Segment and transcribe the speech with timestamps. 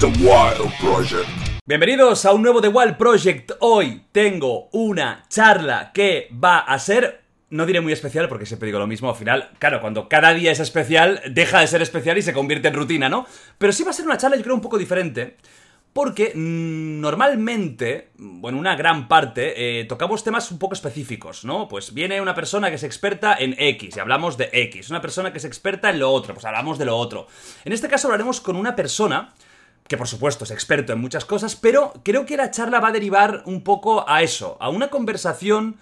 [0.00, 1.28] The Wild Project.
[1.66, 3.52] Bienvenidos a un nuevo The Wild Project.
[3.60, 8.78] Hoy tengo una charla que va a ser no diré muy especial porque siempre digo
[8.78, 9.50] lo mismo al final.
[9.58, 13.10] Claro, cuando cada día es especial, deja de ser especial y se convierte en rutina,
[13.10, 13.26] ¿no?
[13.58, 15.36] Pero sí va a ser una charla, yo creo, un poco diferente.
[15.92, 21.68] Porque mm, normalmente, bueno, una gran parte, eh, tocamos temas un poco específicos, ¿no?
[21.68, 24.88] Pues viene una persona que es experta en X y hablamos de X.
[24.88, 27.26] Una persona que es experta en lo otro, pues hablamos de lo otro.
[27.66, 29.34] En este caso hablaremos con una persona
[29.90, 32.92] que por supuesto es experto en muchas cosas, pero creo que la charla va a
[32.92, 35.78] derivar un poco a eso, a una conversación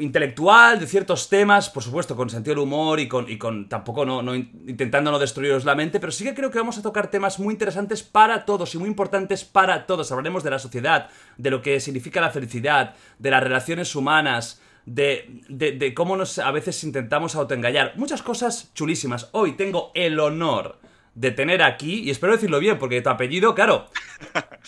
[0.00, 4.04] intelectual de ciertos temas, por supuesto, con sentido del humor y con, y con tampoco
[4.04, 7.38] no, intentando no destruiros la mente, pero sí que creo que vamos a tocar temas
[7.38, 10.10] muy interesantes para todos y muy importantes para todos.
[10.10, 15.40] Hablaremos de la sociedad, de lo que significa la felicidad, de las relaciones humanas, de,
[15.48, 17.92] de, de cómo nos a veces intentamos autoengañar.
[17.94, 19.28] Muchas cosas chulísimas.
[19.30, 20.80] Hoy tengo el honor
[21.18, 23.90] de tener aquí, y espero decirlo bien, porque tu apellido, claro,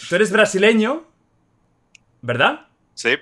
[0.09, 1.05] tú eres brasileño,
[2.23, 2.67] ¿verdad?
[2.95, 3.17] Sí.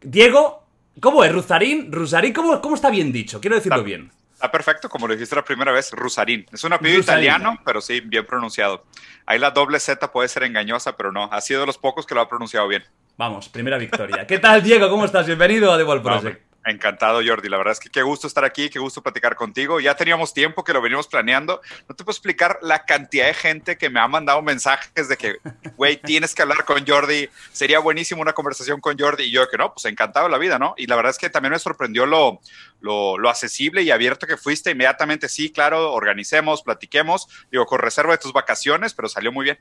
[0.00, 0.66] Diego
[1.00, 1.32] ¿Cómo es?
[1.32, 1.92] ¿Ruzarín?
[1.92, 2.32] ¿Rusarín?
[2.32, 3.40] ¿Cómo, ¿Cómo está bien dicho?
[3.40, 4.10] Quiero decirlo bien.
[4.32, 6.46] Está perfecto, como lo dijiste la primera vez, Rusarín.
[6.52, 8.84] Es un apellido italiano, pero sí, bien pronunciado.
[9.26, 11.24] Ahí la doble Z puede ser engañosa, pero no.
[11.32, 12.84] Ha sido de los pocos que lo ha pronunciado bien.
[13.18, 14.26] Vamos, primera victoria.
[14.26, 14.88] ¿Qué tal, Diego?
[14.88, 15.26] ¿Cómo estás?
[15.26, 16.45] Bienvenido a The Project.
[16.66, 17.48] Encantado, Jordi.
[17.48, 19.78] La verdad es que qué gusto estar aquí, qué gusto platicar contigo.
[19.78, 21.60] Ya teníamos tiempo que lo venimos planeando.
[21.88, 25.36] No te puedo explicar la cantidad de gente que me ha mandado mensajes de que,
[25.76, 27.28] güey, tienes que hablar con Jordi.
[27.52, 29.24] Sería buenísimo una conversación con Jordi.
[29.24, 30.74] Y yo que no, pues encantado de la vida, ¿no?
[30.76, 32.40] Y la verdad es que también me sorprendió lo,
[32.80, 34.72] lo, lo accesible y abierto que fuiste.
[34.72, 37.28] Inmediatamente, sí, claro, organicemos, platiquemos.
[37.48, 39.58] Digo, con reserva de tus vacaciones, pero salió muy bien.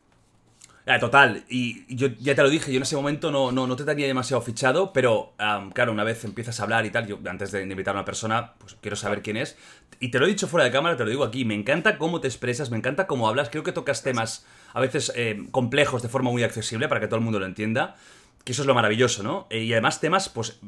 [0.87, 3.75] Ah, total, y yo ya te lo dije, yo en ese momento no, no, no
[3.75, 5.33] te tenía demasiado fichado, pero
[5.73, 8.53] claro, una vez empiezas a hablar y tal, yo antes de invitar a una persona,
[8.59, 9.57] pues quiero saber quién es.
[9.99, 12.21] Y te lo he dicho fuera de cámara, te lo digo aquí, me encanta cómo
[12.21, 16.09] te expresas, me encanta cómo hablas, creo que tocas temas a veces eh, complejos de
[16.09, 17.95] forma muy accesible para que todo el mundo lo entienda,
[18.43, 19.47] que eso es lo maravilloso, ¿no?
[19.49, 20.59] Eh, y además temas, pues,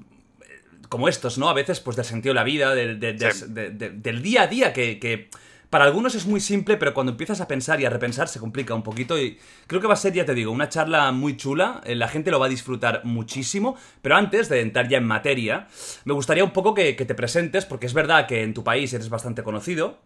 [0.42, 1.48] eh, como estos, ¿no?
[1.48, 5.30] A veces, pues, del sentido de la vida, del, del día a día, que, que
[5.70, 8.74] para algunos es muy simple, pero cuando empiezas a pensar y a repensar se complica
[8.74, 11.82] un poquito y creo que va a ser, ya te digo, una charla muy chula,
[11.86, 15.68] eh, la gente lo va a disfrutar muchísimo, pero antes de entrar ya en materia,
[16.06, 19.10] me gustaría un poco que, te presentes, porque es verdad que en tu país eres
[19.10, 20.00] bastante conocido,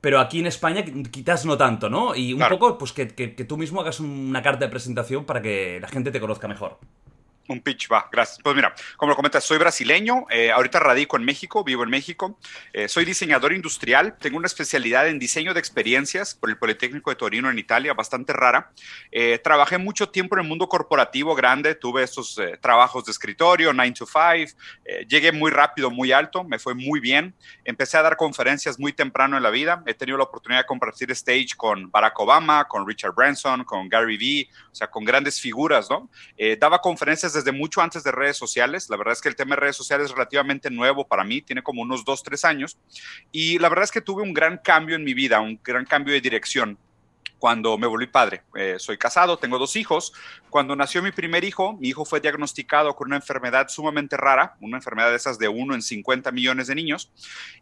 [0.00, 2.14] pero aquí en España quizás no tanto, ¿no?
[2.14, 5.78] Y un poco, pues que, que, tú mismo hagas una carta de presentación para que
[5.80, 6.78] la gente te conozca mejor.
[7.46, 8.38] Un pitch, va, gracias.
[8.42, 12.38] Pues mira, como lo comentas, soy brasileño, eh, ahorita radico en México, vivo en México,
[12.72, 17.16] eh, soy diseñador industrial, tengo una especialidad en diseño de experiencias por el Politécnico de
[17.16, 18.72] Torino en Italia, bastante rara.
[19.12, 23.92] Eh, trabajé mucho tiempo en el mundo corporativo grande, tuve estos trabajos de escritorio, 9
[23.92, 24.56] to 5,
[25.06, 27.34] llegué muy rápido, muy alto, me fue muy bien,
[27.64, 31.10] empecé a dar conferencias muy temprano en la vida, he tenido la oportunidad de compartir
[31.10, 35.90] stage con Barack Obama, con Richard Branson, con Gary Vee, o sea, con grandes figuras,
[35.90, 36.08] ¿no?
[36.58, 38.88] daba conferencias desde mucho antes de redes sociales.
[38.88, 41.62] La verdad es que el tema de redes sociales es relativamente nuevo para mí, tiene
[41.62, 42.78] como unos dos, tres años.
[43.32, 46.14] Y la verdad es que tuve un gran cambio en mi vida, un gran cambio
[46.14, 46.78] de dirección
[47.38, 48.42] cuando me volví padre.
[48.54, 50.12] Eh, soy casado, tengo dos hijos.
[50.50, 54.78] Cuando nació mi primer hijo, mi hijo fue diagnosticado con una enfermedad sumamente rara, una
[54.78, 57.12] enfermedad de esas de uno en 50 millones de niños,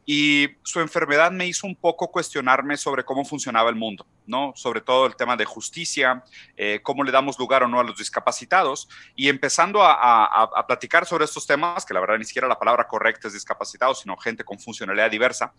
[0.06, 4.52] y su enfermedad me hizo un poco cuestionarme sobre cómo funcionaba el mundo, ¿no?
[4.54, 6.22] Sobre todo el tema de justicia,
[6.56, 11.06] eh, cómo le damos lugar o no a los discapacitados, y empezando a, a, platicar
[11.06, 14.44] sobre estos temas, que la verdad ni siquiera la palabra correcta es discapacitado, sino gente
[14.44, 15.52] con funcionalidad diversa.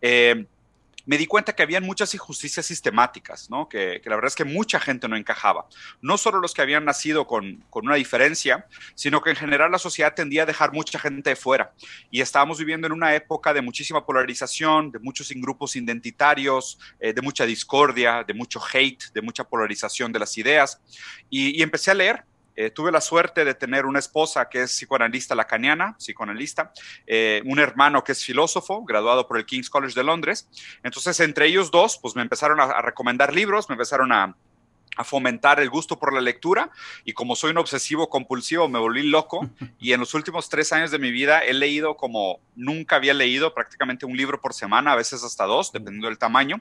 [0.00, 0.46] Eh,
[1.06, 3.68] me di cuenta que habían muchas injusticias sistemáticas, ¿no?
[3.68, 5.66] que, la verdad es que mucha gente no encajaba.
[6.00, 10.14] No solo los que habían nacido con, una diferencia, sino que en general la sociedad
[10.14, 11.72] tendía a dejar mucha gente de fuera.
[12.10, 17.22] Y estábamos viviendo en una época de muchísima polarización, de muchos grupos identitarios, eh, de
[17.22, 20.80] mucha discordia, de mucho hate, de mucha polarización de las ideas.
[21.30, 22.24] y empecé a leer
[22.56, 26.72] eh, tuve la suerte de tener una esposa que es psicoanalista lacaniana, psicoanalista,
[27.06, 30.48] eh, un hermano que es filósofo, graduado por el King's College de Londres.
[30.82, 34.36] Entonces, entre ellos dos, pues me empezaron a, recomendar libros, me empezaron a,
[35.00, 36.70] a fomentar el gusto por la lectura
[37.06, 39.48] y como soy un obsesivo compulsivo me volví loco
[39.80, 43.54] y en los últimos tres años de mi vida he leído como nunca había leído
[43.54, 46.60] prácticamente un libro por semana, a veces hasta dos, dependiendo del tamaño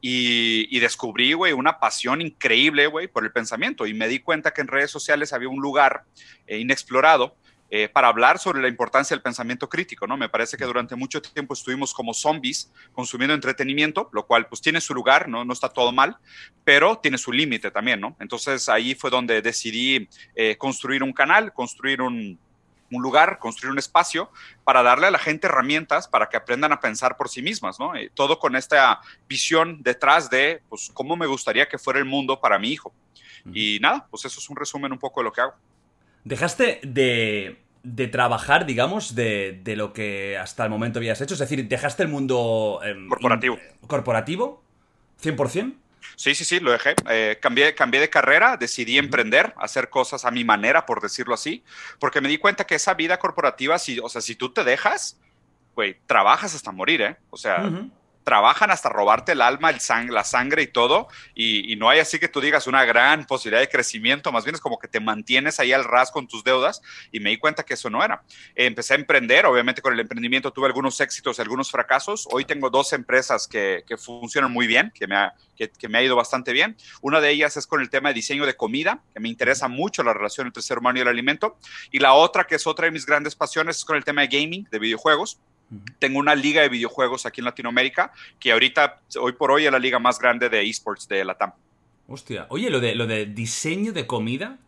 [0.00, 4.62] y, descubrí, güey, una pasión increíble, güey, por el pensamiento y me di cuenta que
[4.62, 6.04] en redes sociales había un lugar
[6.46, 7.36] eh, inexplorado
[7.68, 10.16] eh, para hablar sobre la importancia del pensamiento crítico, ¿no?
[10.16, 14.80] Me parece que durante mucho tiempo estuvimos como zombies consumiendo entretenimiento, lo cual pues tiene
[14.80, 15.44] su lugar, ¿no?
[15.44, 16.16] No está todo mal,
[16.62, 18.16] pero tiene su límite también, ¿no?
[18.20, 22.38] Entonces ahí fue donde decidí eh, construir un canal, construir un,
[22.88, 24.30] lugar, construir un espacio
[24.62, 27.94] para darle a la gente herramientas para que aprendan a pensar por sí mismas, ¿no?
[28.14, 32.60] Todo con esta visión detrás de, pues, cómo me gustaría que fuera el mundo para
[32.60, 32.94] mi hijo.
[33.52, 35.54] Y nada, pues eso es un resumen un poco de lo que hago.
[36.26, 41.34] Dejaste de, de trabajar, digamos, de, de, lo que hasta el momento habías hecho.
[41.34, 42.80] Es decir, dejaste el mundo...
[42.82, 43.58] Em, corporativo.
[43.86, 44.60] ¿Corporativo?
[45.22, 45.72] ¿100%?
[46.16, 46.96] Sí, sí, sí, lo dejé.
[47.08, 51.62] Eh, cambié, cambié de carrera, decidí emprender, hacer cosas a mi manera, por decirlo así,
[52.00, 55.20] porque me di cuenta que esa vida corporativa, si, o sea, si tú te dejas,
[55.76, 57.16] güey, trabajas hasta morir, ¿eh?
[57.30, 57.70] O sea,
[58.26, 62.18] trabajan hasta robarte el alma, el sang la sangre y todo, y, no hay así
[62.18, 65.60] que tú digas una gran posibilidad de crecimiento, más bien es como que te mantienes
[65.60, 66.82] ahí al ras con tus deudas,
[67.12, 68.24] y me di cuenta que eso no era.
[68.56, 72.92] empecé a emprender, obviamente con el emprendimiento tuve algunos éxitos, algunos fracasos, hoy tengo dos
[72.92, 76.76] empresas que, funcionan muy bien, que me, ha, que, me ha ido bastante bien.
[77.02, 80.02] Una de ellas es con el tema de diseño de comida, que me interesa mucho
[80.02, 81.58] la relación entre el ser humano y el alimento,
[81.92, 84.28] y la otra, que es otra de mis grandes pasiones, es con el tema de
[84.36, 85.38] gaming, de videojuegos.
[85.98, 89.78] Tengo una liga de videojuegos aquí en Latinoamérica que ahorita, hoy por hoy, es la
[89.78, 91.52] liga más grande de esports de Latam.
[92.08, 94.58] Hostia, oye, lo de, lo de diseño de comida,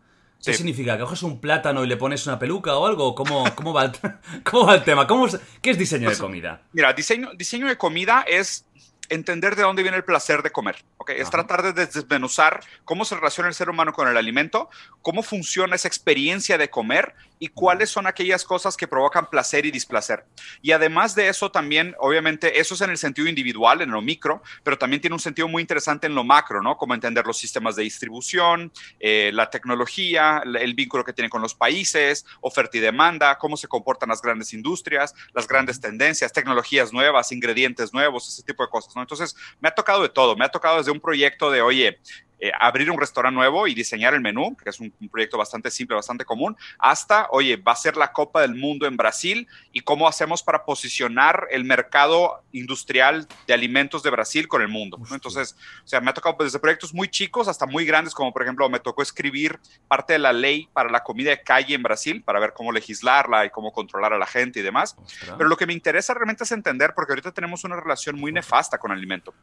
[0.43, 0.97] ¿qué significa?
[0.97, 3.15] ¿Que coges un plátano y le pones una peluca o algo?
[3.15, 3.91] ¿Cómo, cómo, va, el,
[4.43, 5.07] cómo va el tema?
[5.07, 5.27] ¿Cómo
[5.61, 6.63] ¿Qué es diseño de pues, comida?
[6.73, 8.65] Mira, diseño, diseño de comida es
[9.09, 10.83] entender de dónde viene el placer de comer.
[10.97, 11.19] ¿okay?
[11.19, 14.69] Es tratar de desmenuzar cómo se relaciona el ser humano con el alimento,
[15.01, 19.71] cómo funciona esa experiencia de comer y cuáles son aquellas cosas que provocan placer y
[19.71, 20.25] displacer.
[20.61, 24.43] Y además de eso también, obviamente, eso es en el sentido individual, en lo micro,
[24.63, 26.77] pero también tiene un sentido muy interesante en lo macro, ¿no?
[26.77, 31.55] Como entender los sistemas de distribución, eh, la tecnología, el vínculo que tiene con los
[31.55, 37.31] países, oferta y demanda, cómo se comportan las grandes industrias, las grandes tendencias, tecnologías nuevas,
[37.31, 38.98] ingredientes nuevos, ese tipo de cosas, ¿no?
[39.01, 41.99] Entonces, me ha tocado de todo, me ha tocado desde un proyecto de, oye,
[42.39, 45.95] eh, abrir un restaurante nuevo y diseñar el menú, que es un, proyecto bastante simple,
[45.95, 50.07] bastante común, hasta, oye, va a ser la Copa del Mundo en Brasil y cómo
[50.07, 54.99] hacemos para posicionar el mercado industrial de alimentos de Brasil con el mundo.
[55.11, 58.43] Entonces, o sea, me ha tocado desde proyectos muy chicos hasta muy grandes, como por
[58.43, 62.23] ejemplo, me tocó escribir parte de la ley para la comida de calle en Brasil,
[62.23, 64.95] para ver cómo legislarla y cómo controlar a la gente y demás.
[65.37, 68.77] Pero lo que me interesa realmente es entender, porque ahorita tenemos una relación muy nefasta
[68.77, 69.33] con el alimento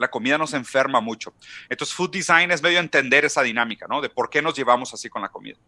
[0.00, 1.34] la comida nos enferma mucho.
[1.68, 4.00] Entonces, food design es medio entender esa dinámica, ¿no?
[4.00, 5.58] De por qué nos llevamos así con la comida.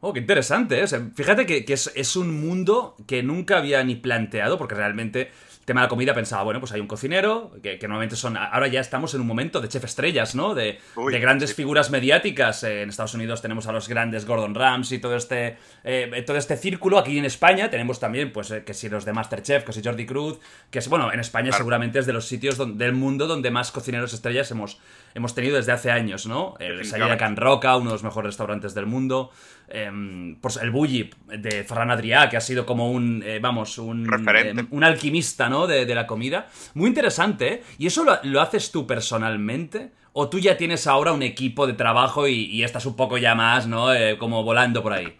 [0.00, 0.86] Oh, qué interesante, ¿eh?
[1.14, 5.32] fíjate que, es, es, un mundo que nunca había ni planteado, porque realmente
[5.68, 8.80] tema de la comida pensaba, bueno, pues hay un cocinero, que, normalmente son, ahora ya
[8.80, 10.54] estamos en un momento de chef estrellas, ¿no?
[10.54, 12.64] De, grandes figuras mediáticas.
[12.64, 16.38] Eh, en Estados Unidos tenemos a los grandes Gordon Ramsay y todo este, eh, todo
[16.38, 16.98] este círculo.
[16.98, 20.06] Aquí en España tenemos también, pues, eh, que si los de Masterchef, que si Jordi
[20.06, 23.70] Cruz, que es, bueno, en España seguramente es de los sitios del mundo donde más
[23.70, 24.80] cocineros estrellas hemos,
[25.14, 26.54] hemos tenido desde hace años, ¿no?
[26.58, 29.30] El Sayada Can Roca, uno de los mejores restaurantes del mundo.
[29.70, 34.08] Em, pues el Bulli de Ferran Adrià, que ha sido como un, eh, vamos, un,
[34.34, 35.66] em, un alquimista, ¿no?
[35.66, 36.48] De, la comida.
[36.74, 37.62] Muy interesante, ¿eh?
[37.78, 39.90] ¿Y eso lo, haces tú personalmente?
[40.14, 43.66] ¿O tú ya tienes ahora un equipo de trabajo y, estás un poco ya más,
[43.66, 43.92] ¿no?
[43.92, 45.18] Eh, como volando por ahí.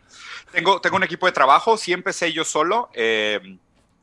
[0.50, 2.88] Tengo, tengo un equipo de trabajo, siempre sé yo solo.
[2.94, 3.58] Eh,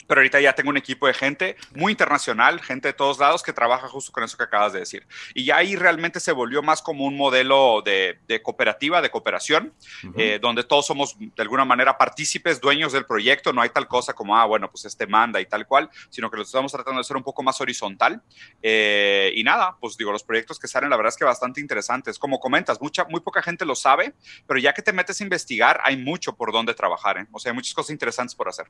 [0.08, 3.54] pero ahorita ya tengo un equipo de gente muy internacional, gente de todos lados que
[3.54, 5.08] trabaja justo con eso que acabas de decir.
[5.34, 9.74] Y ya ahí realmente se volvió más como un modelo de, cooperativa, de cooperación,
[10.18, 13.54] eh, donde todos somos de alguna manera partícipes, dueños del proyecto.
[13.54, 16.38] No hay tal cosa como, ah, bueno, pues este manda y tal cual, sino que
[16.38, 18.22] lo estamos tratando de hacer un poco más horizontal.
[18.62, 22.20] Eh, y nada, pues digo, los proyectos que salen, la verdad es que bastante interesantes.
[22.20, 24.14] Como comentas, mucha, muy poca gente lo sabe,
[24.48, 27.18] pero ya que te metes a investigar, hay mucho por donde trabajar.
[27.18, 27.28] ¿eh?
[27.32, 28.68] O sea, hay muchas cosas interesantes por hacer.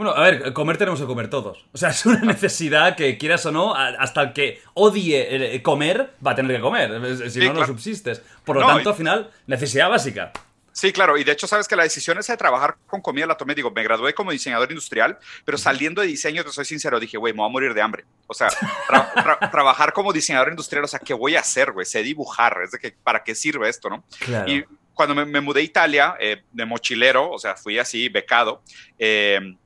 [0.00, 1.66] Bueno, a ver, comer tenemos que comer todos.
[1.74, 6.14] O sea, es una necesidad que quieras o no, hasta el que odie eh, comer
[6.26, 7.30] va a tener que comer.
[7.30, 8.22] Si no, no subsistes.
[8.42, 10.32] Por lo tanto, al final, necesidad básica.
[10.72, 13.36] Sí, claro, y de hecho sabes que la decisión esa de trabajar con comida la
[13.36, 17.18] tomé, digo, me gradué como diseñador industrial, pero saliendo de diseño, te soy sincero, dije,
[17.18, 18.06] güey, me voy a morir de hambre.
[18.26, 18.48] O sea,
[19.52, 21.84] trabajar como diseñador industrial, o sea, ¿qué voy a hacer, güey?
[21.84, 24.02] Sé dibujar, es de que, ¿para qué sirve esto, no?
[24.46, 24.64] Y
[24.94, 28.62] cuando me, mudé a Italia, eh, de mochilero, o sea, fui así becado,
[28.98, 29.56] eh,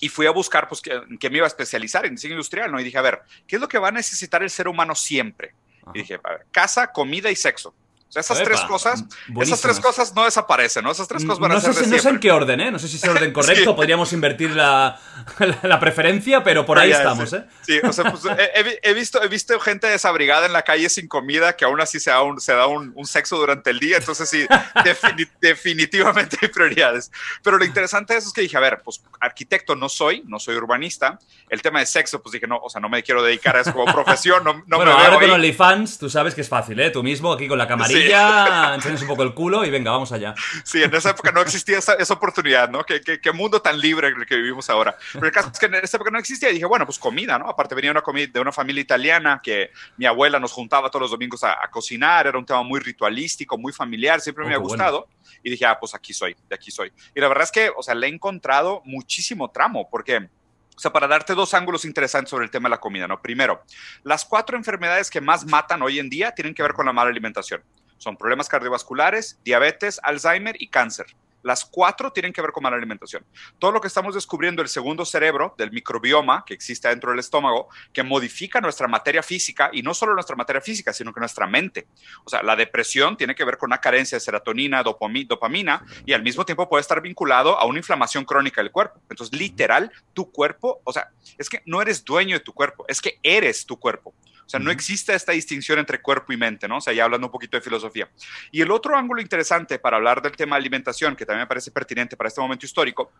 [0.00, 2.80] y fui a buscar, pues, que, me iba a especializar en diseño industrial, ¿no?
[2.80, 5.54] Y dije, a ver, ¿qué es lo que va a necesitar el ser humano siempre?
[5.94, 7.74] Y dije, a ver, casa, comida y sexo.
[8.10, 9.46] O sea, esas tres cosas, buenísimas.
[9.46, 10.90] esas tres cosas no desaparecen, ¿no?
[10.90, 12.72] Esas tres cosas van a No ser sé, no sé en qué orden, ¿eh?
[12.72, 13.76] No sé si es el orden correcto, Sí.
[13.76, 14.98] podríamos invertir la,
[15.38, 17.36] la, la preferencia, pero por ahí Ya, estamos, sí.
[17.36, 17.44] ¿eh?
[17.62, 20.62] Sí, o sea, pues, he, he vi- he visto, he visto gente desabrigada en la
[20.62, 23.70] calle sin comida que aún así se da un, se da un, un sexo durante
[23.70, 23.98] el día.
[23.98, 24.44] Entonces, sí,
[24.84, 27.12] defini- definitivamente hay prioridades.
[27.44, 30.40] Pero lo interesante de eso es que dije, a ver, pues arquitecto no soy, no
[30.40, 31.18] soy urbanista.
[31.48, 33.72] El tema de sexo, pues dije, no, o sea, no me quiero dedicar a eso
[33.72, 35.34] como profesión, no, no bueno, me ahora veo con ahí.
[35.36, 36.90] OnlyFans, tú sabes que es fácil, ¿eh?
[36.90, 37.68] Tú mismo aquí con la
[38.08, 40.34] camarilla, enseñas un poco el culo y venga, vamos allá.
[40.64, 42.84] Sí, en esa época no existía esa, esa oportunidad, ¿no?
[42.84, 44.96] ¿Qué, qué, qué mundo tan libre el que vivimos ahora.
[45.12, 47.38] Pero el caso es que en esa época no existía y dije, bueno, pues comida,
[47.38, 47.48] ¿no?
[47.48, 51.10] Aparte venía una comida de una familia italiana que mi abuela nos juntaba todos los
[51.10, 54.56] domingos a, a cocinar, era un tema muy ritualístico, muy familiar, siempre Oh, me ha
[54.56, 54.74] qué bueno.
[54.84, 55.08] gustado.
[55.42, 56.92] Y dije, ah, pues aquí soy, de aquí soy.
[57.14, 60.28] Y la verdad es que, o sea, le he encontrado muchísimo tramo, porque...
[60.76, 63.20] O sea, para darte dos ángulos interesantes sobre el tema de la comida, ¿no?
[63.20, 63.62] Primero,
[64.02, 67.10] las cuatro enfermedades que más matan hoy en día tienen que ver con la mala
[67.10, 67.62] alimentación.
[68.00, 71.04] Son problemas cardiovasculares, diabetes, Alzheimer y cáncer.
[71.42, 73.24] Las cuatro tienen que ver con mala alimentación.
[73.58, 77.68] Todo lo que estamos descubriendo, el segundo cerebro del microbioma que existe dentro del estómago,
[77.92, 81.86] que modifica nuestra materia física y no solo nuestra materia física, sino que nuestra mente.
[82.24, 86.14] O sea, la depresión tiene que ver con una carencia de serotonina, dopami- dopamina y
[86.14, 89.00] al mismo tiempo puede estar vinculado a una inflamación crónica del cuerpo.
[89.10, 93.00] Entonces, literal, tu cuerpo, o sea, es que no eres dueño de tu cuerpo, es
[93.00, 94.14] que eres tu cuerpo.
[94.50, 96.78] O sea, no existe esta distinción entre cuerpo y mente, ¿no?
[96.78, 98.10] O sea, ya hablando un poquito de filosofía.
[98.50, 101.70] Y el otro ángulo interesante para hablar del tema de alimentación, que también me parece
[101.70, 103.12] pertinente para este momento histórico,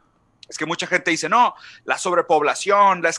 [0.49, 3.11] es que mucha gente dice, no, la sobrepoblación, la,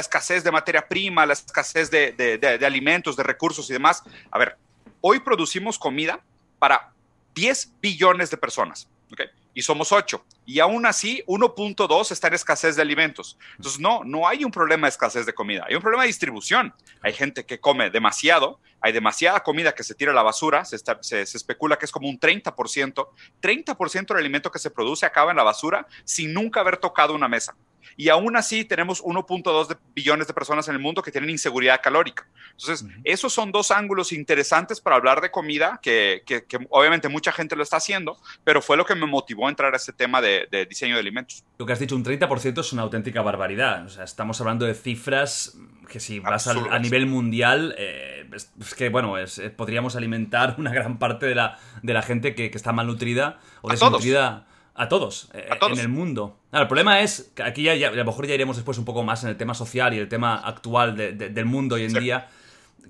[0.00, 4.02] escasez de materia prima, la escasez de, de- de- de alimentos, de recursos y demás.
[4.30, 4.56] A ver,
[5.02, 6.20] hoy producimos comida
[6.58, 6.94] para
[7.34, 9.20] 10 billones de personas, ¿ok?
[9.58, 10.24] Y somos 8.
[10.46, 13.36] Y aún así, 1.2 está en escasez de alimentos.
[13.56, 16.72] Entonces, no, no hay un problema de escasez de comida, hay un problema de distribución.
[17.02, 20.76] Hay gente que come demasiado, hay demasiada comida que se tira a la basura, se,
[20.76, 23.08] está- se especula que es como un 30%.
[23.42, 27.26] 30% del alimento que se produce acaba en la basura sin nunca haber tocado una
[27.26, 27.56] mesa.
[27.96, 31.80] Y aún así tenemos 1.2 de- billones de personas en el mundo que tienen inseguridad
[31.82, 32.26] calórica.
[32.52, 37.32] Entonces, esos son dos ángulos interesantes para hablar de comida, que, que- que obviamente mucha
[37.32, 40.20] gente lo está haciendo, pero fue lo que me motivó a entrar a este tema
[40.20, 41.44] de, de diseño de alimentos.
[41.58, 43.84] Lo que has dicho, un 30% es una auténtica barbaridad.
[43.86, 45.56] O sea, estamos hablando de cifras
[45.90, 49.96] que si vas al- a nivel mundial, eh, es, es que, bueno, es- eh, podríamos
[49.96, 54.46] alimentar una gran parte de la, de la gente que, que está malnutrida o desnutrida.
[54.80, 55.72] A todos, eh, A todos.
[55.78, 56.38] en el mundo.
[56.50, 58.84] Claro, el problema es, que aquí ya, ya- a lo mejor ya iremos después un
[58.84, 61.82] poco más en el tema social y el tema actual de- de- del mundo hoy
[61.84, 61.98] en Sí.
[61.98, 62.28] día,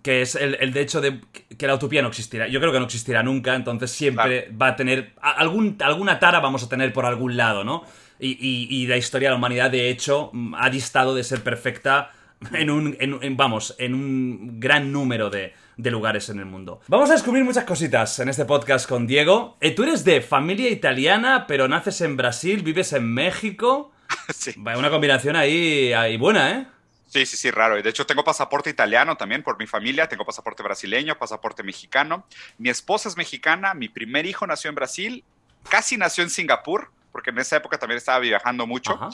[0.02, 1.20] que es el, el de hecho de
[1.56, 2.46] que la utopía no existirá.
[2.46, 5.12] Yo creo que no existirá nunca, entonces siempre va a tener.
[5.20, 7.84] Algún, alguna tara vamos a tener por algún lado, ¿no?
[8.20, 12.10] Y, y- y la historia de la humanidad, de hecho, ha distado de ser perfecta
[12.52, 12.96] en un.
[13.00, 16.80] en- en- vamos, en un gran número de, de lugares en el mundo.
[16.88, 19.56] Vamos a descubrir muchas cositas en este podcast con Diego.
[19.60, 23.92] Eh, tú eres de familia italiana, pero naces en Brasil, vives en México.
[24.34, 24.54] sí.
[24.58, 26.66] Una combinación ahí, ahí buena, ¿eh?
[27.06, 27.78] Sí, sí, sí, raro.
[27.78, 32.26] Y de hecho tengo pasaporte italiano también por mi familia, tengo pasaporte brasileño, pasaporte mexicano.
[32.58, 35.24] Mi esposa es mexicana, mi primer hijo nació en Brasil,
[35.70, 38.94] casi nació en Singapur, porque en esa época también estaba viajando mucho.
[38.94, 39.10] Ajá.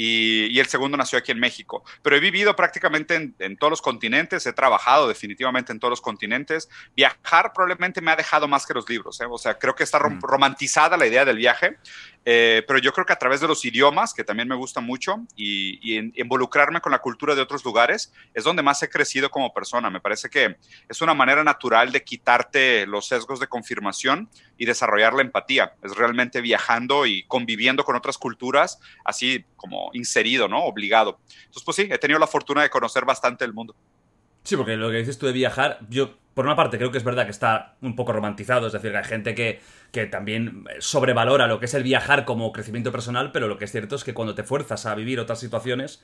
[0.00, 1.82] Y, y el segundo nació aquí en México.
[2.02, 6.00] Pero he vivido prácticamente en, en todos los continentes, he trabajado definitivamente en todos los
[6.00, 6.68] continentes.
[6.94, 9.26] Viajar probablemente me ha dejado más que los libros, ¿eh?
[9.28, 10.20] o sea, creo que está rom- Mm.
[10.22, 11.76] romantizada la idea del viaje,
[12.24, 15.16] eh, pero yo creo que a través de los idiomas, que también me gusta mucho,
[15.36, 19.90] y, involucrarme con la cultura de otros lugares, es donde más he crecido como persona.
[19.90, 20.56] Me parece que
[20.88, 25.74] es una manera natural de quitarte los sesgos de confirmación y desarrollar la empatía.
[25.82, 30.64] Es realmente viajando y conviviendo con otras culturas, así como inserido, ¿no?
[30.64, 31.20] Obligado.
[31.28, 33.74] Entonces, pues sí, he tenido la fortuna de conocer bastante el mundo.
[34.42, 37.02] Sí, porque lo que dices tú de viajar, yo por una parte creo que es
[37.02, 41.48] verdad que está un poco romantizado, es decir, que hay gente que, que también sobrevalora
[41.48, 44.14] lo que es el viajar como crecimiento personal, pero lo que es cierto es que
[44.14, 46.00] cuando te fuerzas a vivir otras situaciones,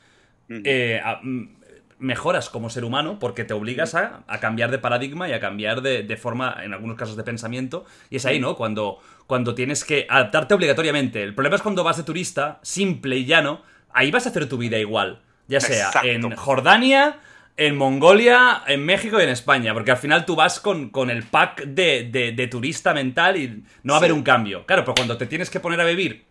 [0.49, 1.59] eh, a- mm,
[2.01, 5.83] mejoras como ser humano porque te obligas a, a cambiar de paradigma y a cambiar
[5.83, 7.85] de, de forma, en algunos casos, de pensamiento.
[8.11, 8.57] Y es ahí, ¿no?
[8.57, 8.99] Cuando,
[9.29, 11.23] cuando tienes que adaptarte obligatoriamente.
[11.23, 13.63] El problema es cuando vas de turista, simple y llano,
[13.93, 15.21] ahí vas a hacer tu vida igual.
[15.47, 16.09] Ya sea Exacto.
[16.09, 17.19] en Jordania,
[17.57, 19.73] en Mongolia, en México y en España.
[19.75, 23.63] Porque al final tú vas con, con el pack de, de- de turista mental y
[23.83, 24.67] no va a haber un cambio.
[24.67, 26.25] Claro, pero cuando te tienes que poner a vivir,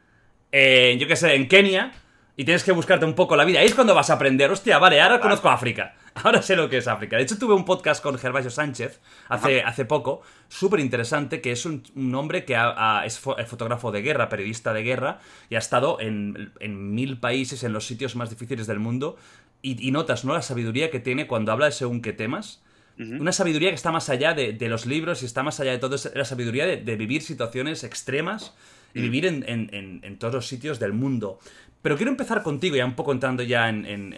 [0.51, 1.91] en, yo qué sé, en Kenia,
[2.35, 4.79] y tienes que buscarte un poco la vida, ahí es cuando vas a aprender, hostia,
[4.79, 5.93] vale, ahora conozco África.
[6.15, 7.17] Ahora sé lo que es África.
[7.17, 11.65] De hecho, tuve un podcast con Gervasio Sánchez hace, hace poco, súper interesante, que es
[11.65, 15.55] un, un hombre que ha- ha- es fo- fotógrafo de guerra, periodista de guerra, y
[15.55, 19.17] ha estado en, en mil países, en los sitios más difíciles del mundo,
[19.63, 20.33] y, y notas, ¿no?
[20.33, 22.61] La sabiduría que tiene cuando habla de según qué temas.
[22.95, 25.95] Una sabiduría que está más allá de, los libros y está más allá de todo.
[25.95, 28.53] Es la sabiduría de, vivir situaciones extremas
[28.93, 29.01] y mm.
[29.01, 31.39] vivir en, todos los sitios del mundo.
[31.81, 34.13] Pero quiero empezar contigo, ya un poco entrando ya en,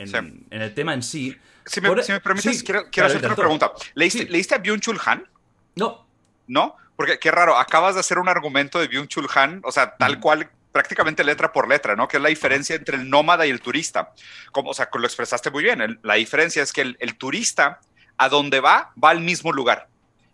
[0.52, 1.38] el tema en sí.
[1.66, 3.72] Si me, permites, quiero, hacerte una pregunta.
[3.96, 5.28] ¿Leíste, a Byung-Chul Han?
[5.76, 6.08] No.
[6.48, 6.76] ¿No?
[6.96, 10.50] Porque qué raro, acabas de hacer un argumento de Byung-Chul Han, o sea, tal cual
[10.72, 12.08] prácticamente letra por letra, ¿no?
[12.08, 14.12] Que es la diferencia entre el nómada y el turista.
[14.52, 16.00] Como, o sea, lo expresaste muy bien.
[16.04, 17.80] la diferencia es que el, turista,
[18.18, 19.88] a donde va, va al mismo lugar.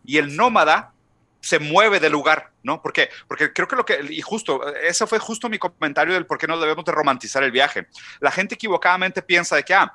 [0.03, 0.93] Y el nómada
[1.41, 2.81] se mueve del lugar, ¿no?
[2.81, 6.37] Porque, porque creo que lo que, y justo, eso fue justo mi comentario del por
[6.37, 7.87] qué no debemos de romantizar el viaje.
[8.19, 9.93] La gente equivocadamente piensa de que, ah,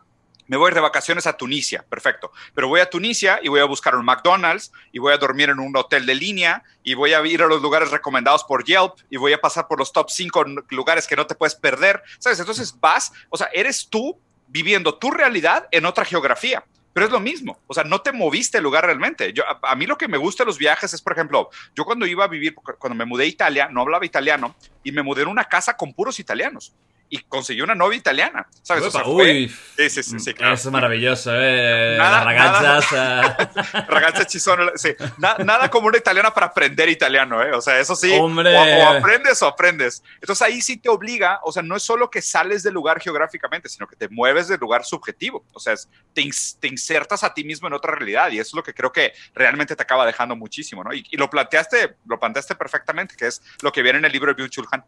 [0.48, 2.32] me voy de vacaciones a Tunisia, perfecto.
[2.54, 5.58] Pero voy a Tunisia y voy a buscar un McDonald's y voy a dormir en
[5.58, 9.16] un hotel de línea y voy a ir a los lugares recomendados por Yelp y
[9.16, 12.02] voy a pasar por los top 5 lugares que no te puedes perder.
[12.18, 12.38] ¿Sabes?
[12.38, 16.64] Entonces vas, o sea, eres tú viviendo tu realidad en otra geografía.
[16.92, 19.34] Pero es lo mismo, o sea, no te moviste el lugar realmente.
[19.34, 21.84] Yo, a, a mí lo que me gusta de los viajes es, por ejemplo, yo
[21.84, 25.20] cuando iba a vivir, cuando me mudé a Italia, no hablaba italiano y me mudé
[25.20, 26.74] en una casa con puros italianos
[27.08, 28.46] y consiguió una novia italiana.
[28.62, 28.84] ¿Sabes?
[28.84, 30.54] O sea, Uy, sí, sí, sí, claro.
[30.54, 31.96] Eso es maravilloso, ¿eh?
[31.98, 32.92] Nada, ragazas.
[32.92, 34.94] Nada, ragazas chisón, sí.
[35.18, 37.52] nada como una italiana para aprender italiano, ¿eh?
[37.52, 38.12] O sea, eso sí.
[38.12, 38.56] Hombre.
[38.56, 40.02] O, aprendes o aprendes.
[40.20, 43.68] Entonces ahí sí te obliga, o sea, no es solo que sales del lugar geográficamente,
[43.68, 45.44] sino que te mueves del lugar subjetivo.
[45.52, 45.74] O sea,
[46.12, 46.28] te,
[46.60, 49.12] te, insertas a ti mismo en otra realidad y eso es lo que creo que
[49.34, 50.92] realmente te acaba dejando muchísimo, ¿no?
[50.92, 54.42] Y, lo planteaste, lo planteaste perfectamente, que es lo que viene en el libro de
[54.42, 54.84] Byung-Chul Han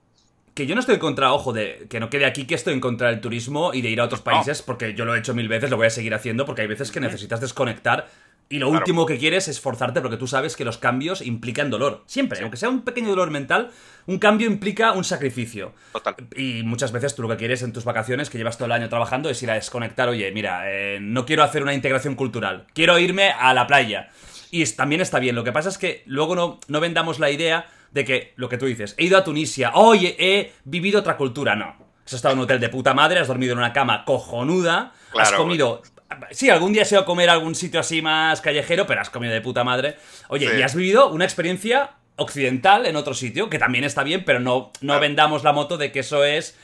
[0.59, 2.81] que yo no estoy en contra, ojo, de que no quede aquí que estoy en
[2.81, 5.47] contra del turismo y de ir a otros países, porque yo lo he hecho mil
[5.47, 8.09] veces, lo voy a seguir haciendo, porque hay veces que necesitas desconectar
[8.49, 12.03] y lo último que quieres es forzarte porque tú sabes que los cambios implican dolor.
[12.07, 13.71] Siempre, aunque sea un pequeño dolor mental,
[14.07, 15.75] un cambio implica un sacrificio.
[15.93, 16.17] Total.
[16.35, 18.89] Y muchas veces tú lo que quieres en tus vacaciones, que llevas todo el año
[18.89, 22.99] trabajando, es ir a desconectar, oye, mira, eh, no quiero hacer una integración cultural, quiero
[22.99, 24.09] irme a la playa.
[24.51, 27.67] Y también está bien, lo que pasa es que luego no, no vendamos la idea
[27.91, 31.55] de que lo que tú dices, he ido a Tunisia, oye, he vivido otra cultura.
[31.57, 31.77] No.
[32.05, 35.33] Has estado en un hotel de puta madre, has dormido en una cama cojonuda, has
[35.33, 35.83] comido.
[36.31, 39.11] Sí, algún día se ido a comer a algún sitio así más callejero, pero has
[39.11, 39.97] comido de puta madre.
[40.29, 44.41] Oye, y has vivido una experiencia occidental en otro sitio, que también está bien, pero
[44.41, 46.57] no, no vendamos la moto de que eso es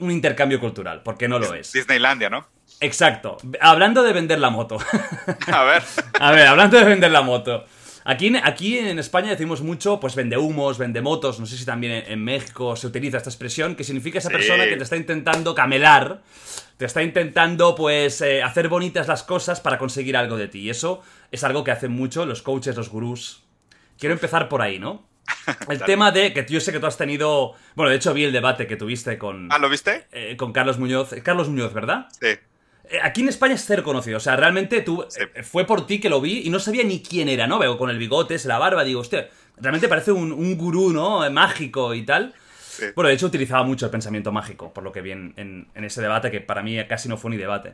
[0.00, 1.72] un intercambio cultural, porque no lo es.
[1.72, 2.46] Disneylandia, ¿no?
[2.80, 3.38] Exacto.
[3.60, 4.78] Hablando de vender la moto.
[5.46, 5.82] A ver.
[6.20, 7.64] a ver, hablando de vender la moto.
[8.08, 11.40] Aquí, aquí en España decimos mucho, pues vende humos, vende motos.
[11.40, 14.76] No sé si también en, México se utiliza esta expresión, que significa esa persona que
[14.76, 16.22] te está intentando camelar,
[16.76, 20.60] te está intentando, pues, eh, hacer bonitas las cosas para conseguir algo de ti.
[20.60, 23.42] Y eso es algo que hacen mucho los coaches, los gurús.
[23.98, 25.04] Quiero empezar por ahí, ¿no?
[25.68, 27.54] El tema de que yo sé que tú has tenido.
[27.74, 29.48] Bueno, de hecho vi el debate que tuviste con.
[29.50, 30.06] Ah, ¿lo viste?
[30.12, 31.12] Eh, con Carlos Muñoz.
[31.24, 32.06] Carlos Muñoz, ¿verdad?
[32.20, 32.38] Sí.
[32.88, 34.16] Eh, aquí en España es cero conocido.
[34.16, 35.02] O sea, realmente tú.
[35.02, 37.58] Eh, fue por ti que lo vi y no sabía ni quién era, ¿no?
[37.58, 41.24] Veo con el bigote, la barba, digo, hostia, realmente parece un, gurú, ¿no?
[41.24, 42.34] Eh, mágico y tal.
[42.94, 46.30] Bueno, de hecho utilizaba mucho el pensamiento mágico, por lo que vi en, ese debate,
[46.30, 47.72] que para mí casi no fue ni debate.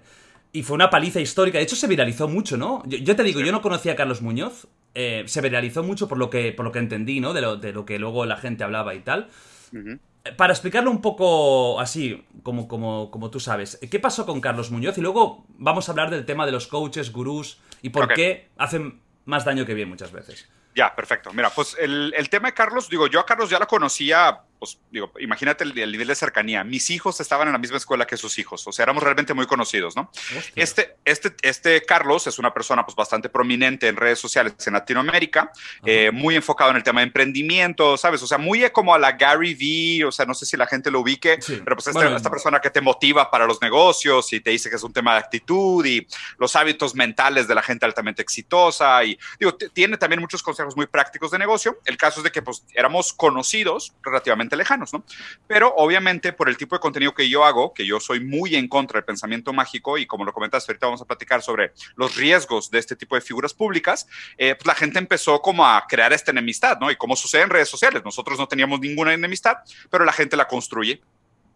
[0.53, 1.59] Y fue una paliza histórica.
[1.59, 2.85] De hecho, se viralizó mucho, ¿no?
[2.87, 4.69] Yo, te digo, yo no conocía a Carlos Muñoz.
[4.95, 7.33] se viralizó mucho por lo que, por lo que entendí, ¿no?
[7.33, 9.29] De lo, de lo que luego la gente hablaba y tal
[10.37, 14.97] para explicarlo un poco así, como, como, como, tú sabes, ¿qué pasó con Carlos Muñoz?
[14.99, 19.01] Y luego vamos a hablar del tema de los coaches, gurús y por qué hacen
[19.25, 20.49] más daño que bien muchas veces.
[20.75, 21.33] Ya, perfecto.
[21.33, 24.79] Mira, pues el, el, tema de Carlos, digo, yo a Carlos ya lo conocía pues
[24.93, 26.63] digo, imagínate el, nivel de cercanía.
[26.63, 29.45] Mis hijos estaban en la misma escuela que sus hijos, o sea, éramos realmente muy
[29.45, 30.09] conocidos, ¿no?
[30.55, 35.51] Este, este, este Carlos es una persona pues bastante prominente en redes sociales en Latinoamérica,
[35.85, 38.23] eh, muy enfocado en el tema de emprendimiento, ¿sabes?
[38.23, 40.93] O sea, muy como a la Gary Vee, o sea, no sé si la gente
[40.93, 44.51] lo ubique, pero pues este, esta persona que te motiva para los negocios y te
[44.51, 46.07] dice que es un tema de actitud y
[46.39, 50.87] los hábitos mentales de la gente altamente exitosa y digo, tiene también muchos consejos muy
[50.87, 51.81] prácticos de negocio.
[51.85, 55.05] El caso es de que pues éramos conocidos relativamente lejanos, ¿no?
[55.47, 58.69] Pero obviamente por el tipo de contenido que yo hago, que yo soy muy en
[58.69, 62.71] contra del pensamiento mágico y como lo comentaste, ahorita vamos a platicar sobre los riesgos
[62.71, 64.07] de este tipo de figuras públicas,
[64.39, 66.91] eh, pues la gente empezó como a crear esta enemistad, ¿no?
[66.91, 69.59] Y como sucede en redes sociales, nosotros no teníamos ninguna enemistad,
[69.91, 71.03] pero la gente la construye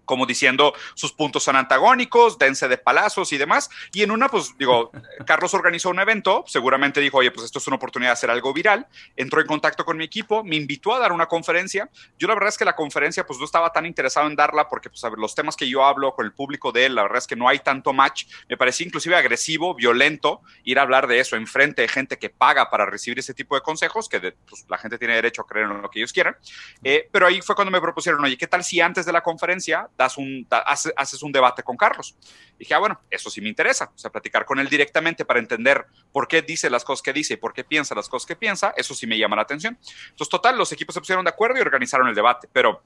[0.07, 3.69] como diciendo sus puntos son antagónicos, dense de palazos y demás.
[3.92, 4.90] Y en una, pues digo,
[5.27, 8.55] Carlos organizó un evento, seguramente dijo, oye, pues esto es una oportunidad de hacer algo
[8.55, 11.90] viral, entró en contacto con mi equipo, me invitó a dar una conferencia.
[12.19, 14.88] Yo la verdad es que la conferencia, pues no estaba tan interesado en darla porque,
[14.88, 17.19] pues, a ver, los temas que yo hablo con el público de él, la verdad
[17.19, 18.27] es que no hay tanto match.
[18.49, 22.31] Me parecía inclusive agresivo, violento, ir a hablar de eso en frente de gente que
[22.31, 25.66] paga para recibir ese tipo de consejos, que pues, la gente tiene derecho a creer
[25.71, 26.37] en lo que ellos quieran.
[26.85, 29.88] Eh, pero ahí fue cuando me propusieron, oye, ¿qué tal si antes de la conferencia
[29.96, 32.16] das un, haces, un debate con Carlos.
[32.56, 35.38] Y dije, ah, bueno, eso sí me interesa, o sea, platicar con él directamente para
[35.38, 38.37] entender por qué dice las cosas que dice y por qué piensa las cosas que
[38.37, 39.78] piensa, eso sí me llama la atención.
[40.11, 42.82] Entonces, total, los equipos se pusieron de acuerdo y organizaron el debate, pero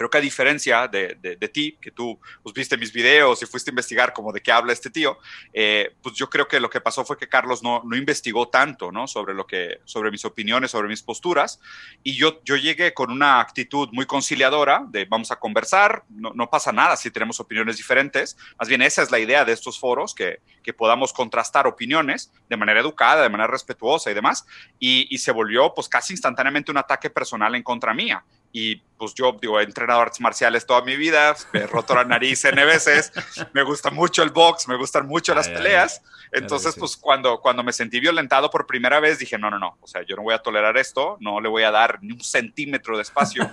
[0.00, 3.68] Creo que a diferencia de, de, ti, que tú pues, viste mis videos y fuiste
[3.68, 5.18] a investigar como de qué habla este tío,
[5.52, 8.90] eh, pues yo creo que lo que pasó fue que Carlos no, no investigó tanto,
[8.90, 9.06] ¿no?
[9.06, 11.60] Sobre lo que, sobre mis opiniones, sobre mis posturas,
[12.02, 16.48] y yo, yo llegué con una actitud muy conciliadora de vamos a conversar, no, no
[16.48, 20.14] pasa nada si tenemos opiniones diferentes, más bien esa es la idea de estos foros,
[20.14, 24.46] que, que podamos contrastar opiniones de manera educada, de manera respetuosa y demás,
[24.78, 29.14] y, y se volvió pues casi instantáneamente un ataque personal en contra mía y pues
[29.14, 32.62] yo digo, he entrenado artes marciales toda mi vida, me he roto la nariz N
[32.64, 33.12] veces,
[33.54, 36.02] me gusta mucho el box, me gustan mucho las peleas.
[36.32, 39.86] Entonces, pues cuando, cuando me sentí violentado por primera vez, dije, no, no, no, o
[39.86, 42.96] sea, yo no voy a tolerar esto, no le voy a dar ni un centímetro
[42.96, 43.50] de espacio,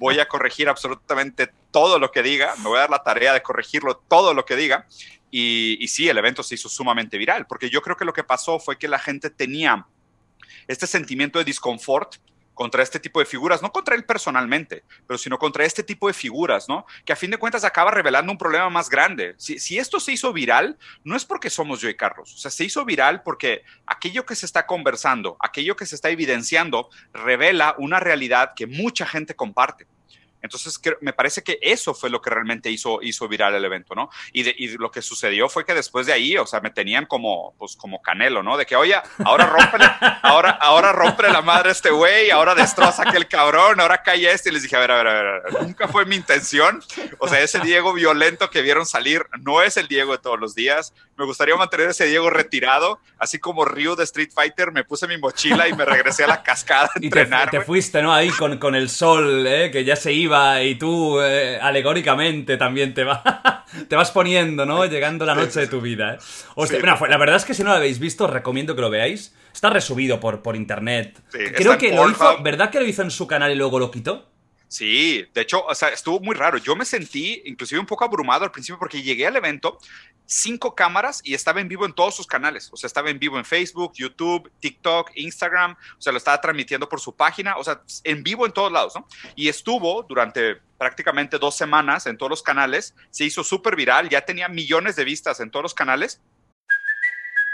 [0.00, 3.42] voy a corregir absolutamente todo lo que diga, me voy a dar la tarea de
[3.42, 4.86] corregirlo todo lo que diga.
[5.30, 8.24] Y, y sí, el evento se hizo sumamente viral, porque yo creo que lo que
[8.24, 9.86] pasó fue que la gente tenía
[10.66, 12.16] este sentimiento de disconfort
[12.56, 16.14] contra este tipo de figuras, no contra él personalmente, pero sino contra este tipo de
[16.14, 16.86] figuras, ¿no?
[17.04, 19.34] Que a fin de cuentas acaba revelando un problema más grande.
[19.36, 22.64] Si, esto se hizo viral, no es porque somos yo y Carlos, o sea, se
[22.64, 28.00] hizo viral porque aquello que se está conversando, aquello que se está evidenciando, revela una
[28.00, 29.86] realidad que mucha gente comparte.
[30.42, 34.10] Entonces, me parece que eso fue lo que realmente hizo, hizo viral el evento, ¿no?
[34.32, 37.76] Y, lo que sucedió fue que después de ahí, o sea, me tenían como, pues,
[37.76, 38.56] como canelo, ¿no?
[38.56, 38.94] De que, oye,
[39.24, 39.78] ahora rompe,
[40.22, 44.50] ahora, ahora rompe la madre este güey, ahora destroza aquel cabrón, ahora cae este.
[44.50, 46.82] Y les dije, a ver, a ver, a ver, nunca fue mi intención.
[47.18, 50.54] O sea, ese Diego violento que vieron salir no es el Diego de todos los
[50.54, 50.92] días.
[51.16, 55.16] Me gustaría mantener ese Diego retirado, así como Ryu de Street Fighter, me puse mi
[55.16, 57.48] mochila y me regresé a la cascada a entrenar.
[57.48, 58.12] Y te, fuiste, ¿no?
[58.12, 59.70] Ahí con, con el sol, ¿eh?
[59.70, 64.84] Que ya se iba y tú eh, alegóricamente también te, va, te vas poniendo, ¿no?
[64.86, 66.14] Llegando la noche de tu vida.
[66.14, 66.18] ¿eh?
[66.54, 69.34] Hostia, la verdad es que si no lo habéis visto, os recomiendo que lo veáis.
[69.52, 71.18] Está resubido por, por internet.
[71.30, 74.28] Creo que lo hizo, ¿verdad que lo hizo en su canal y luego lo quitó?
[74.68, 76.58] Sí, de hecho, o sea, estuvo muy raro.
[76.58, 79.78] Yo me sentí inclusive un poco abrumado al principio porque llegué al evento,
[80.24, 82.68] cinco cámaras y estaba en vivo en todos sus canales.
[82.72, 85.72] O sea, estaba en vivo en Facebook, YouTube, TikTok, Instagram.
[85.72, 87.56] O sea, lo estaba transmitiendo por su página.
[87.56, 89.06] O sea, en vivo en todos lados, ¿no?
[89.36, 92.94] Y estuvo durante prácticamente dos semanas en todos los canales.
[93.10, 96.20] Se hizo súper viral, ya tenía millones de vistas en todos los canales.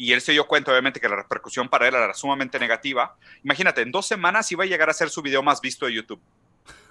[0.00, 3.16] Y él se dio cuenta obviamente que la repercusión para él era sumamente negativa.
[3.44, 6.18] Imagínate, en dos semanas iba a llegar a ser su video más visto de YouTube.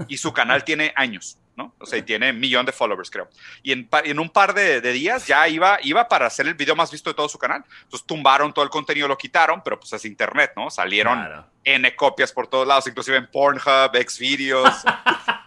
[0.07, 1.73] Y su canal tiene años, ¿no?
[1.79, 3.27] O sea, tiene un millón de followers, creo.
[3.63, 6.91] Y en, en un par de, días ya iba, iba para ser el video más
[6.91, 7.63] visto de todo su canal.
[7.81, 10.69] Entonces tumbaron todo el contenido, lo quitaron, pero pues es internet, ¿no?
[10.69, 11.19] Salieron
[11.63, 14.83] N copias por todos lados, inclusive en Pornhub, Xvideos.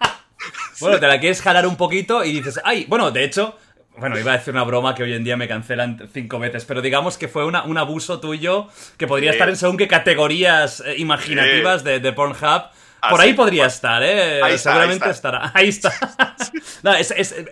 [0.80, 3.56] bueno, te la quieres jalar un poquito y dices, ay, bueno, de hecho,
[3.96, 6.80] bueno, iba a decir una broma que hoy en día me cancelan cinco veces, pero
[6.80, 10.96] digamos que fue una, un abuso tuyo que podría estar en según qué categorías eh,
[10.98, 12.64] imaginativas de, de, Pornhub.
[13.10, 14.40] Por ahí podría estar, ¿eh?
[14.56, 15.50] Seguramente estará.
[15.54, 15.92] Ahí está.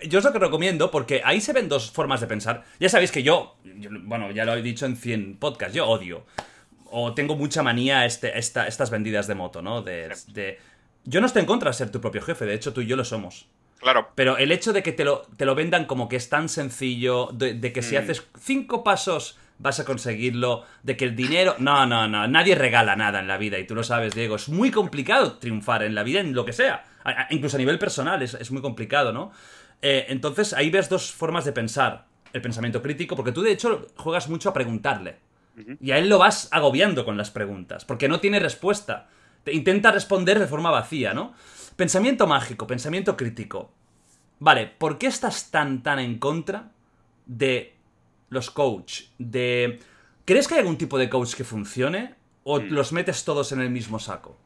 [0.07, 2.63] yo os lo que recomiendo porque ahí se ven dos formas de pensar.
[2.79, 3.57] Ya sabéis que yo,
[4.03, 6.25] bueno, ya lo he dicho en 100 podcasts, yo odio
[6.91, 9.81] o tengo mucha manía este, esta, estas vendidas de moto, ¿no?
[9.81, 10.59] De, de,
[11.05, 12.95] yo no estoy en contra de ser tu propio jefe, de hecho tú y yo
[12.95, 13.47] lo somos.
[13.81, 14.09] Claro.
[14.13, 17.29] Pero el hecho de que te lo, te lo vendan como que es tan sencillo,
[17.33, 17.97] de, que si mm.
[17.99, 21.55] haces cinco pasos vas a conseguirlo, de que el dinero...
[21.57, 24.35] No, no, no, nadie regala nada en la vida y tú lo sabes, Diego.
[24.35, 26.85] Es muy complicado triunfar en la vida, en lo que sea.
[27.31, 29.31] incluso a nivel personal es, muy complicado, ¿no?
[29.81, 32.05] Eh, entonces ahí ves dos formas de pensar.
[32.33, 35.17] El pensamiento crítico, porque tú de hecho juegas mucho a preguntarle.
[35.81, 39.09] Y a él lo vas agobiando con las preguntas, porque no tiene respuesta.
[39.43, 41.33] Te intenta responder de forma vacía, ¿no?
[41.81, 43.71] Pensamiento mágico, pensamiento crítico.
[44.37, 46.69] Vale, ¿por qué estás tan, tan en contra
[47.25, 47.75] de
[48.29, 49.05] los coach?
[49.17, 49.79] De...
[50.23, 52.13] ¿Crees que hay algún tipo de coach que funcione?
[52.43, 52.65] ¿O mm.
[52.65, 54.37] los metes todos en el mismo saco?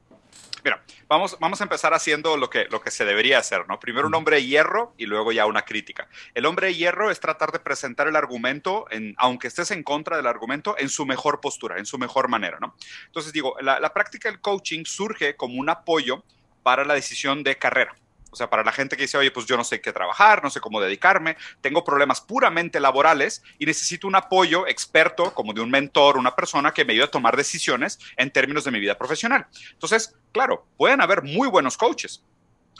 [0.63, 3.81] Mira, vamos, vamos a empezar haciendo lo que, lo que se debería hacer, ¿no?
[3.81, 4.15] Primero un mm.
[4.15, 6.07] hombre de hierro y luego ya una crítica.
[6.33, 10.15] El hombre de hierro es tratar de presentar el argumento, en, aunque estés en contra
[10.15, 12.77] del argumento, en su mejor postura, en su mejor manera, ¿no?
[13.07, 16.23] Entonces digo, la, la práctica del coaching surge como un apoyo
[16.65, 17.95] para la decisión de carrera.
[18.31, 20.49] O sea, para la gente que dice, oye, pues yo no sé qué trabajar, no
[20.49, 25.69] sé cómo dedicarme, tengo problemas puramente laborales y necesito un apoyo experto, como de un
[25.69, 29.45] mentor, una persona que me ayude a tomar decisiones en términos de mi vida profesional.
[29.73, 32.23] Entonces, claro, pueden haber muy buenos coaches,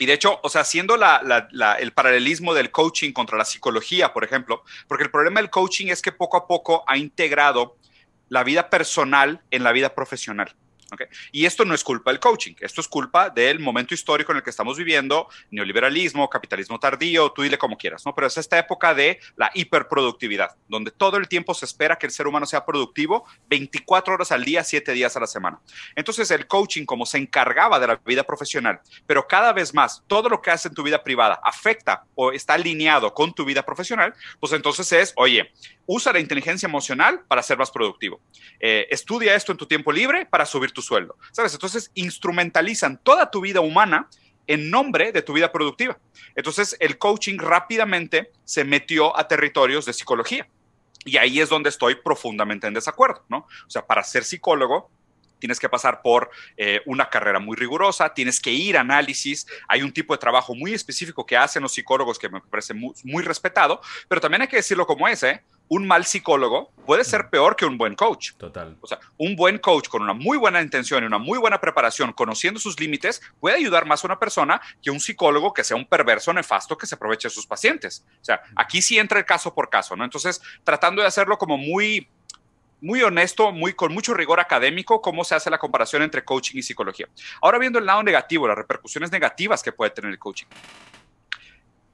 [0.00, 4.64] y de hecho, o sea, haciendo el paralelismo del coaching contra la psicología, por ejemplo,
[4.88, 7.76] porque el problema del coaching es que poco a poco ha integrado
[8.28, 10.54] la vida personal en la vida profesional.
[11.32, 14.44] Y esto no es culpa del coaching, esto es culpa del momento histórico en el
[14.44, 18.14] que estamos viviendo, neoliberalismo, capitalismo tardío, tú dile como quieras, ¿no?
[18.14, 22.12] Pero es esta época de la hiperproductividad, donde todo el tiempo se espera que el
[22.12, 25.60] ser humano sea productivo 24 horas al día, 7 días a la semana.
[25.94, 30.28] Entonces el coaching, como se encargaba de la vida profesional, pero cada vez más todo
[30.28, 34.14] lo que hace en tu vida privada afecta o está alineado con tu vida profesional,
[34.40, 35.52] pues entonces es, oye,
[35.86, 38.20] usa la inteligencia emocional para ser más productivo.
[38.60, 41.16] Eh, estudia esto en tu tiempo libre para subir tu sueldo.
[41.32, 41.54] ¿Sabes?
[41.54, 44.08] Entonces instrumentalizan toda tu vida humana
[44.46, 45.98] en nombre de tu vida productiva.
[46.36, 50.46] Entonces el coaching rápidamente se metió a territorios de psicología.
[51.04, 53.38] Y ahí es donde estoy profundamente en desacuerdo, ¿no?
[53.38, 54.90] O sea, para ser psicólogo
[55.38, 59.82] tienes que pasar por eh, una carrera muy rigurosa, tienes que ir a análisis, hay
[59.82, 63.22] un tipo de trabajo muy específico que hacen los psicólogos que me parece muy, muy
[63.22, 65.42] respetado, pero también hay que decirlo como es, ¿eh?
[65.68, 68.32] Un mal psicólogo puede ser peor que un buen coach.
[68.36, 68.76] Total.
[68.80, 72.12] O sea, un buen coach con una muy buena intención y una muy buena preparación,
[72.12, 75.86] conociendo sus límites, puede ayudar más a una persona que un psicólogo que sea un
[75.86, 78.04] perverso nefasto que se aproveche de sus pacientes.
[78.20, 80.04] O sea, aquí sí entra el caso por caso, ¿no?
[80.04, 82.08] Entonces, tratando de hacerlo como muy
[82.78, 86.62] muy honesto, muy con mucho rigor académico, cómo se hace la comparación entre coaching y
[86.62, 87.08] psicología.
[87.40, 90.46] Ahora viendo el lado negativo, las repercusiones negativas que puede tener el coaching.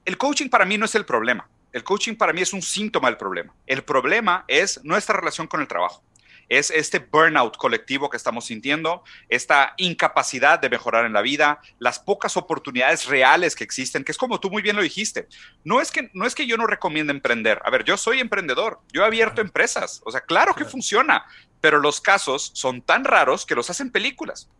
[0.04, 1.48] El coaching para mí no es el problema.
[1.72, 3.54] El coaching para mí es un síntoma del problema.
[3.66, 6.02] El problema es nuestra relación con el trabajo.
[6.48, 11.98] Es este burnout colectivo que estamos sintiendo, esta incapacidad de mejorar en la vida, las
[11.98, 15.28] pocas oportunidades reales que existen, que es como tú muy bien lo dijiste.
[15.64, 17.62] No es que, no es que yo no recomiende emprender.
[17.64, 20.02] A ver, yo soy emprendedor, yo he abierto empresas.
[20.04, 21.24] O sea, claro que funciona,
[21.62, 24.50] pero los casos son tan raros que los hacen películas.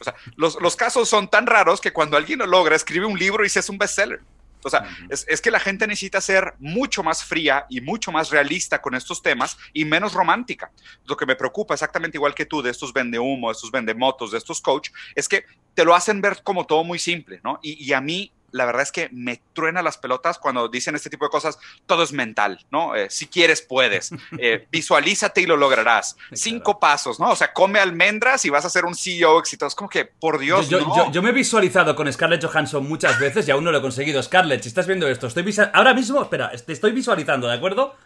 [0.00, 3.18] O sea, los, los casos son tan raros que cuando alguien lo logra, escribe un
[3.18, 4.20] libro y se es un bestseller.
[4.62, 8.80] O sea, es, que la gente necesita ser mucho más fría y mucho más realista
[8.80, 10.70] con estos temas y menos romántica.
[11.04, 13.94] Lo que me preocupa, exactamente igual que tú, de estos vende humo, de estos vende
[13.94, 15.44] motos, de estos coach, es que
[15.74, 17.60] te lo hacen ver como todo muy simple, ¿no?
[17.62, 21.10] Y, y a mí la verdad es que me truena las pelotas cuando dicen este
[21.10, 21.58] tipo de cosas.
[21.86, 22.94] Todo es mental, ¿no?
[22.94, 24.12] Eh, si quieres, puedes.
[24.40, 26.16] Eh, visualízate y lo lograrás.
[26.32, 27.30] Cinco pasos, ¿no?
[27.30, 29.74] O sea, come almendras y vas a ser un CEO exitoso.
[29.74, 31.10] Como que, por Dios, yo, no.
[31.10, 34.22] yo, me he visualizado con Scarlett Johansson muchas veces y aún no lo he conseguido.
[34.22, 37.96] Scarlett, si estás viendo esto, estoy ahora mismo, espera, te estoy visualizando, ¿de acuerdo?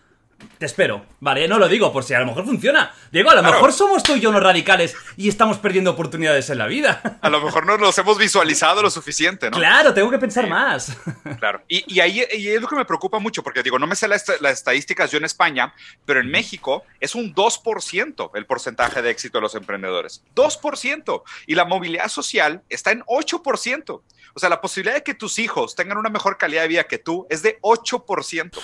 [0.59, 1.07] Te espero.
[1.21, 2.95] Vale, no lo digo por si a lo mejor funciona.
[3.11, 6.59] Diego, a lo mejor somos tú y yo unos radicales y estamos perdiendo oportunidades en
[6.59, 7.19] la vida.
[7.21, 9.57] A lo mejor no nos hemos visualizado lo suficiente, ¿no?
[9.57, 10.97] Claro, tengo que pensar más.
[11.39, 11.63] Claro.
[11.69, 15.11] Y, ahí es lo que me preocupa mucho, porque digo, no me sé las, estadísticas
[15.11, 15.75] yo en España,
[16.05, 20.23] pero en México es un 2% el porcentaje de éxito de los emprendedores.
[20.35, 21.23] 2%.
[21.47, 24.03] Y la movilidad social está en 8%.
[24.35, 26.99] O sea, la posibilidad de que tus hijos tengan una mejor calidad de vida que
[26.99, 28.59] tú es de 8%.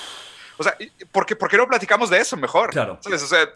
[0.59, 0.77] O sea,
[1.13, 2.71] ¿por qué, ¿por qué no platicamos de eso mejor?
[2.71, 2.99] Claro.
[3.05, 3.49] O sea,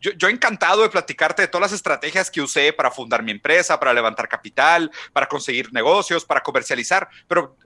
[0.00, 3.80] yo, yo encantado de platicarte de todas las estrategias que usé para fundar mi empresa,
[3.80, 7.56] para levantar capital, para conseguir negocios, para comercializar, pero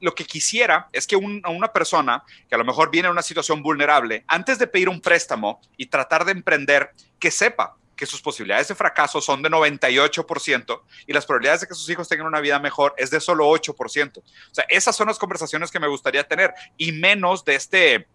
[0.00, 3.62] lo que quisiera es que una persona que a lo mejor viene en una situación
[3.62, 8.68] vulnerable, antes de pedir un préstamo y tratar de emprender, que sepa que sus posibilidades
[8.68, 12.58] de fracaso son de 98% y las probabilidades de que sus hijos tengan una vida
[12.58, 14.18] mejor es de solo 8%.
[14.18, 18.08] O sea, esas son las conversaciones que me gustaría tener y menos de este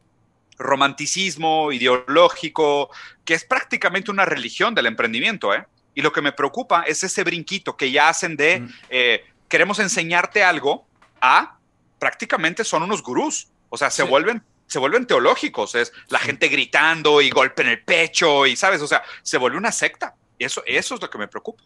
[0.58, 2.90] romanticismo ideológico,
[3.24, 5.66] que es prácticamente una religión del emprendimiento, ¿eh?
[5.94, 8.70] Y lo que me preocupa es ese brinquito que ya hacen de mm.
[8.90, 10.86] eh, queremos enseñarte algo
[11.22, 11.58] a
[12.00, 13.48] prácticamente son unos gurús.
[13.70, 17.84] O sea, se vuelven se vuelven teológicos, es la gente gritando y golpe en el
[17.84, 20.16] pecho y sabes, o sea, se vuelve una secta.
[20.40, 21.64] Eso, eso es lo que me preocupa.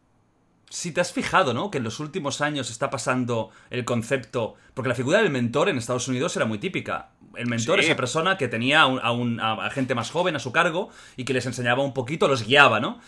[0.70, 1.72] Si te has fijado, ¿no?
[1.72, 4.56] Que en los últimos años está pasando el concepto.
[4.76, 7.10] Porque la figura del mentor en Estados Unidos era muy típica.
[7.36, 10.90] El mentor es esa persona que tenía a, a, gente más joven a su cargo
[11.18, 13.00] y que les enseñaba un poquito, los guiaba, ¿no?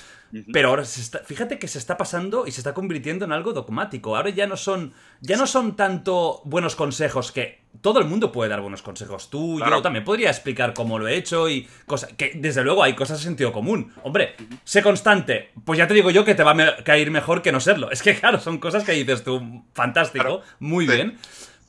[0.54, 4.16] Pero ahora fíjate que se está pasando y se está convirtiendo en algo dogmático.
[4.16, 8.50] Ahora ya no son ya no son tanto buenos consejos que todo el mundo puede
[8.50, 9.30] dar buenos consejos.
[9.30, 12.96] Tú, yo también podría explicar cómo lo he hecho y cosas que desde luego hay
[12.96, 13.94] cosas de sentido común.
[14.04, 15.52] Hombre, sé constante.
[15.66, 17.92] Pues ya te digo yo que te va a caer mejor que no serlo.
[17.92, 21.18] Es que claro, son cosas que dices tú, fantástico, muy bien.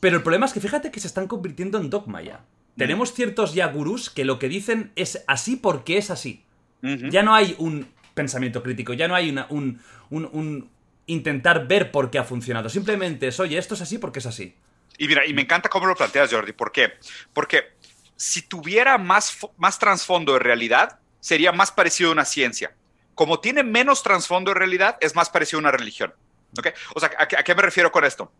[0.02, 2.44] Pero el problema es que fíjate que se están convirtiendo en dogma ya.
[2.76, 6.44] Tenemos ciertos ya gurús que lo que dicen es así porque es así.
[6.82, 10.68] Ya no hay un pensamiento crítico, ya no hay una, un, un,
[11.06, 12.68] intentar ver por qué ha funcionado.
[12.68, 14.56] Simplemente es, oye, esto es así porque es así.
[14.98, 16.50] Y mira, y me encanta cómo lo planteas, Jordi.
[16.50, 16.94] ¿Por qué?
[17.32, 17.76] Porque
[18.16, 22.74] si tuviera más, más trasfondo de realidad, sería más parecido a una ciencia.
[23.14, 26.12] Como tiene menos trasfondo de realidad, es más parecido a una religión.
[26.58, 26.70] ¿Ok?
[26.96, 28.32] O sea, ¿a, qué me refiero con esto?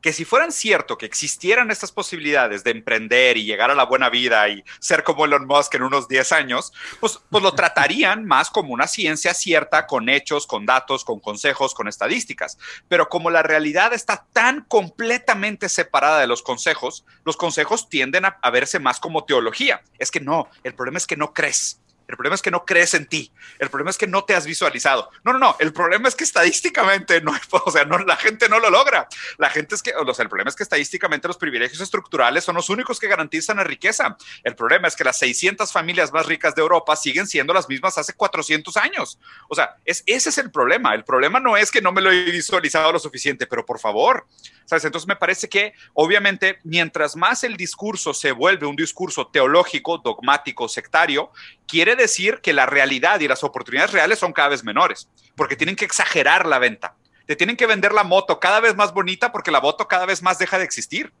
[0.00, 4.08] Que si fueran cierto que existieran estas posibilidades de emprender y llegar a la buena
[4.08, 8.50] vida y ser como Elon Musk en unos 10 años, pues, pues lo tratarían más
[8.50, 12.58] como una ciencia cierta, con hechos, con datos, con consejos, con estadísticas.
[12.88, 18.38] Pero como la realidad está tan completamente separada de los consejos, los consejos tienden a,
[18.42, 19.82] a verse más como teología.
[19.98, 21.80] Es que no, el problema es que no crees.
[22.08, 23.32] El problema es que no crees en ti.
[23.58, 25.10] El problema es que no te has visualizado.
[25.24, 25.56] No, no, no.
[25.58, 27.32] El problema es que estadísticamente no,
[27.64, 29.08] o sea, la gente no lo logra.
[29.38, 32.56] La gente es que, o sea, el problema es que estadísticamente los privilegios estructurales son
[32.56, 34.16] los únicos que garantizan la riqueza.
[34.44, 37.98] El problema es que las 600 familias más ricas de Europa siguen siendo las mismas
[37.98, 39.18] hace 400 años.
[39.48, 40.94] O sea, es, ese es el problema.
[40.94, 44.26] El problema no es que no me lo he visualizado lo suficiente, pero por favor,
[44.66, 44.84] ¿sabes?
[44.84, 50.68] Entonces me parece que, obviamente, mientras más el discurso se vuelve un discurso teológico, dogmático,
[50.68, 51.30] sectario,
[51.66, 55.76] quiere decir que la realidad y las oportunidades reales son cada vez menores, porque tienen
[55.76, 56.96] que exagerar la venta.
[57.26, 60.22] Te tienen que vender la moto cada vez más bonita porque la moto cada vez
[60.22, 61.12] más deja de existir.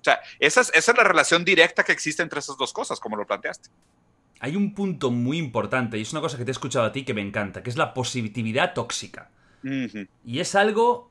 [0.00, 3.00] O sea, esa es, esa es la relación directa que existe entre esas dos cosas,
[3.00, 3.70] como lo planteaste.
[4.40, 7.04] Hay un punto muy importante, y es una cosa que te he escuchado a ti
[7.04, 9.30] que me encanta, que es la positividad tóxica.
[9.62, 11.10] Y es algo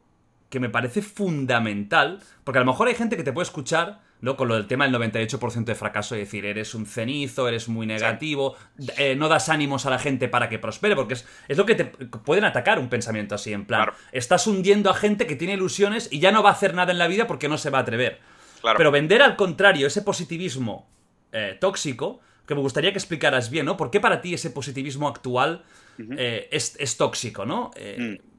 [0.53, 4.37] que me parece fundamental, porque a lo mejor hay gente que te puede escuchar ¿no?
[4.37, 7.87] Con lo del tema del 98% de fracaso y decir, eres un cenizo, eres muy
[7.87, 8.55] negativo,
[8.97, 11.75] eh, no das ánimos a la gente para que prospere, porque es, es, lo que
[11.75, 16.07] te pueden atacar un pensamiento así, en plan, estás hundiendo a gente que tiene ilusiones
[16.09, 17.81] y ya no va a hacer nada en la vida porque no se va a
[17.81, 18.19] atrever.
[18.77, 20.87] Pero vender al contrario ese positivismo
[21.33, 23.75] eh, tóxico, que me gustaría que explicaras bien, ¿no?
[23.75, 25.65] ¿Por qué para ti ese positivismo actual
[25.99, 27.71] eh, es, tóxico, ¿no?
[27.97, 28.32] Mm.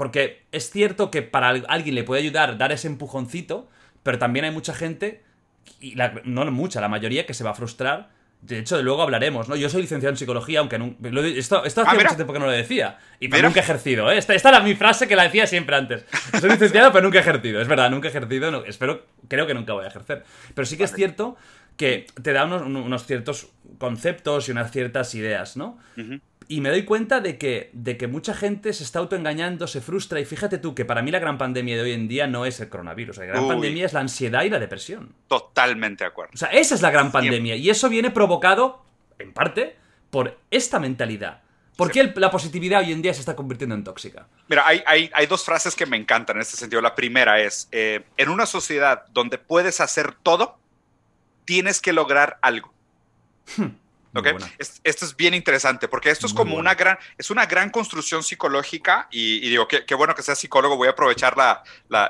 [0.00, 3.68] Porque es cierto que para alguien le puede ayudar dar ese empujoncito,
[4.02, 5.22] pero también hay mucha gente
[5.78, 8.08] y no mucha, la mayoría que se va a frustrar.
[8.40, 9.56] De hecho, de luego hablaremos, ¿no?
[9.56, 11.06] Yo soy licenciado en psicología, aunque nunca.
[11.26, 12.96] Esto, esto hace ah, mucho tiempo que no lo decía.
[13.20, 14.16] Y pero nunca he ejercido, ¿eh?
[14.16, 16.06] Esta, era mi frase que la decía siempre antes.
[16.40, 17.60] Soy licenciado, pero nunca he ejercido.
[17.60, 18.64] Es verdad, nunca he ejercido.
[18.64, 20.24] espero, creo que nunca voy a ejercer.
[20.54, 21.36] Pero sí que es cierto
[21.76, 25.76] que te da unos, ciertos conceptos y unas ciertas ideas, ¿no?
[26.50, 30.18] Y me doy cuenta de que, de que mucha gente se está autoengañando, se frustra.
[30.18, 32.58] Y fíjate tú que para mí la gran pandemia de hoy en día no es
[32.58, 33.18] el coronavirus.
[33.18, 35.14] La gran pandemia es la ansiedad y la depresión.
[35.28, 36.32] Totalmente de acuerdo.
[36.34, 37.54] O sea, esa es la gran pandemia.
[37.54, 38.84] Y eso viene provocado,
[39.20, 39.76] en parte,
[40.10, 41.42] por esta mentalidad.
[41.76, 44.26] ¿Por qué la positividad hoy en día se está convirtiendo en tóxica?
[44.48, 44.82] Mira, hay,
[45.14, 46.82] hay, dos frases que me encantan en este sentido.
[46.82, 50.58] La primera es, eh, en una sociedad donde puedes hacer todo,
[51.44, 52.74] tienes que lograr algo.
[53.56, 53.68] Hmm.
[54.12, 54.32] Okay.
[54.82, 59.06] esto es bien interesante porque esto es como una gran, es una gran construcción psicológica
[59.10, 61.62] y, digo, qué, qué, bueno que sea psicólogo, voy a aprovechar la,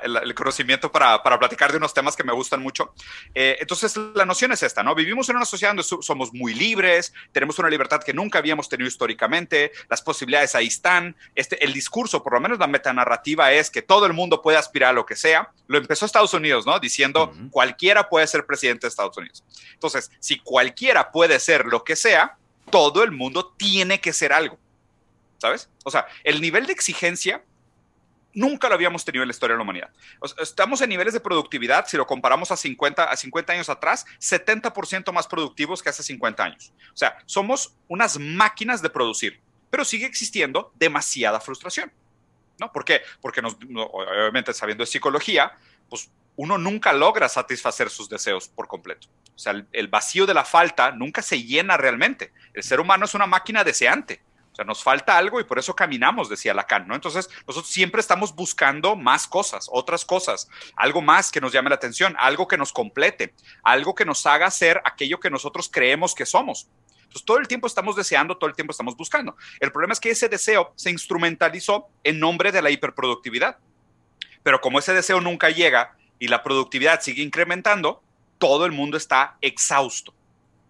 [0.03, 2.95] el conocimiento para, para, platicar de unos temas que me gustan mucho.
[3.35, 4.95] Eh, entonces, la noción es esta, ¿no?
[4.95, 8.89] Vivimos en una sociedad donde somos muy libres, tenemos una libertad que nunca habíamos tenido
[8.89, 13.83] históricamente, las posibilidades ahí están, este, el discurso, por lo menos la metanarrativa es que
[13.83, 15.51] todo el mundo puede aspirar a lo que sea.
[15.67, 16.79] Lo empezó Estados Unidos, ¿no?
[16.81, 19.45] Diciendo, cualquiera puede ser presidente de Estados Unidos.
[19.75, 22.37] Entonces, si cualquiera puede ser lo que que sea,
[22.71, 24.57] todo el mundo tiene que ser algo.
[25.39, 25.69] ¿Sabes?
[25.83, 27.43] O sea, el nivel de exigencia
[28.33, 29.91] nunca lo habíamos tenido en la historia de la humanidad.
[30.39, 35.13] estamos en niveles de productividad, si lo comparamos a 50, a 50 años atrás, 70%
[35.13, 36.73] más productivos que hace 50 años.
[36.95, 41.91] O sea, somos unas máquinas de producir, pero sigue existiendo demasiada frustración.
[42.61, 42.71] ¿No?
[42.71, 43.01] ¿Por qué?
[43.21, 49.09] Porque nos, obviamente sabiendo de psicología, pues uno nunca logra satisfacer sus deseos por completo.
[49.41, 52.31] O sea, el, vacío de la falta nunca se llena realmente.
[52.53, 54.21] El ser humano es una máquina deseante.
[54.53, 56.95] O sea, nos falta algo y por eso caminamos, decía Lacan, ¿no?
[56.95, 61.77] Entonces, nosotros siempre estamos buscando más cosas, otras cosas, algo más que nos llame la
[61.77, 66.27] atención, algo que nos complete, algo que nos haga ser aquello que nosotros creemos que
[66.27, 66.69] somos.
[66.99, 69.39] Entonces, todo el tiempo estamos deseando, todo el tiempo estamos buscando.
[69.59, 73.57] El problema es que ese deseo se instrumentalizó en nombre de la hiperproductividad.
[74.43, 78.03] Pero como ese deseo nunca llega y la productividad sigue incrementando,
[78.41, 80.15] todo el mundo está exhausto.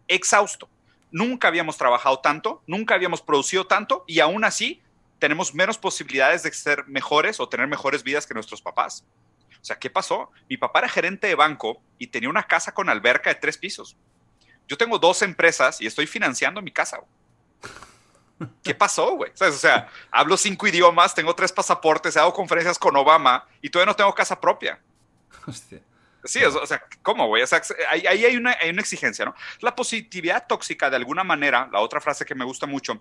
[0.08, 0.68] Exhausto.
[1.12, 4.82] Nunca habíamos trabajado tanto, nunca habíamos producido tanto y aún así
[5.20, 9.04] tenemos menos posibilidades de ser mejores o tener mejores vidas que nuestros papás.
[9.52, 10.30] O sea, ¿qué pasó?
[10.48, 13.96] Mi papá era gerente de banco y tenía una casa con alberca de tres pisos.
[14.66, 17.00] Yo tengo dos empresas y estoy financiando mi casa.
[18.64, 19.30] ¿Qué pasó, güey?
[19.38, 23.96] O sea, hablo cinco idiomas, tengo tres pasaportes, hago conferencias con Obama y todavía no
[23.96, 24.80] tengo casa propia.
[26.24, 27.42] Sí, o sea, ¿cómo, güey?
[27.90, 29.34] Ahí, hay, una, hay una exigencia, ¿no?
[29.60, 33.00] La positividad tóxica, de alguna manera, la otra frase que me gusta mucho,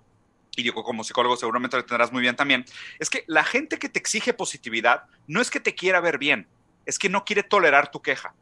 [0.56, 2.66] y digo, como psicólogo seguramente lo tendrás muy bien también,
[2.98, 6.48] es que la gente que te exige positividad no es que te quiera ver bien,
[6.86, 8.34] es que no quiere tolerar tu queja.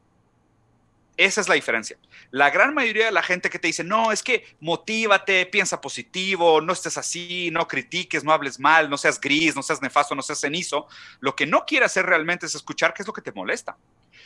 [1.18, 1.98] Esa es la diferencia.
[2.30, 6.62] La gran mayoría de la gente que te dice, no, es que motívate, piensa positivo,
[6.62, 10.22] no estés así, no critiques, no hables mal, no seas gris, no seas nefasto, no
[10.22, 10.88] seas cenizo,
[11.20, 13.76] lo que no quiere hacer realmente es escuchar qué es lo que te molesta.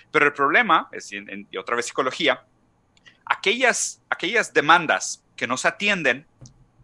[0.10, 2.44] Pero el problema, es, y otra vez psicología,
[3.26, 6.26] aquellas, aquellas demandas que no se atienden,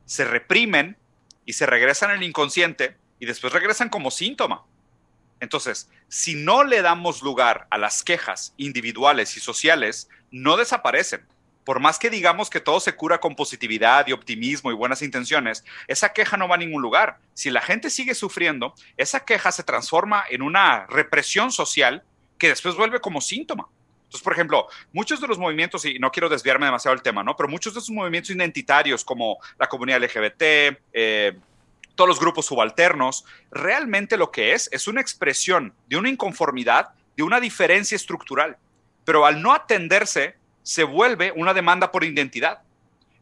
[0.05, 0.97] se reprimen
[1.45, 4.65] y se regresan al inconsciente y después regresan como síntoma.
[5.39, 11.26] Entonces, si no le damos lugar a las quejas individuales y sociales, no desaparecen.
[11.63, 15.65] Por más que digamos que todo se cura con positividad y optimismo y buenas intenciones,
[15.88, 17.20] esa queja no va a ningún lugar.
[17.34, 22.03] Si la gente sigue sufriendo, esa queja se transforma en una represión social
[22.38, 23.67] que después vuelve como síntoma.
[24.07, 27.35] Entonces, por ejemplo, muchos de los movimientos, y no quiero desviarme demasiado del tema, ¿no?
[27.35, 31.38] Pero muchos de esos movimientos identitarios como la comunidad LGBT, eh,
[31.95, 37.23] todos los grupos subalternos, realmente lo que es es una expresión de una inconformidad, de
[37.23, 38.57] una diferencia estructural.
[39.03, 42.59] Pero al no atenderse, se vuelve una demanda por identidad.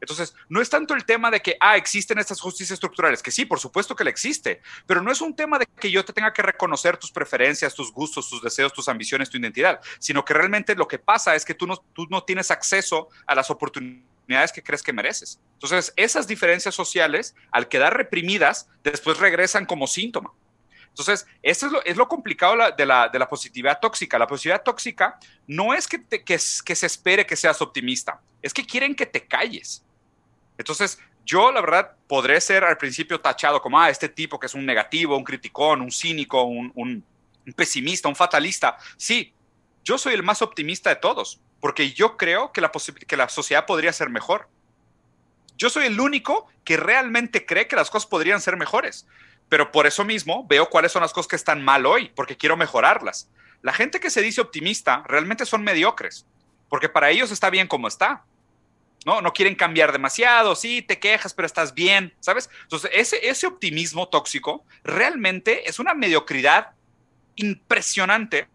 [0.02, 3.46] Entonces, no es tanto el tema de que, ah, existen estas justicias estructurales, que sí,
[3.46, 6.34] por supuesto que le existe, pero no es un tema de que yo te tenga
[6.34, 10.76] que reconocer tus preferencias, tus gustos, tus deseos, tus ambiciones, tu identidad, sino que realmente
[10.76, 14.64] lo que pasa es que tú no, tú no tienes acceso a las oportunidades que
[14.64, 15.40] crees que mereces.
[15.54, 20.34] Entonces, esas diferencias sociales, al quedar reprimidas, después regresan como síntoma.
[20.90, 24.18] Entonces, eso es lo, es lo complicado de la, de la, positividad tóxica.
[24.18, 28.96] La positividad tóxica no es que, que se espere que seas optimista, es que quieren
[28.96, 29.85] que te calles.
[30.58, 34.54] Entonces, yo la verdad podré ser al principio tachado como, ah, este tipo que es
[34.54, 37.04] un negativo, un criticón, un cínico, un,
[37.56, 38.78] pesimista, un fatalista.
[38.98, 39.34] Sí,
[39.84, 42.72] yo soy el más optimista de todos, porque yo creo que la,
[43.08, 44.48] que la sociedad podría ser mejor.
[45.58, 49.08] Yo soy el único que realmente cree que las cosas podrían ser mejores,
[49.50, 52.58] pero por eso mismo veo cuáles son las cosas que están mal hoy, porque quiero
[52.58, 53.30] mejorarlas.
[53.62, 56.26] La gente que se dice optimista realmente son mediocres,
[56.70, 58.24] porque para ellos está bien como está.
[59.06, 59.22] ¿No?
[59.22, 62.50] No quieren cambiar demasiado, sí, te quejas, pero estás bien, ¿sabes?
[62.64, 66.72] Entonces, ese, ese optimismo tóxico realmente es una mediocridad
[67.36, 68.48] impresionante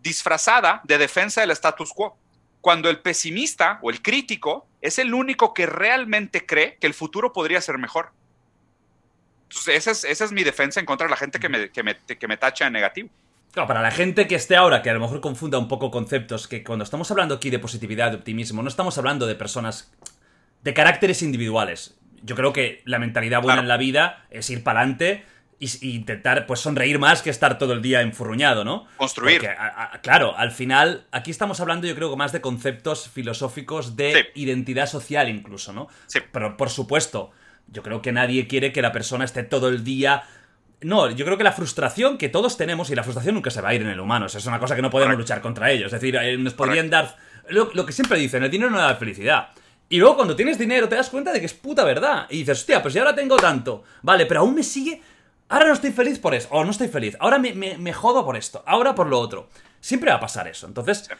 [0.00, 2.18] disfrazada de defensa del status quo
[2.60, 7.32] cuando el pesimista o el crítico es el único que realmente cree que el futuro
[7.32, 8.12] podría ser mejor.
[9.44, 11.82] Entonces, esa es, esa es mi defensa en contra de la gente que me, que
[11.82, 13.08] me, que me tacha en negativo.
[13.52, 16.48] Claro, para la gente que esté ahora, que a lo mejor confunda un poco conceptos,
[16.48, 19.92] que cuando estamos hablando aquí de positividad, de optimismo, no estamos hablando de personas
[20.62, 21.98] de caracteres individuales.
[22.22, 25.24] Yo creo que la mentalidad buena en la vida es ir para adelante
[25.58, 28.86] y, intentar pues sonreír más que estar todo el día enfurruñado, ¿no?
[28.96, 29.42] Construir.
[30.02, 34.86] claro, al final, aquí estamos hablando yo creo que más de conceptos filosóficos de identidad
[34.86, 35.88] social incluso, ¿no?
[36.06, 36.20] Sí.
[36.32, 37.32] Pero por supuesto,
[37.66, 40.22] yo creo que nadie quiere que la persona esté todo el día...
[40.82, 43.70] No, yo creo que la frustración que todos tenemos, y la frustración nunca se va
[43.70, 45.86] a ir en el humano, es una cosa que no podemos luchar contra ello.
[45.86, 47.16] Es decir, eh, nos podrían dar...
[47.48, 49.48] Lo, lo que siempre dicen, el dinero no da felicidad.
[49.88, 52.26] Y luego cuando tienes dinero te das cuenta de que es puta verdad.
[52.30, 53.84] Y dices, hostia, pues ya ahora tengo tanto.
[54.02, 55.02] Vale, pero aún me sigue
[55.52, 57.14] Ahora no estoy feliz por eso, o no estoy feliz.
[57.20, 59.50] Ahora me, jodo por esto, ahora por lo otro.
[59.80, 60.66] Siempre va a pasar eso.
[60.66, 61.10] Entonces,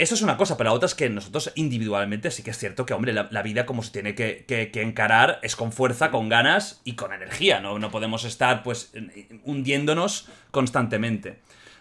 [0.00, 2.86] eso es una cosa, pero la otra es que nosotros individualmente sí que es cierto
[2.86, 6.94] que, hombre, la, vida como se tiene que, encarar es con fuerza, con ganas y
[6.94, 7.60] con energía.
[7.60, 8.94] No, no podemos estar, pues,
[9.44, 11.40] hundiéndonos constantemente.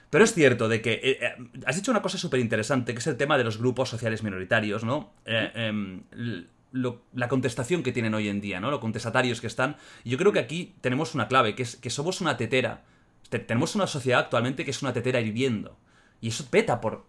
[0.09, 3.07] Pero es cierto de que eh, eh, has dicho una cosa súper interesante, que es
[3.07, 5.13] el tema de los grupos sociales minoritarios, ¿no?
[5.25, 6.03] Eh, em,
[6.73, 8.69] la contestación que tienen hoy en día, ¿no?
[8.69, 9.77] Los contestatarios que están.
[10.03, 12.83] yo creo que aquí tenemos una clave, que es que somos una tetera.
[13.29, 15.77] Tenemos una sociedad actualmente que es una tetera hirviendo.
[16.19, 17.05] Y eso peta por,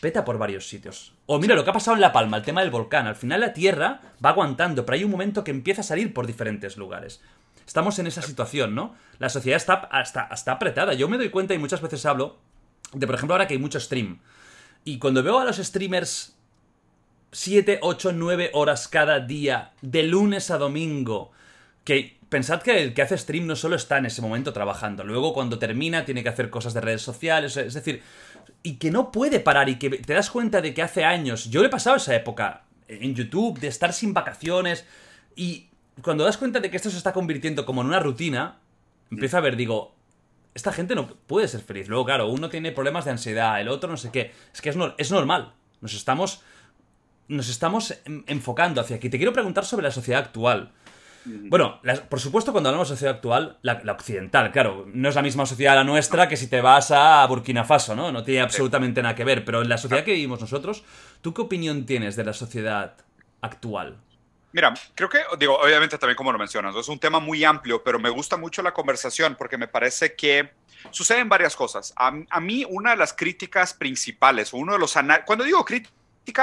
[0.00, 1.14] peta por varios sitios.
[1.26, 3.06] O mira lo que ha pasado en La Palma, el tema del volcán.
[3.06, 6.26] Al final la Tierra va aguantando, pero hay un momento que empieza a salir por
[6.26, 7.20] diferentes lugares.
[7.66, 8.94] Estamos en esa situación, ¿no?
[9.18, 10.94] La sociedad está, apretada.
[10.94, 12.38] Yo me doy cuenta y muchas veces hablo
[12.92, 14.18] de, por ejemplo, ahora que hay mucho stream.
[14.84, 16.36] Y cuando veo a los streamers
[17.32, 21.30] 7, 8, 9 horas cada día, de lunes a domingo.
[21.84, 25.34] Que pensad que el que hace stream no solo está en ese momento trabajando, luego
[25.34, 28.02] cuando termina tiene que hacer cosas de redes sociales, es decir,
[28.62, 31.60] y que no puede parar y que te das cuenta de que hace años, yo
[31.60, 34.84] le he pasado esa época en YouTube de estar sin vacaciones
[35.36, 35.68] y
[36.02, 38.58] cuando das cuenta de que esto se está convirtiendo como en una rutina,
[39.10, 39.94] empiezo a ver, digo,
[40.54, 41.88] esta gente no puede ser feliz.
[41.88, 44.32] Luego, claro, uno tiene problemas de ansiedad, el otro no sé qué.
[44.52, 45.54] Es que es, es normal.
[45.80, 46.42] Nos estamos
[47.28, 47.94] nos estamos
[48.26, 49.08] enfocando hacia aquí.
[49.08, 50.72] Te quiero preguntar sobre la sociedad actual.
[51.24, 55.44] Bueno, por supuesto, cuando hablamos de sociedad actual, la, occidental, claro, no es la misma
[55.44, 58.10] sociedad la nuestra que si te vas a Burkina Faso, ¿no?
[58.10, 59.44] No tiene absolutamente nada que ver.
[59.44, 60.82] Pero en la sociedad que vivimos nosotros,
[61.20, 62.96] ¿tú qué opinión tienes de la sociedad
[63.42, 63.98] actual?
[64.52, 68.00] Mira, creo que, digo, obviamente también como lo mencionas, es un tema muy amplio, pero
[68.00, 70.50] me gusta mucho la conversación porque me parece que
[70.90, 71.92] suceden varias cosas.
[71.96, 75.99] A, a mí, una de las críticas principales, uno de los cuando digo críticas,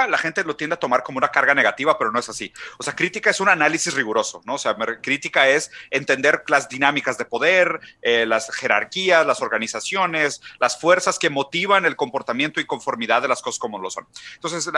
[0.08, 2.52] la gente lo tiende a tomar como una carga negativa, pero no es así.
[2.78, 4.54] O sea, crítica es un análisis riguroso, ¿no?
[4.54, 10.80] O sea, crítica es entender las dinámicas de poder, eh, las jerarquías, las organizaciones, las
[10.80, 14.06] fuerzas que motivan el comportamiento y conformidad de las cosas como lo son.
[14.34, 14.70] Entonces,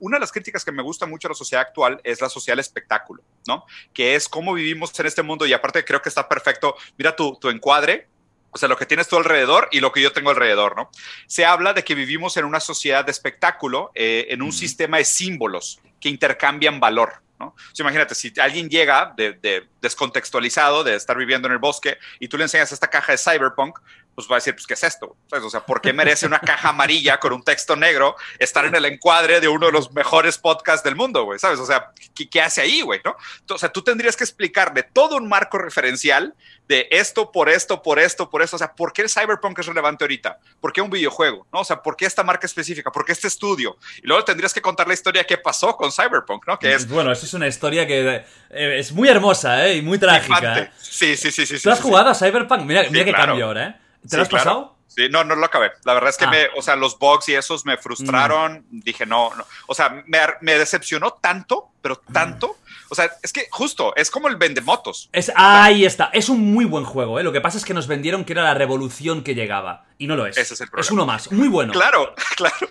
[0.00, 2.58] una de las críticas que me gusta mucho de la sociedad actual es la sociedad
[2.58, 3.64] espectáculo, ¿no?
[3.92, 6.76] Que es cómo vivimos en este mundo y aparte creo que está perfecto.
[6.96, 8.08] Mira tu, tu encuadre,
[8.50, 10.90] o sea, lo que tienes tú alrededor y lo que yo tengo alrededor, ¿no?
[11.26, 15.04] Se habla de que vivimos en una sociedad de espectáculo, eh, en un sistema de
[15.04, 17.22] símbolos que intercambian valor.
[17.38, 17.54] ¿no?
[17.78, 22.42] imagínate, si alguien llega de, descontextualizado, de estar viviendo en el bosque, y tú le
[22.44, 23.78] enseñas esta caja de cyberpunk,
[24.18, 25.16] pues va a decir, pues, ¿qué es esto?
[25.30, 28.84] O sea, ¿por qué merece una caja amarilla con un texto negro estar en el
[28.86, 31.38] encuadre de uno de los mejores podcasts del mundo, güey?
[31.38, 31.60] ¿Sabes?
[31.60, 33.00] O sea, ¿qué, qué hace ahí, güey?
[33.04, 33.14] ¿no?
[33.54, 36.34] O sea, tú tendrías que explicarle todo un marco referencial
[36.66, 38.56] de esto, por esto, por esto, por esto.
[38.56, 40.40] O sea, ¿por qué el cyberpunk es relevante ahorita?
[40.60, 41.46] ¿Por qué un videojuego?
[41.52, 41.60] ¿No?
[41.60, 42.90] O sea, ¿por qué esta marca específica?
[42.90, 43.76] ¿Por qué este estudio?
[44.02, 46.58] Y luego tendrías que contar la historia que pasó con cyberpunk, ¿no?
[46.58, 46.88] Que es...
[46.88, 49.76] Bueno, eso es una historia que eh, es muy hermosa, ¿eh?
[49.76, 50.58] Y muy trágica.
[50.58, 50.72] ¿eh?
[50.78, 51.60] Sí, sí, sí, sí.
[51.62, 52.62] ¿Tú has jugado a cyberpunk?
[52.62, 53.87] Mira, mira qué cambio ahora, ¿eh?
[54.08, 54.76] ¿Te lo has pasado?
[54.88, 55.70] Sí, no, no lo acabé.
[55.84, 56.30] La verdad es que ah.
[56.30, 58.64] me, o sea, los bugs y esos me frustraron.
[58.70, 58.80] Mm.
[58.80, 59.44] Dije, no, no.
[59.66, 62.56] O sea, me, me decepcionó tanto, pero tanto.
[62.88, 65.10] O sea, es que justo, es como el vendemotos.
[65.12, 67.22] Es, ahí está, es un muy buen juego, ¿eh?
[67.22, 69.84] Lo que pasa es que nos vendieron que era la revolución que llegaba.
[69.98, 70.38] Y no lo es.
[70.38, 70.86] Ese es el problema.
[70.86, 71.72] Es uno más, muy bueno.
[71.72, 72.68] Claro, claro.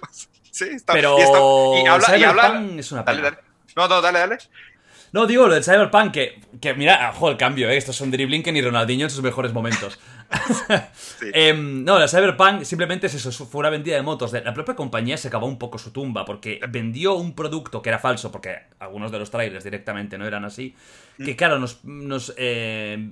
[0.52, 0.94] Sí, está.
[0.94, 3.22] Pero y, y habla, y habla, es una pena.
[3.22, 3.48] Dale, dale.
[3.76, 4.38] No, no, dale, dale.
[5.12, 7.78] No, digo lo del Cyberpunk, que, que mira, ojo, el cambio, ¿eh?
[7.78, 10.00] Estos son Driblinken y Ronaldinho en sus mejores momentos.
[11.34, 14.34] Em, no, la Cyberpunk simplemente es eso, fue una vendida de motos.
[14.34, 18.00] La propia compañía se acabó un poco su tumba porque vendió un producto que era
[18.00, 20.76] falso, porque algunos de los trailers directamente no eran así.
[21.18, 21.36] Que mm.
[21.36, 23.10] claro, nos, nos eh,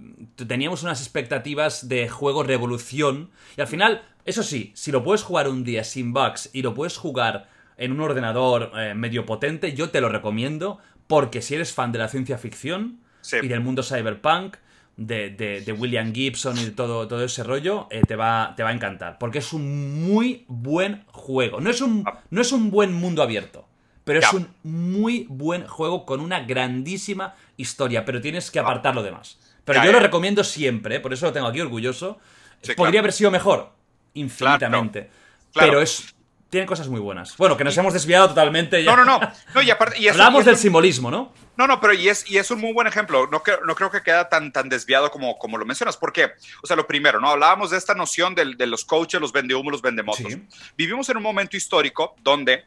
[0.48, 3.32] teníamos unas expectativas de juego revolución.
[3.58, 6.74] Y al final, eso sí, si lo puedes jugar un día sin bugs y lo
[6.74, 11.74] puedes jugar en un ordenador eh, medio potente, yo te lo recomiendo porque si eres
[11.74, 13.00] fan de la ciencia ficción
[13.42, 14.58] y del mundo cyberpunk,
[14.98, 19.18] de, William Gibson y todo, todo ese rollo, eh, te, va, te va a encantar.
[19.18, 21.60] Porque es un muy buen juego.
[21.60, 22.22] No es un, ah.
[22.30, 23.68] no es un buen mundo abierto,
[24.04, 28.06] pero es un muy buen juego con una grandísima historia.
[28.06, 28.64] Pero tienes que ah.
[28.64, 29.40] apartar lo demás.
[29.66, 32.20] Pero yo lo recomiendo siempre, eh, por eso lo tengo aquí orgulloso.
[32.78, 33.72] Podría haber sido mejor,
[34.14, 35.10] infinitamente.
[35.54, 36.15] Pero es
[36.56, 37.36] tiene cosas muy buenas.
[37.36, 38.82] Bueno, que nos hemos desviado totalmente.
[38.84, 39.20] No, no, no.
[39.54, 41.34] no y aparte, y Hablamos del simbolismo, ¿no?
[41.58, 43.28] No, no, pero y es, y es un muy buen ejemplo.
[43.28, 45.98] No, creo, no creo que queda tan, tan desviado como, como lo mencionas.
[45.98, 46.32] ¿Por qué?
[46.64, 47.28] O sea, lo primero, ¿no?
[47.28, 50.26] Hablábamos de esta noción de, de los coaches, los vendehumos, los vendemotos.
[50.78, 52.64] Vivimos en un momento histórico donde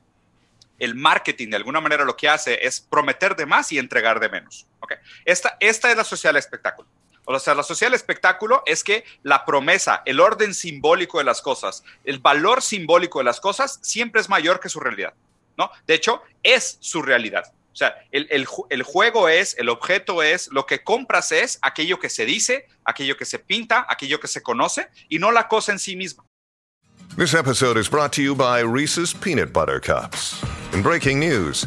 [0.79, 4.29] el marketing de alguna manera lo que hace es prometer de más y entregar de
[4.29, 4.67] menos.
[4.81, 4.99] ¿okay?
[5.25, 6.87] Esta, esta es la sociedad del espectáculo.
[7.31, 11.43] O sea, la sociedad del espectáculo es que la promesa, el orden simbólico de las
[11.43, 15.13] cosas, el valor simbólico de las cosas siempre es mayor que su realidad,
[15.59, 15.71] ¿no?
[15.87, 17.53] De hecho, es su realidad.
[17.71, 22.09] O sea, el, el, juego es, el objeto es, lo que compras es aquello que
[22.09, 25.79] se dice, aquello que se pinta, aquello que se conoce y no la cosa en
[25.79, 26.25] sí misma.
[27.19, 30.43] This episode is brought to you by Reese's Peanut Butter Cups.
[30.73, 31.67] In breaking news,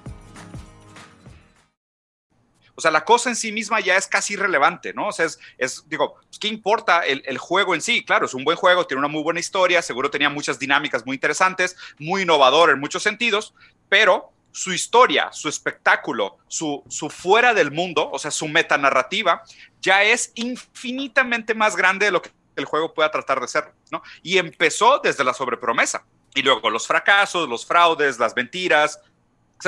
[2.81, 5.09] O sea, la cosa en sí misma ya es casi irrelevante, ¿no?
[5.09, 5.27] O sea,
[5.59, 8.03] es, digo, pues, ¿qué importa el, el, juego en sí?
[8.03, 11.15] Claro, es un buen juego, tiene una muy buena historia, seguro tenía muchas dinámicas muy
[11.15, 13.53] interesantes, muy innovador en muchos sentidos,
[13.87, 19.43] pero su historia, su espectáculo, su, su fuera del mundo, o sea, su metanarrativa,
[19.79, 24.01] ya es infinitamente más grande de lo que el juego pueda tratar de ser, ¿no?
[24.23, 26.03] Y empezó desde la sobrepromesa.
[26.33, 28.99] Y luego los fracasos, los fraudes, las mentiras,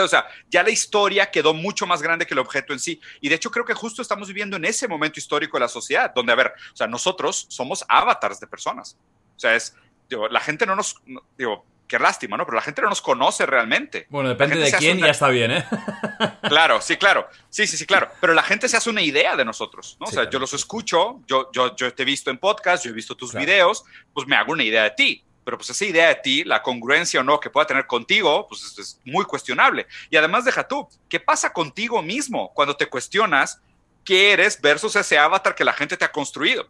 [0.01, 2.99] o sea, ya la historia quedó mucho más grande que el objeto en sí.
[3.21, 6.11] Y de hecho creo que justo estamos viviendo en ese momento histórico de la sociedad,
[6.13, 8.97] donde, a ver, o sea, nosotros somos avatars de personas.
[9.35, 9.75] O sea, es,
[10.09, 10.95] digo, la gente no nos,
[11.37, 12.45] digo, qué lástima, ¿no?
[12.45, 14.07] Pero la gente no nos conoce realmente.
[14.09, 15.65] Bueno, depende de quién, ya está bien, ¿eh?
[16.49, 17.27] Claro, sí, claro.
[17.49, 18.09] Sí, sí, sí, claro.
[18.19, 20.07] Pero la gente se hace una idea de nosotros, ¿no?
[20.07, 22.93] o sea, yo los escucho, yo, yo, yo te he visto en podcast, yo he
[22.93, 23.83] visto tus videos,
[24.13, 27.19] pues me hago una idea de ti pero pues esa idea de ti, la congruencia
[27.19, 29.87] o no que pueda tener contigo, pues es, muy cuestionable.
[30.09, 33.61] Y además deja tú, ¿qué pasa contigo mismo cuando te cuestionas
[34.03, 36.67] qué eres versus ese avatar que la gente te ha construido?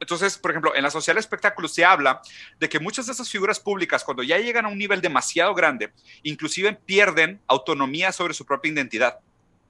[0.00, 2.20] Entonces, por ejemplo, en la social espectáculo se habla
[2.58, 5.92] de que muchas de esas figuras públicas, cuando ya llegan a un nivel demasiado grande,
[6.24, 9.20] inclusive pierden autonomía sobre su propia identidad.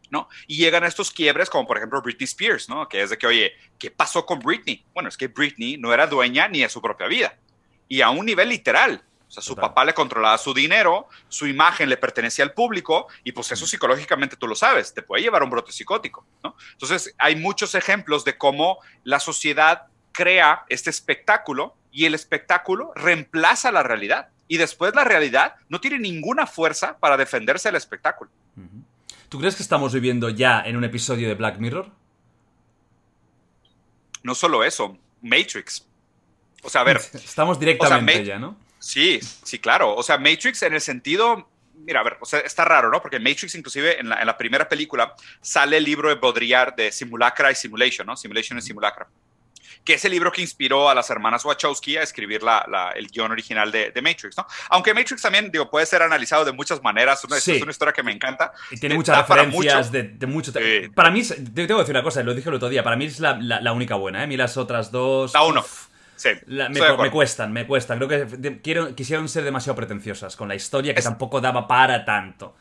[0.09, 0.29] ¿no?
[0.47, 2.87] Y llegan a estos quiebres, como por ejemplo Britney Spears, ¿no?
[2.87, 4.85] Que es de que, oye, ¿qué pasó con Britney?
[4.93, 7.39] Bueno, es que Britney no era dueña ni de su propia vida.
[7.93, 9.05] Y a un nivel literal.
[9.29, 9.69] O sea, su Total.
[9.69, 14.35] papá le controlaba su dinero, su imagen le pertenecía al público, y pues eso psicológicamente
[14.35, 16.57] tú lo sabes, te puede llevar a un brote psicótico, ¿no?
[16.73, 23.71] Entonces, hay muchos ejemplos de cómo la sociedad crea este espectáculo y el espectáculo reemplaza
[23.71, 24.29] la realidad.
[24.49, 28.31] Y después la realidad no tiene ninguna fuerza para defenderse del espectáculo.
[29.29, 31.91] ¿Tú crees que estamos viviendo ya en un episodio de Black Mirror?
[34.23, 35.87] No solo eso, Matrix.
[36.63, 38.57] O sea, a ver, Estamos directamente Ma- ya, ¿no?
[38.79, 39.95] sí, sí, claro.
[39.95, 41.49] O sea, Matrix en el sentido,
[41.85, 43.01] mira, a ver, o sea, está raro, ¿no?
[43.03, 46.93] Porque Matrix, inclusive en la, en la primera película, sale el libro de Baudrillard de
[46.93, 48.17] Simulacra y Simulation, ¿no?
[48.17, 49.07] Simulation y Simulacra.
[49.85, 53.09] Que es el libro que inspiró a las hermanas Wachowski a escribir la, la- el
[53.09, 54.47] guion original de, de Matrix, ¿no?
[54.71, 57.25] Aunque Matrix también, digo, puede ser analizado de muchas maneras.
[57.25, 57.57] Una, Sí.
[57.57, 58.53] Es una historia que me encanta.
[58.71, 59.91] Y tiene muchas para referencias mucho.
[59.91, 60.53] de, de mucho.
[60.53, 60.89] Sí.
[60.95, 62.85] Para mí, tengo que decir una cosa, lo dije el otro día.
[62.85, 64.25] Para mí es la, la- la única buena, ¿eh?
[64.25, 65.35] A mí las otras dos.
[65.35, 65.61] La uno.
[65.63, 65.87] uf,
[66.23, 67.99] Sí, la- me, cuestan, me cuestan.
[67.99, 72.05] Creo que de- quiero- quisieron ser demasiado pretenciosas con la historia que tampoco daba para
[72.05, 72.55] tanto.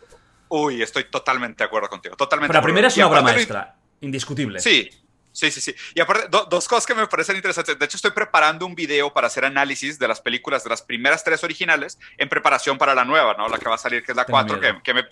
[0.49, 2.16] Uy, estoy totalmente de acuerdo contigo.
[2.16, 4.59] Totalmente Pero la primera es una obra maestra, indiscutible.
[4.59, 4.89] Sí,
[5.32, 5.76] sí, sí, sí.
[5.93, 7.78] Y aparte, do- dos cosas que me parecen interesantes.
[7.78, 11.24] De hecho, estoy preparando un video para hacer análisis de las películas de las primeras
[11.24, 13.47] tres originales en preparación para la nueva, ¿no?
[13.47, 14.74] La que va a salir, que es la Tengo 4, miedo.
[14.78, 15.03] que, que me...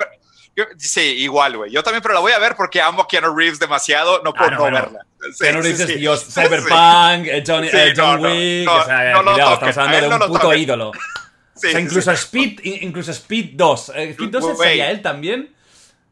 [0.56, 1.72] que- sí, igual, güey.
[1.72, 4.50] Yo también, pero la voy a ver porque amo a Keanu Reeves demasiado, no puedo
[4.52, 4.78] no, no, bueno.
[4.82, 5.06] verla.
[5.34, 5.96] Sí, Que no dices, sí.
[5.96, 6.32] Dios, Sí.
[6.32, 10.32] Cyberpunk, eh, Sí, eh, John no, Wick, no, o sea, cuidado, estamos hablando de un
[10.32, 10.90] puto ídolo.
[10.90, 10.94] O
[11.56, 12.12] sea, incluso.
[12.14, 13.92] Speed, in- incluso Speed 2.
[13.96, 14.56] Eh, Speed 2 Güey.
[14.70, 15.54] sería él también.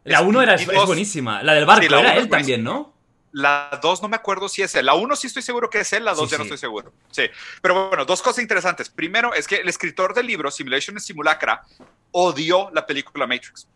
[0.04, 0.88] La 1 era, es, Speed es 2.
[0.88, 1.42] buenísima.
[1.44, 2.94] La del barco la era él también, ¿no?
[3.32, 4.86] La 2 no me acuerdo si es él.
[4.86, 6.92] La 1 sí estoy seguro que es él, la 2 Sí, ya no estoy seguro.
[7.12, 7.24] Sí.
[7.62, 8.90] Pero bueno, dos cosas interesantes.
[8.90, 11.64] Primero es que el escritor del libro, Simulation Simulacra,
[12.12, 13.68] odió la película Matrix.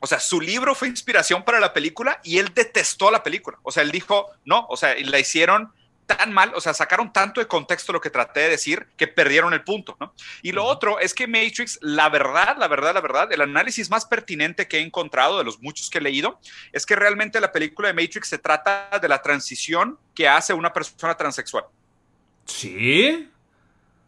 [0.00, 3.58] O sea, su libro fue inspiración para la película y él detestó la película.
[3.62, 5.72] O sea, él dijo, no, o sea, la hicieron
[6.06, 9.52] tan mal, o sea, sacaron tanto de contexto lo que traté de decir que perdieron
[9.52, 10.14] el punto, ¿no?
[10.40, 14.04] Y lo otro es que Matrix, la verdad, la verdad, la verdad, el análisis más
[14.04, 16.38] pertinente que he encontrado de los muchos que he leído
[16.72, 20.72] es que realmente la película de Matrix se trata de la transición que hace una
[20.72, 21.64] persona transexual.
[22.44, 23.28] Sí.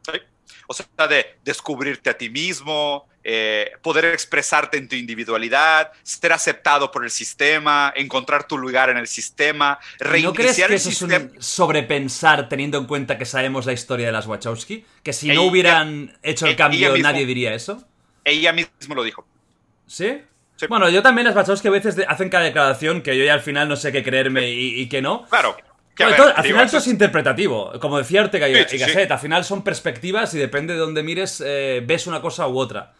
[0.02, 0.20] ¿sí?
[0.68, 6.90] O sea, de descubrirte a ti mismo, eh, poder expresarte en tu individualidad, ser aceptado
[6.90, 10.88] por el sistema, encontrar tu lugar en el sistema, ¿No crees reiniciar que el eso
[10.88, 11.14] sistema.
[11.16, 14.84] es un sobrepensar teniendo en cuenta que sabemos la historia de las Wachowski?
[15.02, 17.06] Que si no Ella- hubieran hecho el cambio mismo.
[17.06, 17.84] nadie diría eso.
[18.24, 19.26] Ella mismo lo dijo.
[19.86, 20.22] ¿Sí?
[20.56, 20.66] Sí.
[20.68, 23.68] Bueno, yo también las Wachowski a veces hacen cada declaración que yo ya al final
[23.68, 25.26] no sé qué creerme y, y qué no.
[25.28, 25.54] Claro.
[25.94, 27.72] que, a Bueno, ver, todo- al final eso todo es interpretativo.
[27.80, 31.02] Como decía Ortega y, Sí, y Gasset, al final son perspectivas y depende de dónde
[31.02, 32.92] mires, eh, ves una cosa u otra.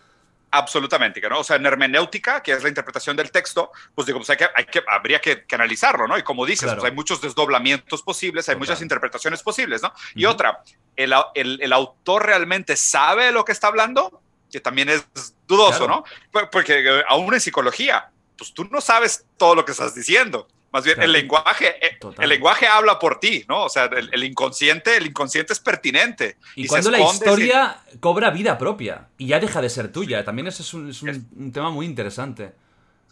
[0.51, 1.41] Absolutamente, ¿no?
[1.41, 4.47] O sea, en hermenéutica, que es la interpretación del texto, pues digo, pues hay que,
[4.55, 6.17] hay que, habría que, que analizarlo, ¿no?
[6.17, 6.81] Y como dices, Claro.
[6.81, 8.59] pues hay muchos desdoblamientos posibles, hay Total.
[8.67, 9.93] muchas interpretaciones posibles, ¿no?
[10.15, 10.63] Y otra,
[10.97, 15.07] el, el- el autor realmente sabe lo que está hablando, que también es
[15.47, 15.97] dudoso, Claro.
[15.97, 16.05] ¿no?
[16.33, 20.49] Por- Porque eh, aún en psicología, pues tú no sabes todo lo que estás diciendo.
[20.71, 21.07] Más bien, Claro.
[21.07, 23.65] el lenguaje, eh, el lenguaje habla por ti, ¿no?
[23.65, 26.37] O sea, el, el inconsciente, el inconsciente es pertinente.
[26.57, 30.63] Y, cuando la historia cobra vida propia y ya deja de ser tuya, también eso
[30.63, 32.53] es un, es un- un tema muy interesante.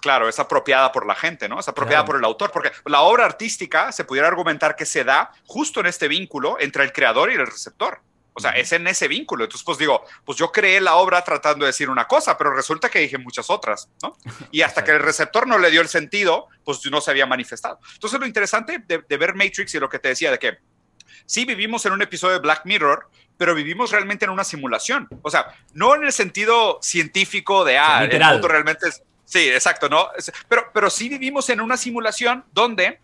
[0.00, 1.58] Claro, es apropiada por la gente, ¿no?
[1.58, 2.06] Es apropiada Claro.
[2.06, 5.86] por el autor, porque la obra artística se pudiera argumentar que se da justo en
[5.86, 8.00] este vínculo entre el creador y el receptor.
[8.36, 9.44] O sea, es en ese vínculo.
[9.44, 12.90] Entonces, pues digo, pues yo creé la obra tratando de decir una cosa, pero resulta
[12.90, 14.16] que dije muchas otras, ¿no?
[14.52, 17.80] Y hasta que el receptor no le dio el sentido, pues no se había manifestado.
[17.94, 20.58] Entonces, lo interesante de, de ver Matrix y lo que te decía de que
[21.24, 23.08] sí vivimos en un episodio de Black Mirror,
[23.38, 25.08] pero vivimos realmente en una simulación.
[25.22, 28.34] O sea, no en el sentido científico de, ah, el literal.
[28.34, 29.02] mundo realmente es...
[29.24, 30.08] Sí, exacto, ¿no?
[30.48, 33.00] Pero, pero sí vivimos en una simulación donde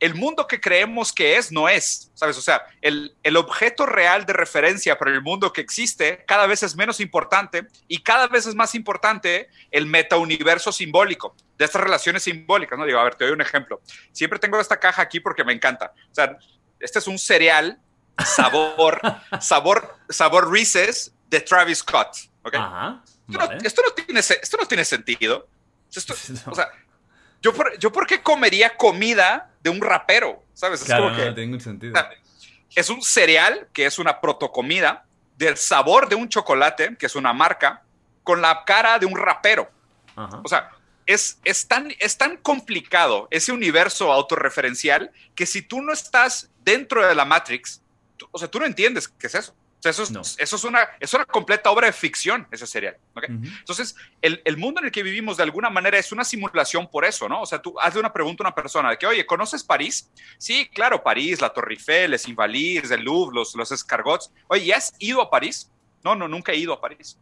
[0.00, 2.36] el mundo que creemos que es, no es, ¿sabes?
[2.36, 6.62] O sea, el, el objeto real de referencia para el mundo que existe cada vez
[6.62, 12.22] es menos importante y cada vez es más importante el metauniverso simbólico de estas relaciones
[12.24, 12.84] simbólicas, ¿no?
[12.84, 13.80] Digo, a ver, te doy un ejemplo.
[14.12, 15.92] Siempre tengo esta caja aquí porque me encanta.
[16.10, 16.36] O sea,
[16.80, 17.78] este es un cereal
[18.24, 19.00] sabor,
[19.40, 22.54] sabor, sabor Reese's de Travis Scott, ¿ok?
[22.56, 23.02] Ajá.
[23.06, 23.58] Esto, no, vale.
[23.66, 25.48] esto no tiene, esto no tiene sentido.
[25.94, 26.14] Esto-
[26.50, 26.70] O sea,
[27.44, 30.80] yo por, yo por qué comería comida de un rapero, ¿sabes?
[30.80, 31.94] Es Claro, como no, que no tiene sentido.
[32.74, 35.04] es un cereal que es una protocomida
[35.36, 37.82] del sabor de un chocolate, que es una marca,
[38.22, 39.70] con la cara de un rapero.
[40.16, 40.40] Ajá.
[40.42, 40.70] O sea,
[41.06, 47.06] es, es, tan, es tan complicado ese universo autorreferencial que si tú no estás dentro
[47.06, 47.82] de la Matrix,
[48.16, 49.54] tú- o sea, tú no entiendes qué es eso.
[49.84, 50.22] Sea, eso es, No.
[50.22, 52.96] eso es, una, es una completa obra de ficción, ese serial.
[53.14, 53.24] ¿ok?
[53.28, 57.04] Entonces, el, el mundo en el que vivimos de alguna manera es una simulación por
[57.04, 57.42] eso, ¿no?
[57.42, 60.10] O sea, tú hazle una pregunta a una persona de que, oye, ¿conoces París?
[60.38, 64.32] Sí, claro, París, la Torre Eiffel, les Invalides, el Louvre, los, los escargots.
[64.48, 65.70] Oye, ¿y has ido a París?
[66.02, 67.18] No, no, nunca he ido a París.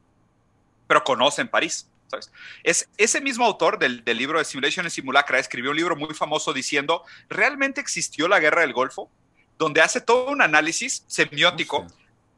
[0.87, 1.89] Pero conocen París.
[2.07, 2.31] ¿sabes?
[2.63, 6.15] Es ese mismo autor del, del libro de Simulation and Simulacra escribió un libro muy
[6.15, 9.11] famoso diciendo, ¿realmente existió la guerra del Golfo?
[9.59, 11.87] Donde hace todo un análisis semiótico.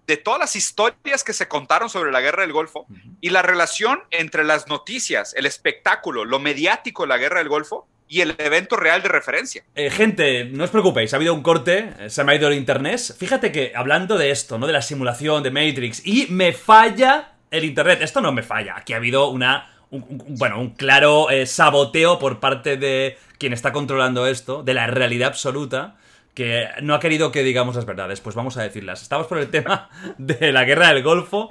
[0.06, 2.86] De todas las historias que se contaron sobre la guerra del Golfo
[3.20, 7.86] y la relación entre las noticias, el espectáculo, lo mediático de la guerra del Golfo
[8.06, 9.64] y el evento real de referencia.
[9.74, 12.54] Eh, gente, no os preocupéis, ha habido un corte, eh, se me ha ido el
[12.54, 13.00] internet.
[13.18, 14.66] Fíjate que hablando de esto, ¿no?
[14.66, 18.00] De la simulación de Matrix, y me falla el internet.
[18.02, 18.74] Esto no me falla.
[18.76, 19.70] Aquí ha habido una.
[19.90, 24.74] un- un- bueno, un claro eh, saboteo por parte de quien está controlando esto, de
[24.74, 25.96] la realidad absoluta,
[26.34, 28.20] que no ha querido que digamos las verdades.
[28.20, 29.02] Pues vamos a decirlas.
[29.02, 31.48] Estamos por el tema de la guerra del Golfo.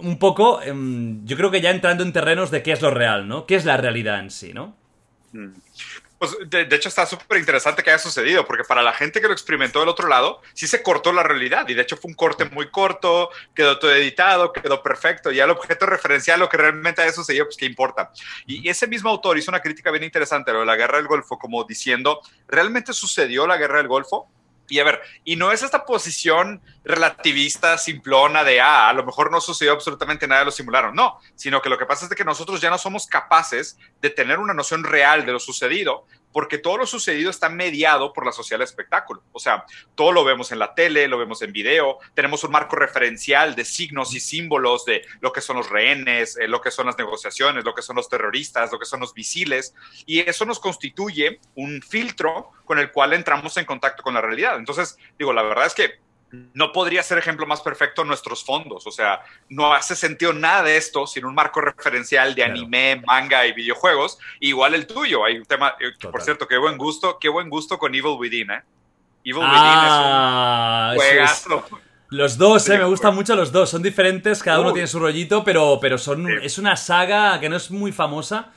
[0.00, 3.28] Un poco, em, yo creo que ya entrando en terrenos de qué es lo real,
[3.28, 3.44] ¿no?
[3.46, 4.74] ¿Qué es la realidad en sí, ¿no?
[6.18, 9.28] Pues de, de hecho está súper interesante que haya sucedido, porque para la gente que
[9.28, 12.16] lo experimentó del otro lado, sí se cortó la realidad y de hecho fue un
[12.16, 17.02] corte muy corto, quedó todo editado, quedó perfecto, ya el objeto referencial, lo que realmente
[17.02, 18.10] haya sucedido, pues qué importa.
[18.46, 20.98] Y, y ese mismo autor hizo una crítica bien interesante a lo de la guerra
[20.98, 24.28] del Golfo, como diciendo, ¿realmente sucedió la guerra del Golfo?
[24.68, 29.30] Y a ver, y no es esta posición relativista, simplona de, ah, a lo mejor
[29.30, 30.94] no sucedió absolutamente nada, lo simularon.
[30.94, 34.10] No, sino que lo que pasa es de que nosotros ya no somos capaces de
[34.10, 38.32] tener una noción real de lo sucedido, porque todo lo sucedido está mediado por la
[38.32, 39.22] sociedad del espectáculo.
[39.32, 39.64] O sea,
[39.94, 43.64] todo lo vemos en la tele, lo vemos en video, tenemos un marco referencial de
[43.64, 47.64] signos y símbolos de lo que son los rehenes, eh, lo que son las negociaciones,
[47.64, 49.74] lo que son los terroristas, lo que son los misiles,
[50.06, 54.56] y eso nos constituye un filtro con el cual entramos en contacto con la realidad.
[54.56, 56.07] Entonces, digo, la verdad es que
[56.52, 58.86] no podría ser ejemplo más perfecto nuestros fondos.
[58.86, 62.52] O sea, no hace sentido nada de esto sin un marco referencial de Claro.
[62.52, 64.18] anime, manga y videojuegos.
[64.40, 65.24] Igual el tuyo.
[65.24, 66.10] Hay un tema, eh, Total.
[66.10, 68.62] por cierto, qué buen gusto, qué buen gusto con Evil Within, ¿eh?
[69.24, 71.78] Evil Ah, Within es es- un juegazo.
[72.10, 73.68] Los dos, eh, me gustan mucho los dos.
[73.70, 74.74] Son diferentes, cada uno Uy.
[74.74, 76.32] tiene su rollito, pero, pero son, Sí.
[76.42, 78.52] es una saga que no es muy famosa.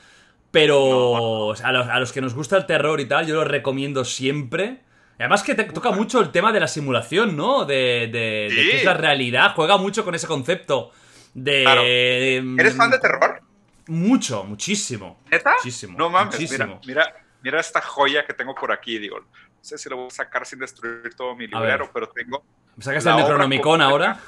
[0.50, 4.04] Pero A, los, a los que nos gusta el terror y tal, yo lo recomiendo
[4.04, 4.80] siempre.
[5.22, 7.64] Además que te toca mucho el tema de la simulación, ¿no?
[7.64, 8.70] De, de, de Sí.
[8.70, 9.52] qué es la realidad.
[9.54, 10.90] Juega mucho con ese concepto
[11.34, 11.62] de...
[11.62, 11.82] Claro.
[11.82, 13.40] de- ¿Eres fan de terror?
[13.86, 15.20] Mucho, muchísimo.
[15.30, 15.54] ¿Neta?
[15.56, 15.96] Muchísimo.
[15.98, 16.80] No mames, muchísimo.
[16.86, 19.18] mira, mira, mira esta joya que tengo por aquí, digo.
[19.20, 19.26] No
[19.60, 22.44] sé si lo voy a sacar sin destruir todo mi librero, pero tengo...
[22.76, 24.18] ¿Me sacas el Necronomicon ahora?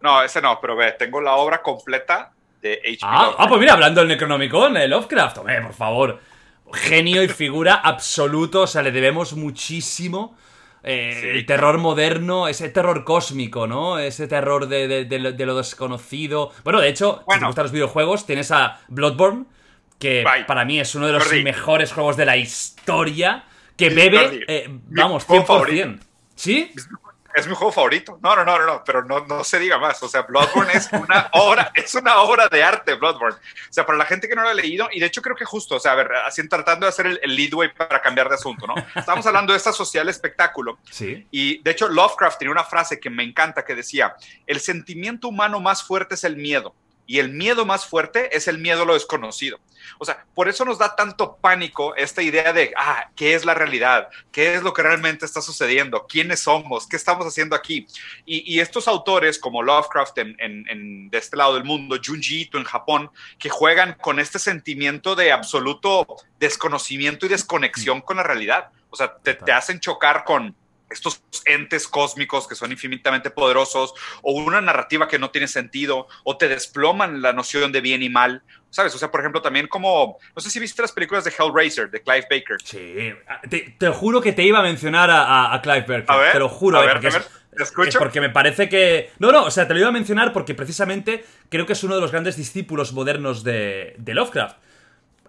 [0.00, 2.98] No, ese no, pero ve, tengo la obra completa de H.P.
[3.02, 6.20] Ah, ah, pues mira, hablando del Necronomicon, el Lovecraft, hombre, por favor.
[6.72, 10.36] Genio y figura absoluto, o sea, le debemos muchísimo.
[10.88, 11.26] eh, Sí.
[11.30, 13.98] El terror moderno, ese terror cósmico, ¿no?
[13.98, 16.52] Ese terror de, de- de lo- de lo desconocido.
[16.62, 19.46] Bueno, de hecho, si te gustan los videojuegos, tienes a Bloodborne,
[19.98, 20.44] que Bye.
[20.44, 21.42] para mí es uno de los Jordi.
[21.42, 23.44] mejores juegos de la historia,
[23.76, 25.46] que bebe, eh, vamos, juego 100%.
[25.46, 26.04] favorito.
[26.36, 26.70] ¿Sí?
[27.36, 28.18] Es mi juego favorito.
[28.22, 30.02] No, no, no, no, no, pero no, no se diga más.
[30.02, 33.36] O sea, Bloodborne es una obra, es una obra de arte, Bloodborne.
[33.36, 35.44] O sea, para la gente que no lo ha leído, y de hecho creo que
[35.44, 38.36] justo, o sea, a ver, así tratando de hacer el, el leadway para cambiar de
[38.36, 38.74] asunto, ¿no?
[38.94, 40.78] Estamos hablando de esta social espectáculo.
[40.90, 41.26] Sí.
[41.30, 44.16] Y de hecho, Lovecraft tiene una frase que me encanta que decía:
[44.46, 46.74] el sentimiento humano más fuerte es el miedo.
[47.06, 49.58] Y el miedo más fuerte es el miedo a lo desconocido.
[49.98, 53.54] O sea, por eso nos da tanto pánico esta idea de, ah, ¿qué es la
[53.54, 54.08] realidad?
[54.32, 56.06] ¿Qué es lo que realmente está sucediendo?
[56.08, 56.88] ¿Quiénes somos?
[56.88, 57.86] ¿Qué estamos haciendo aquí?
[58.24, 62.42] Y, y estos autores como Lovecraft en, en- en- de este lado del mundo, Junji
[62.42, 66.06] Ito en Japón, que juegan con este sentimiento de absoluto
[66.40, 68.70] desconocimiento y desconexión con la realidad.
[68.90, 70.54] O sea, te, te hacen chocar con
[70.90, 76.36] estos entes cósmicos que son infinitamente poderosos, o una narrativa que no tiene sentido, o
[76.36, 78.94] te desploman la noción de bien y mal, ¿sabes?
[78.94, 82.02] O sea, por ejemplo, también como, no sé si viste las películas de Hellraiser, de
[82.02, 82.56] Clive Baker.
[82.64, 83.12] Sí.
[83.50, 86.04] Te, te juro que te iba a mencionar a, a- a Clive Barker.
[86.10, 87.88] A ver, te lo juro, a eh, ver, porque a ver, es- ¿te escucho?
[87.88, 89.10] es porque me parece que.
[89.18, 91.94] No, no, o sea, te lo iba a mencionar porque precisamente creo que es uno
[91.94, 94.58] de los grandes discípulos modernos de, de Lovecraft.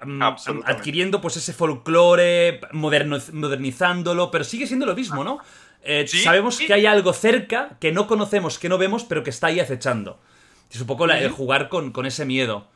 [0.05, 0.21] Mm.
[0.65, 5.39] Adquiriendo pues ese folclore, modernizándolo, pero sigue siendo lo mismo, ¿no?
[5.83, 9.29] Eh, Sí, sabemos que hay algo cerca que no conocemos, que no vemos, pero que
[9.29, 10.19] está ahí acechando.
[10.69, 12.67] Es un poco la- el jugar con, con ese miedo.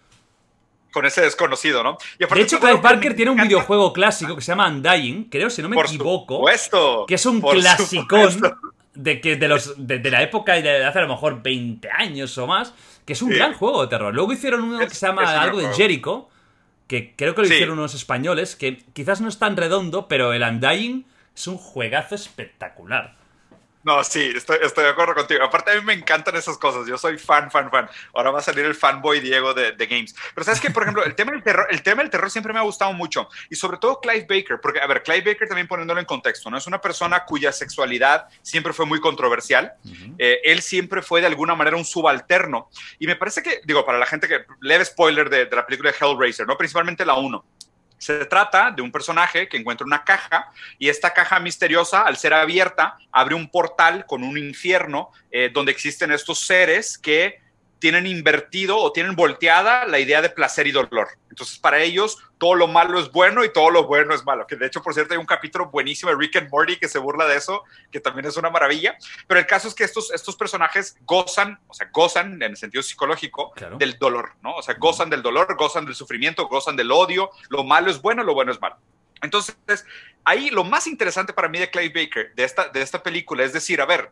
[0.93, 1.97] Con ese desconocido, ¿no?
[2.19, 5.61] Y De hecho, Clive Barker tiene un videojuego clásico que se llama Undying, creo, si
[5.61, 6.35] no me Por equivoco.
[6.35, 8.57] supuesto, Que es un clasicón supuesto.
[8.93, 12.37] de, que de, los, de, de la época de hace a lo mejor 20 años
[12.37, 12.73] o más,
[13.05, 13.35] que es un Sí.
[13.37, 14.13] gran juego de terror.
[14.13, 15.73] Luego hicieron uno Es- que se llama algo de.
[15.73, 16.27] Jericho,
[16.91, 17.53] que creo que lo Sí.
[17.53, 22.15] hicieron unos españoles, que quizás no es tan redondo, pero el Undying es un juegazo
[22.15, 23.15] espectacular.
[23.83, 25.43] No, sí, estoy, estoy de acuerdo contigo.
[25.43, 26.87] Aparte, a mí me encantan esas cosas.
[26.87, 27.89] Yo soy fan, fan, fan.
[28.13, 30.15] Ahora va a salir el fanboy Diego de, de Games.
[30.35, 32.59] Pero sabes que, por ejemplo, el tema, del terror, el tema del terror siempre me
[32.59, 33.27] ha gustado mucho.
[33.49, 36.57] Y sobre todo Clive Baker, porque, a ver, Clive Baker también poniéndolo en contexto, ¿no?
[36.57, 39.73] Es una persona cuya sexualidad siempre fue muy controversial.
[40.17, 42.69] Eh, él siempre fue de alguna manera un subalterno.
[42.99, 45.91] Y me parece que, digo, para la gente que, leve spoiler de, de la película
[45.91, 46.55] de Hellraiser, ¿no?
[46.55, 47.43] Principalmente la 1.
[48.01, 52.33] Se trata de un personaje que encuentra una caja y esta caja misteriosa, al ser
[52.33, 57.39] abierta, abre un portal con un infierno eh, donde existen estos seres que
[57.81, 61.09] tienen invertido o tienen volteada la idea de placer y dolor.
[61.31, 64.45] Entonces, para ellos, todo lo malo es bueno y todo lo bueno es malo.
[64.45, 66.99] Que de hecho, por cierto, hay un capítulo buenísimo de Rick and Morty que se
[66.99, 68.95] burla de eso, que también es una maravilla.
[69.25, 72.83] Pero el caso es que estos, estos personajes gozan, o sea, gozan en el sentido
[72.83, 73.77] psicológico Claro.
[73.77, 74.55] del dolor, ¿no?
[74.57, 77.31] O sea, gozan del dolor, gozan del sufrimiento, gozan del odio.
[77.49, 78.77] Lo malo es bueno, lo bueno es malo.
[79.23, 79.55] Entonces,
[80.23, 83.53] ahí lo más interesante para mí de Clive Baker, de esta, de esta película, es
[83.53, 84.11] decir, a ver,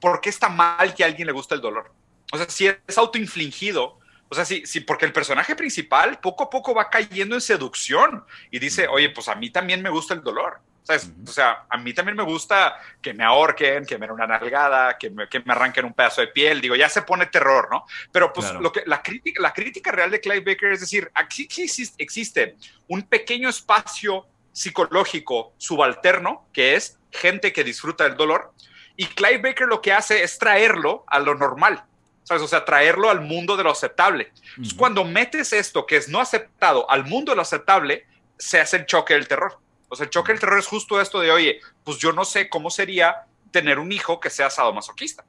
[0.00, 1.92] ¿por qué está mal que a alguien le guste el dolor?
[2.32, 3.98] O sea, si es autoinfligido,
[4.28, 8.24] o sea, sí, sí, porque el personaje principal poco a poco va cayendo en seducción
[8.50, 10.60] y dice, oye, pues a mí también me gusta el dolor.
[10.82, 11.10] ¿Sabes?
[11.26, 14.98] O sea, a mí también me gusta que me ahorquen, que me den una nalgada,
[14.98, 16.60] que me, que me arranquen un pedazo de piel.
[16.60, 17.86] Digo, ya se pone terror, ¿no?
[18.12, 18.60] Pero pues Claro.
[18.60, 21.48] lo que, la, crítica, la crítica real de Clive Baker es decir, aquí
[21.96, 22.56] existe
[22.88, 28.52] un pequeño espacio psicológico subalterno que es gente que disfruta del dolor.
[28.96, 31.84] Y Clive Baker lo que hace es traerlo a lo normal.
[32.24, 32.42] ¿Sabes?
[32.42, 34.32] O sea, traerlo al mundo de lo aceptable.
[34.50, 38.06] Entonces, cuando metes esto que es no aceptado al mundo de lo aceptable,
[38.38, 39.58] se hace el choque del terror.
[39.88, 42.48] O sea, el choque del terror es justo esto de, oye, pues yo no sé
[42.48, 45.24] cómo sería tener un hijo que sea sadomasoquista.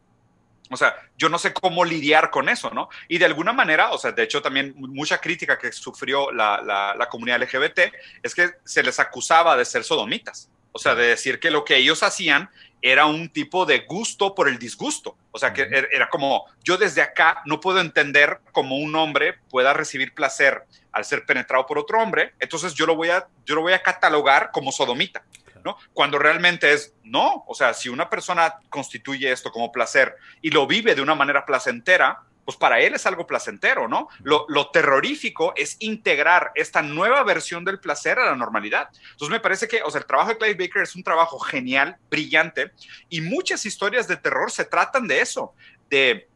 [0.71, 2.89] O sea, yo no sé cómo lidiar con eso, ¿no?
[3.07, 6.95] Y de alguna manera, o sea, de hecho también mucha crítica que sufrió la, la,
[6.97, 7.93] la comunidad LGBT
[8.23, 10.49] es que se les acusaba de ser sodomitas.
[10.71, 12.49] O sea, de decir que lo que ellos hacían
[12.87, 15.17] era un tipo de gusto por el disgusto.
[15.31, 19.39] O sea, que er- era como, yo desde acá no puedo entender cómo un hombre
[19.49, 23.55] pueda recibir placer al ser penetrado por otro hombre, entonces yo lo voy a, yo
[23.55, 25.23] lo voy a catalogar como sodomita.
[25.63, 25.77] ¿no?
[25.93, 30.67] Cuando realmente es no, o sea, si una persona constituye esto como placer y lo
[30.67, 34.07] vive de una manera placentera, pues para él es algo placentero, ¿no?
[34.23, 38.89] Lo, terrorífico es integrar esta nueva versión del placer a la normalidad.
[39.11, 41.97] Entonces me parece que, o sea, el trabajo de Clive Baker es un trabajo genial,
[42.09, 42.71] brillante,
[43.09, 45.53] y muchas historias de terror se tratan de eso,
[45.89, 46.29] de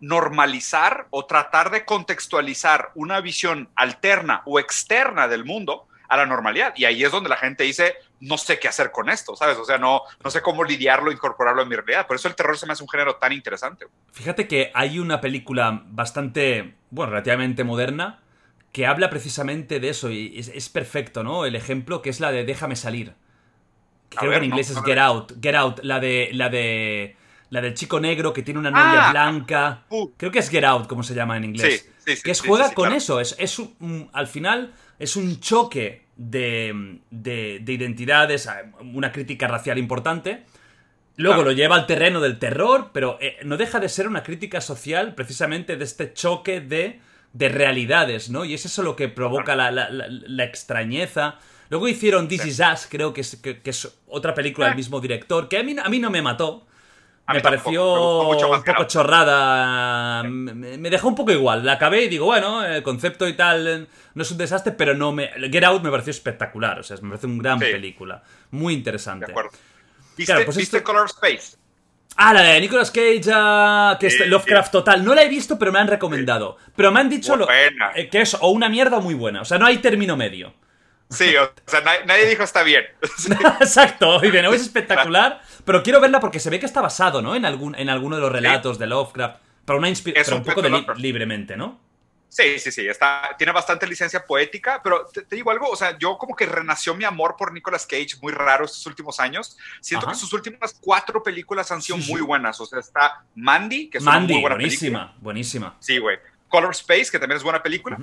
[0.00, 6.74] normalizar o tratar de contextualizar una visión alterna o externa del mundo a la normalidad.
[6.76, 9.58] Y ahí es donde la gente dice, no sé qué hacer con esto, ¿sabes?
[9.58, 12.06] O sea, no, no sé cómo lidiarlo, incorporarlo en mi realidad.
[12.06, 13.86] Por eso el terror se me hace un género tan interesante.
[14.12, 18.20] Fíjate que hay una película bastante, bueno, relativamente moderna
[18.72, 21.44] que habla precisamente de eso y es, es perfecto, ¿no?
[21.44, 23.14] El ejemplo que es la de Déjame salir.
[24.08, 24.84] Que A creo ver, que en inglés a es.
[24.84, 25.32] Get Out.
[25.42, 27.16] Get Out, la de la de
[27.50, 29.82] la del chico negro que tiene una novia Ah, blanca.
[29.90, 30.10] uh.
[30.16, 31.82] Creo que es Get Out, como se llama en inglés.
[31.82, 33.20] Sí, sí, sí, que es juega con eso.
[33.20, 38.48] Es, es un- al final es un choque de, de- de identidades,
[38.80, 40.44] una crítica racial importante.
[41.16, 41.50] Luego Claro.
[41.50, 45.14] lo lleva al terreno del terror, pero eh, no deja de ser una crítica social
[45.14, 47.00] precisamente de este choque de,
[47.32, 48.44] de realidades, ¿no?
[48.44, 51.38] Y es eso lo que provoca la, la- la- la extrañeza.
[51.68, 54.76] Luego hicieron This Is Us, creo que es, que, que es otra película del Eh.
[54.76, 56.66] mismo director, que a mí, a mí no me mató.
[57.34, 60.22] Me pareció me mucho un poco chorrada.
[60.24, 61.64] Me, me dejó un poco igual.
[61.64, 65.12] La acabé y digo, bueno, el concepto y tal no es un desastre, pero no
[65.12, 65.28] me.
[65.50, 66.78] Get Out me pareció espectacular.
[66.80, 67.66] O sea, me parece una gran Sí.
[67.66, 68.22] película.
[68.50, 69.26] Muy interesante.
[69.26, 69.50] De acuerdo.
[70.16, 71.56] ¿Viste, Claro, pues ¿viste esto- Color Space?
[72.16, 75.02] Ah, la de Nicolas Cage, ah, que es Sí, Lovecraft total.
[75.02, 76.58] No la he visto, pero me han recomendado.
[76.76, 79.40] Pero me han dicho lo- eh, que es o una mierda o muy buena.
[79.40, 80.52] O sea, no hay término medio.
[81.12, 82.84] Sí, o sea, nadie, nadie dijo está bien.
[83.18, 83.30] Sí.
[83.60, 84.24] Exacto.
[84.24, 85.40] Y de nuevo es espectacular.
[85.64, 87.34] Pero quiero verla porque se ve que está basado, ¿no?
[87.36, 89.40] En, algún, en alguno de los relatos de Lovecraft.
[89.64, 91.80] Pero, una inspira- pero un un poco de li- libremente, ¿no?
[92.28, 95.98] Sí, sí, sí, está, tiene bastante licencia poética, pero te, te digo algo, o sea,
[95.98, 99.58] yo como que renació mi amor por Nicolas Cage muy raro estos últimos años.
[99.82, 100.14] Siento Ajá.
[100.14, 102.10] que sus últimas cuatro películas han sido Sí, sí.
[102.12, 102.58] muy buenas.
[102.58, 104.98] O sea, está Mandy, que es Mandy, una muy buena buenísima.
[105.00, 105.18] película.
[105.22, 105.76] Buenísima.
[105.78, 106.18] Sí, güey.
[106.48, 107.98] Color Space, que también es buena película.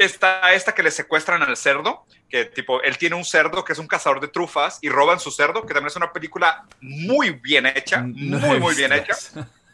[0.00, 3.78] Está esta que le secuestran al cerdo, que tipo, él tiene un cerdo que es
[3.78, 7.66] un cazador de trufas y roban su cerdo, que también es una película muy bien
[7.66, 9.14] hecha, No muy, muy bien hecha.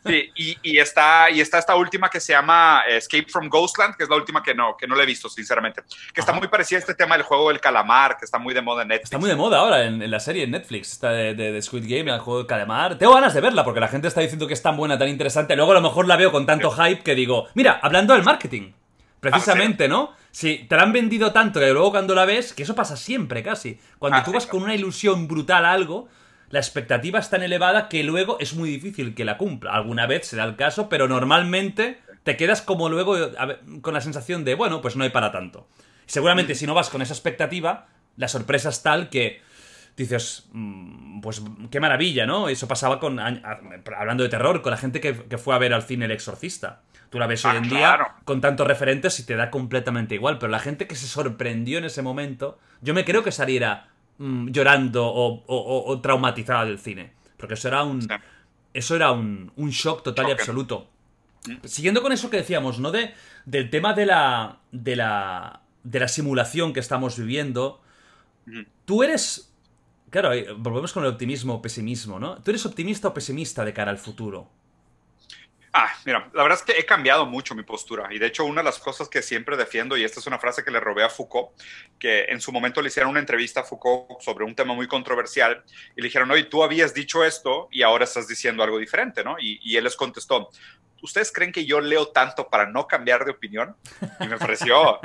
[0.05, 4.05] Sí, y, y está, y está esta última que se llama Escape from Ghostland, que
[4.05, 5.83] es la última que no, que no le he visto, sinceramente.
[6.15, 6.39] Que está Ajá.
[6.41, 8.89] muy parecida a este tema del juego del calamar, que está muy de moda en
[8.89, 9.07] Netflix.
[9.07, 11.63] Está muy de moda ahora en, en la serie en Netflix, esta de, de- de
[11.63, 12.99] Squid Game, el juego de calamar.
[12.99, 15.55] Tengo ganas de verla porque la gente está diciendo que es tan buena, tan interesante.
[15.57, 18.73] Luego a lo mejor la veo con tanto hype que digo, mira, hablando del marketing,
[19.21, 20.13] precisamente, ¿no?
[20.31, 23.43] Si te la han vendido tanto que luego cuando la ves, que eso pasa siempre
[23.43, 23.79] casi.
[23.99, 26.09] Cuando Ah, tú vas con una ilusión brutal a algo,
[26.51, 29.73] la expectativa es tan elevada que luego es muy difícil que la cumpla.
[29.73, 34.45] Alguna vez será el caso, pero normalmente te quedas como luego ver, con la sensación
[34.45, 35.67] de, bueno, pues no hay para tanto.
[36.07, 37.87] Seguramente si no vas con esa expectativa,
[38.17, 39.41] la sorpresa es tal que
[39.97, 42.49] dices, mm, pues qué maravilla, ¿no?
[42.49, 45.83] Eso pasaba con, hablando de terror, con la gente que, que fue a ver al
[45.83, 46.83] cine El Exorcista.
[47.11, 48.05] Tú la ves Ah, hoy en claro.
[48.05, 51.79] día con tantos referentes y te da completamente igual, pero la gente que se sorprendió
[51.79, 53.89] en ese momento, yo me creo que saliera
[54.19, 57.13] mm, llorando o, o- traumatizada del cine.
[57.37, 58.09] Porque eso era un, Sí.
[58.75, 60.89] eso era un, un shock total y absoluto.
[61.65, 62.91] Siguiendo con eso que decíamos, ¿no?
[62.91, 65.61] De, del tema de la, de la.
[65.85, 67.81] de la simulación que estamos viviendo.
[68.85, 69.53] Tú eres.
[70.11, 72.37] Claro, eh, volvemos con el optimismo o pesimismo, ¿no?
[72.43, 74.49] ¿Tú eres optimista o pesimista de cara al futuro?
[75.79, 78.63] Ah, mira, la verdad es que he cambiado mucho mi postura y de hecho una
[78.63, 81.11] de las cosas que siempre defiendo, y esta es una frase que le robé a
[81.11, 81.51] Foucault,
[81.99, 85.63] que en su momento le hicieron una entrevista a Foucault sobre un tema muy controversial
[85.95, 89.37] y le dijeron, oye, tú habías dicho esto y ahora estás diciendo algo diferente, ¿no?
[89.39, 90.49] Y, y él les contestó,
[91.03, 93.77] ¿ustedes creen que yo leo tanto para no cambiar de opinión?
[94.21, 94.99] Y me pareció...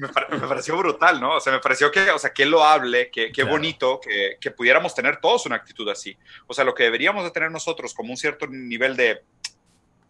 [0.00, 1.34] Me, pare- me pareció brutal, ¿no?
[1.34, 3.50] O sea, me pareció que, o sea, que loable, que, que Claro.
[3.50, 6.16] bonito, que, que pudiéramos tener todos una actitud así.
[6.46, 9.24] O sea, lo que deberíamos de tener nosotros como un cierto nivel de,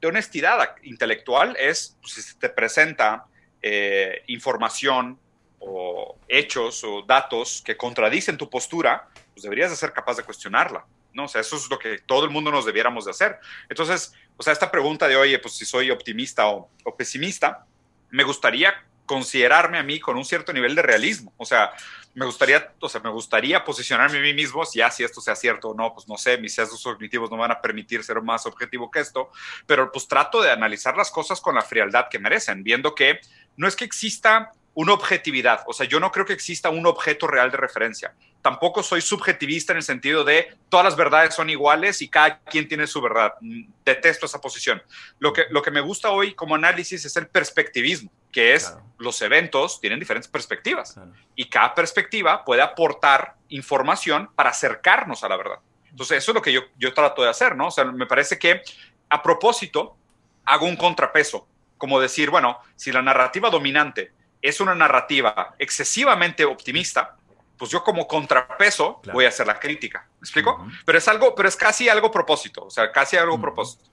[0.01, 3.27] de honestidad intelectual es pues, si se te presenta
[3.63, 5.19] eh, información
[5.59, 10.87] o hechos o datos que contradicen tu postura, pues deberías de ser capaz de cuestionarla.
[11.13, 11.25] ¿no?
[11.25, 13.39] O sea, eso es lo que todo el mundo nos debiéramos de hacer.
[13.69, 17.67] Entonces, o sea, esta pregunta de, oye, pues si soy optimista o, o pesimista,
[18.11, 18.75] me gustaría
[19.09, 21.33] considerarme a mí con un cierto nivel de realismo.
[21.39, 21.73] O sea,
[22.15, 25.35] me gustaría, o sea, me gustaría posicionarme a mí mismo, si ya si esto sea
[25.35, 28.47] cierto o no, pues no sé, mis sesgos cognitivos no van a permitir ser más
[28.47, 29.31] objetivo que esto,
[29.67, 33.19] pero pues trato de analizar las cosas con la frialdad que merecen, viendo que
[33.57, 37.27] no es que exista una objetividad, o sea, yo no creo que exista un objeto
[37.27, 38.15] real de referencia.
[38.43, 42.69] Tampoco soy subjetivista en el sentido de todas las verdades son iguales y cada quien
[42.69, 43.33] tiene su verdad.
[43.41, 44.81] Mm, Detesto esa posición.
[45.19, 48.85] Lo que, lo que me gusta hoy como análisis es el perspectivismo, que es Claro.
[48.99, 51.11] los eventos tienen diferentes perspectivas Claro.
[51.35, 55.59] y cada perspectiva puede aportar información para acercarnos a la verdad.
[55.91, 57.67] Entonces, eso es lo que yo, yo trato de hacer, ¿no?
[57.67, 58.63] O sea, me parece que
[59.09, 59.97] a propósito
[60.45, 64.13] hago un contrapeso, como decir, bueno, si la narrativa dominante
[64.43, 67.17] es una narrativa excesivamente optimista,
[67.57, 69.17] pues yo como contrapeso Claro.
[69.17, 70.09] voy a hacer la crítica.
[70.21, 70.65] ¿Me explico?
[70.85, 73.91] Pero es algo, pero es casi algo propósito, o sea, casi algo propósito.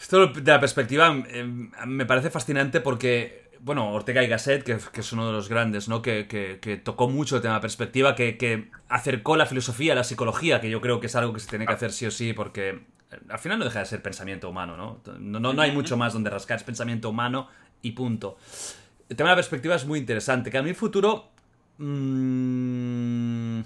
[0.00, 5.00] Esto de la perspectiva eh, me parece fascinante porque, bueno, Ortega y Gasset, que, que
[5.00, 6.02] es uno de los grandes, ¿no?
[6.02, 9.96] Que, que- que tocó mucho el tema de perspectiva, que, que acercó la filosofía a
[9.96, 12.10] la psicología, que yo creo que es algo que se tiene que hacer sí o
[12.10, 12.70] sí, porque
[13.10, 15.00] eh, al final no deja de ser pensamiento humano, ¿no?
[15.18, 17.48] No, no, no hay mucho más donde rascar, es pensamiento humano
[17.84, 18.36] y punto.
[19.08, 21.30] El tema de la perspectiva es muy interesante, que a mí el futuro...
[21.78, 23.60] mm,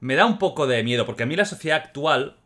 [0.00, 2.36] me da un poco de miedo, porque a mí la sociedad actual,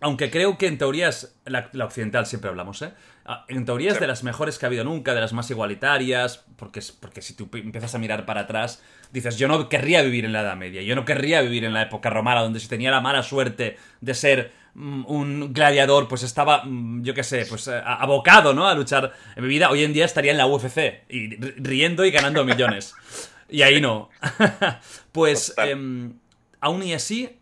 [0.00, 2.92] aunque creo que en teorías, la, la occidental siempre hablamos, ¿eh?
[3.24, 4.00] Ah, En teoría es Sí.
[4.00, 7.48] de las mejores que ha habido nunca, de las más igualitarias, porque, porque si tú
[7.50, 8.82] pi- empiezas a mirar para atrás,
[9.12, 11.82] dices, yo no querría vivir en la Edad Media, yo no querría vivir en la
[11.82, 16.62] época romana, donde si tenía la mala suerte de ser mm, un gladiador, pues estaba,
[16.64, 18.68] mm, yo qué sé, pues eh, abocado, ¿no?
[18.68, 19.70] A luchar en mi vida.
[19.70, 22.94] Hoy en día estaría en la UFC, y riendo y ganando millones.
[23.48, 24.10] Y ahí no.
[25.12, 26.14] pues, em,
[26.60, 27.38] aún y así,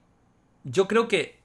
[0.64, 1.38] yo creo que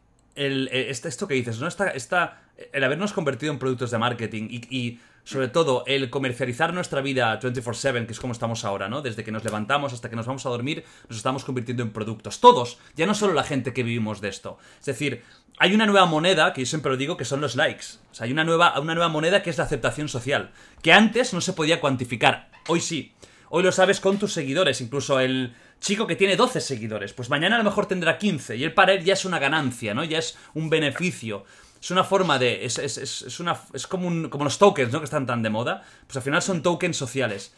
[0.45, 1.67] el, eh, este- esto que dices, ¿no?
[1.67, 2.41] Esta, esta-
[2.73, 7.39] el habernos convertido en productos de marketing y, y, sobre todo el comercializar nuestra vida
[7.39, 9.01] 24/7, que es como estamos ahora, ¿no?
[9.01, 12.39] Desde que nos levantamos hasta que nos vamos a dormir, nos estamos convirtiendo en productos.
[12.39, 14.57] Todos, ya no solo la gente que vivimos de esto.
[14.79, 15.21] Es decir,
[15.59, 17.85] hay una nueva moneda, que yo siempre lo digo, que son los likes.
[18.11, 21.33] O sea, hay una nueva, una nueva moneda que es la aceptación social, que antes
[21.33, 22.49] no se podía cuantificar.
[22.67, 23.13] Hoy sí.
[23.51, 27.55] Hoy lo sabes con tus seguidores, incluso el chico que tiene 12 seguidores, pues mañana
[27.55, 30.03] a lo mejor tendrá 15 y él para él ya es una ganancia, ¿no?
[30.03, 31.45] Ya es un beneficio.
[31.81, 32.65] Es una forma de...
[32.65, 34.99] Es, es, es, una, es como, un- como los tokens, ¿no?
[34.99, 35.83] Que están tan de moda.
[36.07, 37.53] Pues al final son tokens sociales.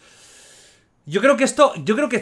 [1.08, 2.20] Yo creo que esto, yo creo que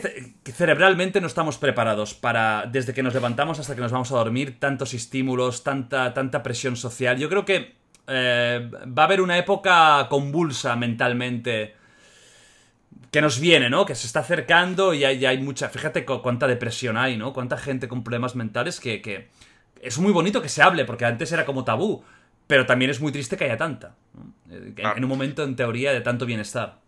[0.53, 4.57] cerebralmente no estamos preparados para, desde que nos levantamos hasta que nos vamos a dormir,
[4.57, 7.17] tantos estímulos, tanta, tanta presión social.
[7.17, 7.75] Yo creo que
[8.07, 11.75] eh, va a haber una época convulsa mentalmente
[13.11, 13.85] que nos viene, ¿no?
[13.85, 15.69] Que se está acercando y hay, hay mucha...
[15.69, 17.33] Fíjate cu- cuánta depresión hay, ¿no?
[17.33, 19.29] Cuánta gente con problemas mentales que, que...
[19.81, 22.03] Es muy bonito que se hable, porque antes era como tabú,
[22.47, 23.95] pero también es muy triste que haya tanta.
[24.13, 24.33] ¿no?
[24.53, 26.79] Eh, En, en un momento, en teoría, de tanto bienestar.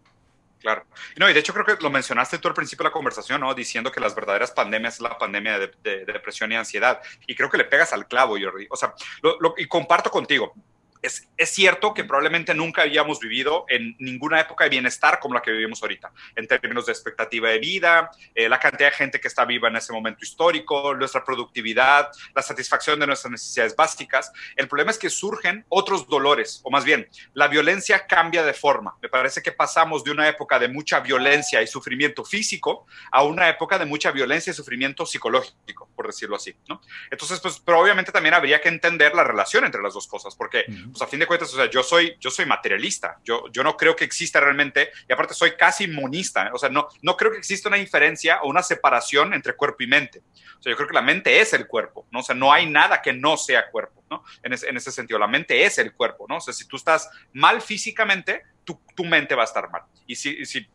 [0.60, 0.86] Claro.
[1.18, 3.52] No, y de hecho creo que lo mencionaste tú al principio de la conversación, ¿no?
[3.56, 7.00] Diciendo que las verdaderas pandemias es la pandemia de, de- de depresión y ansiedad.
[7.26, 8.68] Y creo que le pegas al clavo, Jordi.
[8.70, 8.94] O sea,
[9.24, 10.54] lo- lo- y comparto contigo.
[11.02, 15.42] Es, es, cierto que probablemente nunca habíamos vivido en ninguna época de bienestar como la
[15.42, 19.28] que vivimos ahorita, en términos de expectativa de vida, eh, la cantidad de gente que
[19.28, 24.32] está viva en ese momento histórico, nuestra productividad, la satisfacción de nuestras necesidades básicas.
[24.56, 28.96] El problema es que surgen otros dolores, o más bien, la violencia cambia de forma.
[29.02, 33.50] Me parece que pasamos de una época de mucha violencia y sufrimiento físico a una
[33.50, 36.56] época de mucha violencia y sufrimiento psicológico, por decirlo así.
[36.68, 36.82] ¿no?
[37.10, 40.66] Entonces, pues, pero obviamente también habría que entender la relación entre las dos cosas, porque
[40.92, 43.78] pues a fin de cuentas, o sea, yo soy, yo soy materialista, yo, yo no
[43.78, 46.52] creo que exista realmente, y aparte soy casi monista, ¿eh?
[46.54, 49.88] o sea, no, no creo que exista una diferencia o una separación entre cuerpo y
[49.88, 50.22] mente.
[50.60, 52.20] O sea, yo creo que la mente es el cuerpo, ¿no?
[52.20, 54.24] O sea, no hay nada que no sea cuerpo, ¿no?
[54.44, 56.38] En, en ese sentido, la mente es el cuerpo, ¿no?
[56.38, 59.84] O sea, si tú estás mal físicamente, tu, tu mente va a estar mal.
[60.06, 60.68] Y si, y si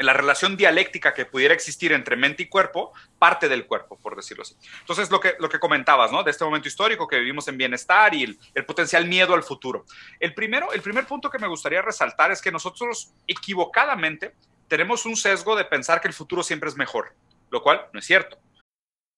[0.00, 4.42] la relación dialéctica que pudiera existir entre mente y cuerpo, parte del cuerpo, por decirlo
[4.42, 4.56] así.
[4.80, 6.22] Entonces, lo que, lo que comentabas, ¿no?
[6.22, 9.84] De este momento histórico que vivimos en bienestar y el, el, potencial miedo al futuro.
[10.18, 14.34] El, primero, el primer punto que me gustaría resaltar es que nosotros equivocadamente
[14.68, 17.12] tenemos un sesgo de pensar que el futuro siempre es mejor,
[17.50, 18.38] lo cual no es cierto.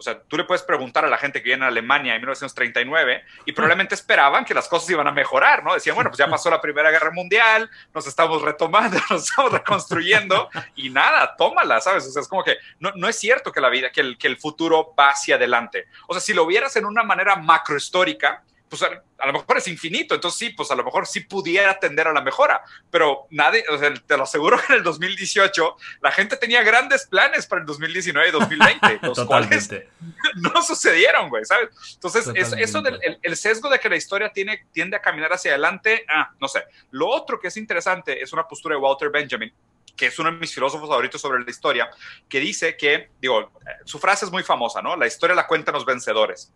[0.00, 3.22] O sea, tú le puedes preguntar a la gente que viene a Alemania en 1939
[3.44, 5.74] y probablemente esperaban que las cosas iban a mejorar, ¿no?
[5.74, 10.48] Decían, bueno, pues ya pasó la Primera Guerra Mundial, nos estamos retomando, nos estamos reconstruyendo
[10.74, 12.06] y nada, tómala, ¿sabes?
[12.06, 14.26] O sea, es como que no, no es cierto que la vida, que el, que
[14.26, 15.86] el futuro va hacia adelante.
[16.06, 19.66] O sea, si lo vieras en una manera macrohistórica, pues a, a, lo mejor es
[19.66, 23.64] infinito, entonces sí, pues a lo mejor sí pudiera tender a la mejora, pero nadie,
[23.68, 27.62] o sea, te lo aseguro que en el 2018 la gente tenía grandes planes para
[27.62, 29.68] el 2019 y 2020, los cuales
[30.36, 31.70] no sucedieron, güey, ¿sabes?
[31.94, 35.32] Entonces, es, eso del el, el, sesgo de que la historia tiene, tiende a caminar
[35.32, 36.62] hacia adelante, ah, no sé.
[36.92, 39.52] Lo otro que es interesante es una postura de Walter Benjamin,
[40.00, 41.90] que es uno de mis filósofos favoritos sobre la historia,
[42.26, 43.52] que dice que, digo,
[43.84, 44.96] su frase es muy famosa, ¿no?
[44.96, 46.54] La historia la cuentan los vencedores.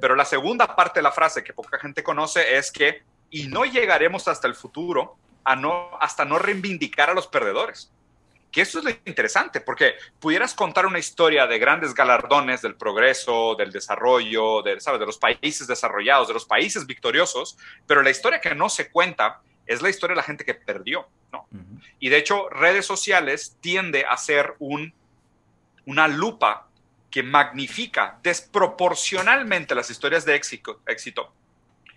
[0.00, 3.64] Pero la segunda parte de la frase que poca gente conoce es que, y no
[3.64, 7.90] llegaremos hasta el futuro a no, hasta no reivindicar a los perdedores.
[8.52, 13.56] Que eso es lo interesante, porque pudieras contar una historia de grandes galardones del progreso,
[13.56, 15.00] del desarrollo, de, ¿sabes?
[15.00, 19.40] de los países desarrollados, de los países victoriosos, pero la historia que no se cuenta
[19.66, 21.08] es la historia de la gente que perdió.
[21.32, 21.46] ¿no?
[21.50, 21.82] Uh -huh.
[21.98, 24.92] Y de hecho, redes sociales tiende a ser un,
[25.86, 26.68] una lupa
[27.10, 31.32] que magnifica desproporcionalmente las historias de éxito, éxito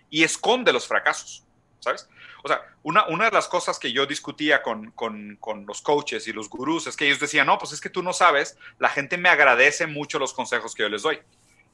[0.09, 1.43] y esconde los fracasos,
[1.79, 2.07] ¿sabes?
[2.43, 6.27] O sea, una, una de las cosas que yo discutía con, con, con, los coaches
[6.27, 8.89] y los gurús es que ellos decían, no, pues es que tú no sabes, la
[8.89, 11.19] gente me agradece mucho los consejos que yo les doy.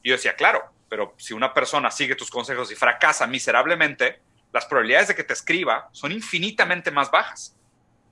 [0.01, 4.21] Y yo decía, claro, pero si una persona sigue tus consejos y fracasa miserablemente,
[4.53, 7.55] las probabilidades de que te escriba son infinitamente más bajas.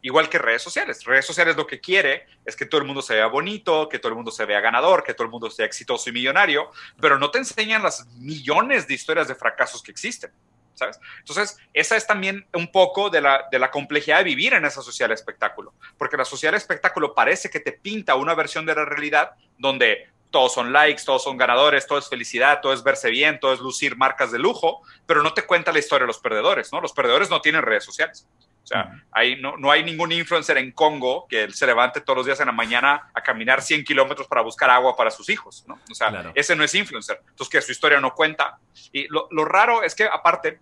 [0.01, 1.03] Igual que redes sociales.
[1.05, 4.09] Redes sociales lo que quiere es que todo el mundo se vea bonito, que todo
[4.09, 7.29] el mundo se vea ganador, que todo el mundo sea exitoso y millonario, pero no
[7.29, 10.31] te enseñan las millones de historias de fracasos que existen.
[10.73, 10.99] ¿Sabes?
[11.19, 14.81] Entonces, esa es también un poco de la, de la complejidad de vivir en esa
[14.81, 19.33] social espectáculo, porque la social espectáculo parece que te pinta una versión de la realidad
[19.59, 23.53] donde todos son likes, todos son ganadores, todo es felicidad, todo es verse bien, todo
[23.53, 26.81] es lucir marcas de lujo, pero no te cuenta la historia de los perdedores, ¿no?
[26.81, 28.27] Los perdedores no tienen redes sociales.
[28.63, 32.25] O sea, hay, no, no, hay ningún influencer en Congo que se levante todos los
[32.25, 35.79] días en la mañana a caminar 100 kilómetros para buscar agua para sus hijos, ¿no?
[35.89, 36.31] O sea, claro.
[36.35, 37.19] ese no es influencer.
[37.27, 38.59] Entonces, que su historia no cuenta.
[38.93, 40.59] Y lo, lo raro es que, aparte,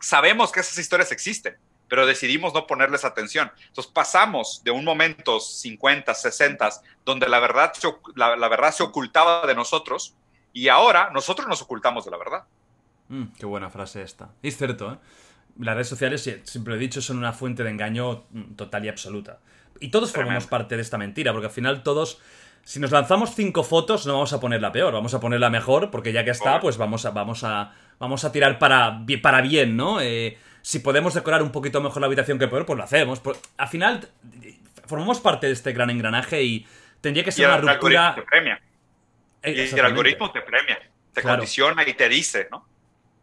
[0.00, 1.56] sabemos que esas historias existen,
[1.90, 3.50] pero decidimos no ponerles atención.
[3.66, 6.70] Entonces pasamos de un momento 50, 60,
[7.04, 10.14] donde la verdad, se, la, la, verdad se ocultaba de nosotros
[10.52, 12.44] y ahora nosotros nos ocultamos de la verdad.
[13.08, 14.30] Mm, qué buena frase esta.
[14.40, 14.98] Es cierto, ¿eh?
[15.58, 18.24] Las redes sociales, siempre he dicho, son una fuente de engaño
[18.56, 19.40] total y absoluta.
[19.80, 22.20] Y todos formamos parte de esta mentira, porque al final todos...
[22.62, 25.50] Si nos lanzamos cinco fotos, no vamos a poner la peor, vamos a poner la
[25.50, 29.40] mejor, porque ya que está, pues vamos a, vamos a, vamos a tirar para, para
[29.40, 30.00] bien, ¿no?
[30.00, 33.20] Eh, si podemos decorar un poquito mejor la habitación que peor, pues lo hacemos.
[33.20, 34.08] Pues, al final,
[34.86, 36.66] formamos parte de este gran engranaje y
[37.00, 38.08] tendría que ser y una el ruptura.
[38.08, 38.62] Algoritmo te premia.
[39.42, 40.78] Y el algoritmo te premia,
[41.14, 41.38] te claro.
[41.38, 42.69] condiciona y te dice, ¿no?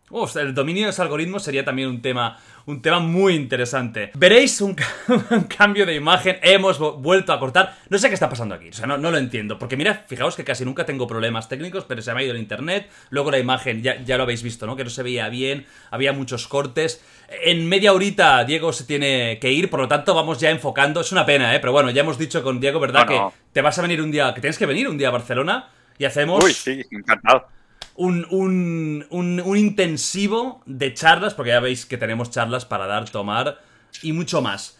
[0.09, 4.11] Uf, el dominio de los algoritmos sería también un tema, un tema muy interesante.
[4.15, 4.73] Veréis un,
[5.31, 7.75] un cambio de imagen, hemos vu- vuelto a cortar.
[7.89, 9.59] No sé qué está pasando aquí, o sea, no, no lo entiendo.
[9.59, 12.39] Porque mira, fijaos que casi nunca tengo problemas técnicos, pero se me ha ido el
[12.39, 12.89] internet.
[13.09, 14.77] Luego la imagen, ya, ya lo habéis visto, ¿no?
[14.77, 17.03] Que no se veía bien, había muchos cortes.
[17.43, 21.01] En media horita Diego se tiene que ir, por lo tanto vamos ya enfocando.
[21.01, 21.59] Es una pena, ¿eh?
[21.59, 23.05] Pero bueno, ya hemos dicho con Diego, ¿verdad?
[23.05, 23.19] Que
[23.51, 25.67] te vas a venir un día, que tienes que venir un día a Barcelona
[25.97, 27.45] y hacemos Uy, sí, encantado.
[27.97, 33.09] Un, un, un, un intensivo de charlas, porque ya veis que tenemos charlas para dar,
[33.09, 33.59] tomar
[34.01, 34.77] y mucho más.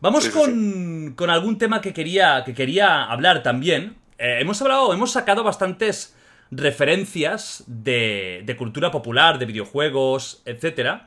[0.00, 3.96] Vamos Sí, sí, con, con algún tema que quería, que quería hablar también.
[4.18, 6.14] Eh, hemos hablado, hemos sacado bastantes
[6.50, 11.02] referencias de, de cultura popular, de videojuegos, etc.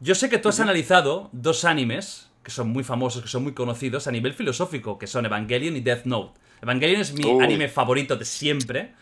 [0.00, 3.54] Yo sé que tú has analizado dos animes que son muy famosos, que son muy
[3.54, 6.38] conocidos a nivel filosófico, que son Evangelion y Death Note.
[6.62, 8.92] Evangelion es mi anime favorito de siempre.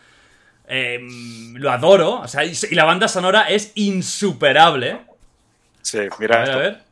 [0.67, 0.99] Eh,
[1.55, 5.01] lo adoro, o sea, y y la banda sonora es insuperable.
[5.83, 6.59] Sí, A mira ver, a esto.
[6.59, 6.85] ver.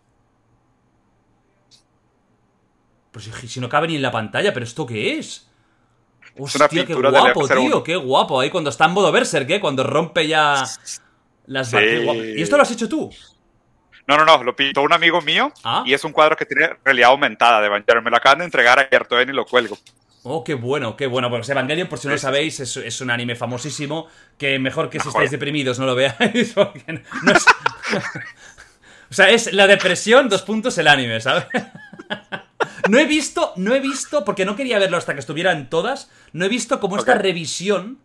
[3.10, 5.48] Pues si, si no cabe ni en la pantalla, ¿pero esto qué es?
[6.38, 8.40] Hostia, qué pintura de guapo, tío, qué guapo.
[8.40, 9.60] Ahí cuando está en modo Berserk, ¿eh?
[9.60, 10.64] Cuando rompe ya
[11.46, 11.76] las Sí.
[11.76, 12.34] qué.
[12.38, 13.10] ¿Y esto lo has hecho tú?
[14.06, 15.82] No, no, no, lo pintó un amigo mío Ah.
[15.86, 18.02] y es un cuadro que tiene realidad aumentada de Evangelion.
[18.02, 19.76] Me lo acaban de entregar ayer, todavía ni lo cuelgo.
[20.24, 21.28] Oh, qué bueno, qué bueno.
[21.30, 24.06] Pues Evangelion, por si no lo sabéis, es, es un anime famosísimo
[24.38, 26.52] que mejor que si estáis deprimidos no lo veáis.
[26.54, 26.84] porque
[27.22, 27.46] no es-
[29.10, 31.46] o sea, es la depresión, dos puntos el anime, ¿sabes?
[32.88, 36.44] No he visto, no he visto, porque no quería verlo hasta que estuvieran todas, no
[36.44, 37.98] he visto como esta revisión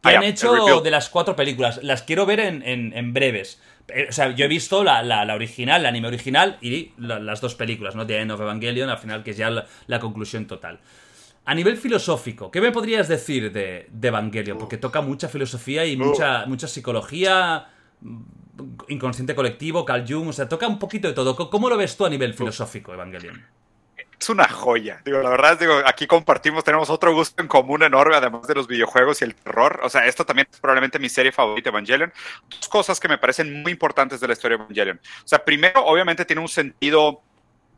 [0.00, 1.80] que Ah, han hecho de las cuatro películas.
[1.82, 3.60] Las quiero ver en, en- en breves.
[3.88, 7.18] Eh, O sea, yo he visto la, la- la original, el anime original y la-
[7.18, 8.06] las dos películas, ¿no?
[8.06, 10.78] The End of Evangelion, al final, que es ya la, la conclusión total.
[11.46, 14.58] A nivel filosófico, ¿qué me podrías decir de, de Evangelion?
[14.58, 17.68] Porque toca mucha filosofía y mucha, mucha psicología,
[18.88, 21.36] inconsciente colectivo, Carl Jung, o sea, toca un poquito de todo.
[21.36, 23.44] ¿Cómo- ¿Cómo lo ves tú a nivel filosófico, Evangelion?
[24.18, 25.02] Es una joya.
[25.04, 28.66] Digo, la verdad, digo, aquí compartimos, tenemos otro gusto en común enorme, además de los
[28.66, 29.78] videojuegos y el terror.
[29.84, 32.12] O sea, esto también es probablemente mi serie favorita, Evangelion.
[32.48, 35.00] Dos cosas que me parecen muy importantes de la historia de Evangelion.
[35.22, 37.20] O sea, primero, obviamente tiene un sentido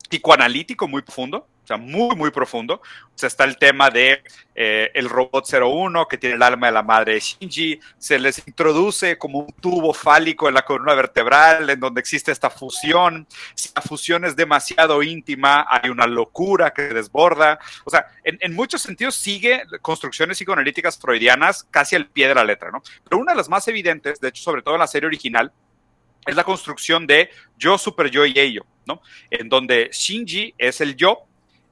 [0.09, 2.74] psicoanalítico muy profundo, sea, muy, muy profundo.
[2.74, 4.23] O sea, está el tema de
[4.55, 8.47] eh, el robot 01 que tiene el alma de la madre de Shinji, se les
[8.47, 13.27] introduce como un tubo fálico en la columna vertebral, en donde existe esta fusión.
[13.55, 17.59] Si la fusión es demasiado íntima, hay una locura que desborda.
[17.85, 22.45] O sea, en, en muchos sentidos sigue construcciones psicoanalíticas freudianas casi al pie de la
[22.45, 22.82] letra, ¿no?
[23.05, 25.53] Pero una de las más evidentes, de hecho, sobre todo en la serie original,
[26.27, 29.01] es la construcción de yo, super yo y ello, ¿no?
[29.31, 31.28] En donde Shinji es el yo,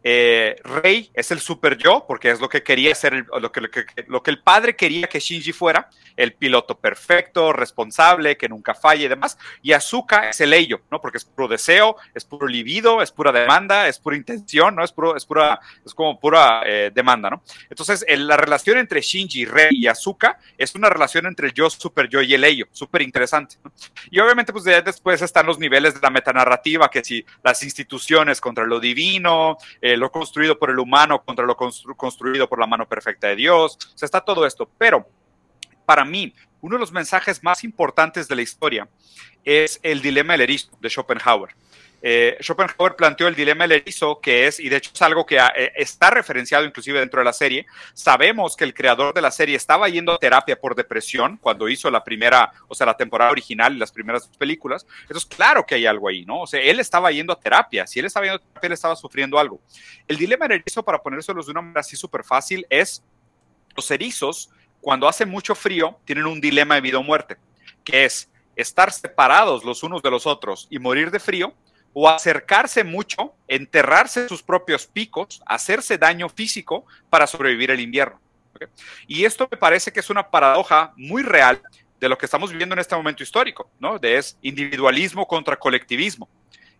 [0.09, 3.61] eh, Rei es el super yo, porque es lo que quería ser, el- lo, que,
[3.61, 8.49] lo, que, lo que el padre quería que Shinji fuera, el piloto perfecto, responsable, que
[8.49, 11.01] nunca falla y demás, y Asuka es el ello, ¿no?
[11.01, 14.85] Porque es puro deseo, es puro libido, es pura demanda, es pura intención, ¿no?
[14.85, 17.43] Es, puro, es, pura, es como pura eh, demanda, ¿no?
[17.69, 21.69] Entonces, el- la relación entre Shinji, Rei y Asuka es una relación entre el yo,
[21.69, 23.73] super yo y el ello, súper interesante, ¿no?
[24.11, 28.65] Y obviamente, pues después están los niveles de la metanarrativa, que si las instituciones contra
[28.65, 32.86] lo divino, eh, lo construido por el humano contra lo constru- construido por la mano
[32.89, 34.68] perfecta de Dios, o sea, está todo esto.
[34.78, 35.09] Pero,
[35.85, 38.89] para mí, uno de los mensajes más importantes de la historia
[39.44, 41.55] es el dilema del erizo de Schopenhauer.
[42.09, 45.39] Eh, Schopenhauer planteó el dilema del erizo, que es, y de hecho es algo que
[45.39, 47.66] eh, está referenciado inclusive dentro de la serie.
[47.95, 51.91] Sabemos que el creador de la serie estaba yendo a terapia por depresión cuando hizo
[51.91, 54.87] la primera, o sea, la temporada original y las primeras películas.
[55.01, 56.43] Entonces, claro que hay algo ahí, ¿no?
[56.43, 57.89] O sea, él estaba yendo a terapia.
[57.89, 59.61] Si él estaba yendo a terapia, él estaba sufriendo algo.
[60.07, 63.03] El dilema del erizo, para ponérselos de una manera así súper fácil, es
[63.74, 64.51] los erizos,
[64.81, 67.37] cuando hace mucho frío, tienen un dilema de vida o muerte,
[67.83, 71.53] que es estar separados los unos de los otros y morir de frío,
[71.98, 78.20] o acercarse mucho, enterrarse en sus propios picos, hacerse daño físico para sobrevivir el invierno.
[79.06, 81.62] Y esto me parece que es una paradoja muy real
[81.98, 83.98] de lo que estamos viviendo en este momento histórico, ¿no?
[83.98, 86.28] De es individualismo contra colectivismo,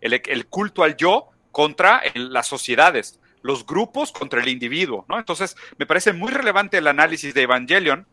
[0.03, 5.19] el, culto al yo contra las sociedades, los grupos contra el individuo, ¿no?
[5.19, 8.07] Entonces, me parece muy relevante el análisis de Evangelion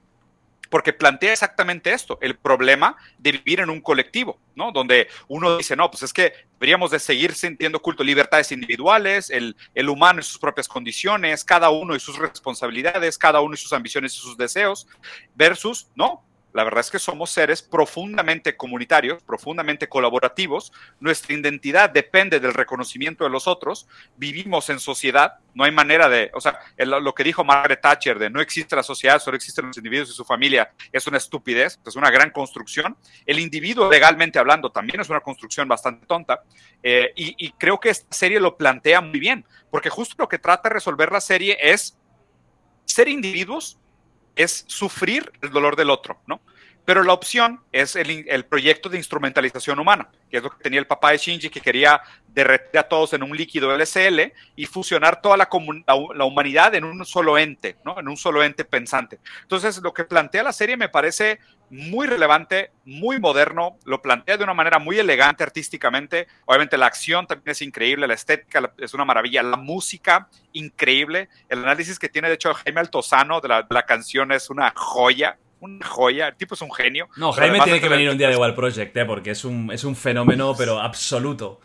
[0.69, 4.71] porque plantea exactamente esto, el problema de vivir en un colectivo, ¿no?
[4.71, 9.55] Donde uno dice, no, pues es que deberíamos de seguir sintiendo culto, libertades individuales, el,
[9.75, 13.73] el humano y sus propias condiciones, cada uno y sus responsabilidades, cada uno y sus
[13.73, 14.87] ambiciones y sus deseos,
[15.35, 16.23] versus, no,
[16.53, 20.71] La verdad es que somos seres profundamente comunitarios, profundamente colaborativos.
[20.99, 23.87] Nuestra identidad depende del reconocimiento de los otros.
[24.17, 25.39] Vivimos en sociedad.
[25.55, 28.83] No hay manera de, o sea, lo que dijo Margaret Thatcher de no existe la
[28.83, 32.95] sociedad, solo existen los individuos y su familia, es una estupidez, es una gran construcción.
[33.25, 36.43] El individuo, legalmente hablando, también es una construcción bastante tonta.
[36.83, 40.37] Eh, y, y creo que esta serie lo plantea muy bien, porque justo lo que
[40.37, 41.97] trata de resolver la serie es
[42.85, 43.79] ser individuos
[44.35, 46.41] es sufrir el dolor del otro, ¿no?
[46.85, 50.87] Pero la opción es el, proyecto de instrumentalización humana, que es lo que tenía el
[50.87, 55.37] papá de Shinji, que quería derretir a todos en un líquido LSL y fusionar toda
[55.37, 55.47] la,
[56.25, 57.99] humanidad en un solo ente, ¿no?
[57.99, 59.19] En un solo ente pensante.
[59.43, 61.39] Entonces, lo que plantea la serie me parece
[61.69, 66.27] muy relevante, muy moderno, lo plantea de una manera muy elegante artísticamente.
[66.45, 71.59] Obviamente la acción también es increíble, la estética es una maravilla, la música increíble, el
[71.59, 75.85] análisis que tiene de hecho Jaime Altozano de de la canción es una joya, una
[75.85, 77.07] joya, el tipo es un genio.
[77.15, 79.05] No, Jaime tiene que venir un día de Wild Project, ¿eh?
[79.05, 81.59] porque es un, es un fenómeno, pero absoluto.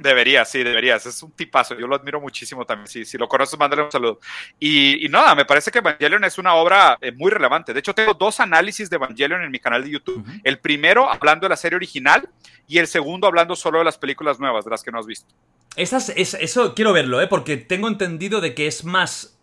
[0.00, 1.04] Deberías, sí, deberías.
[1.04, 1.78] Es un tipazo.
[1.78, 2.86] Yo lo admiro muchísimo también.
[2.86, 4.18] Si, si lo conoces, mándale un saludo.
[4.58, 7.74] Y, nada, me parece que Evangelion es una obra eh, muy relevante.
[7.74, 10.24] De hecho, tengo dos análisis de Evangelion en mi canal de YouTube.
[10.42, 12.26] El primero hablando de la serie original
[12.66, 15.34] y el segundo hablando solo de las películas nuevas, de las que no has visto.
[15.76, 17.26] Esas, es, eso quiero verlo, ¿eh?
[17.26, 19.38] porque tengo entendido de que es más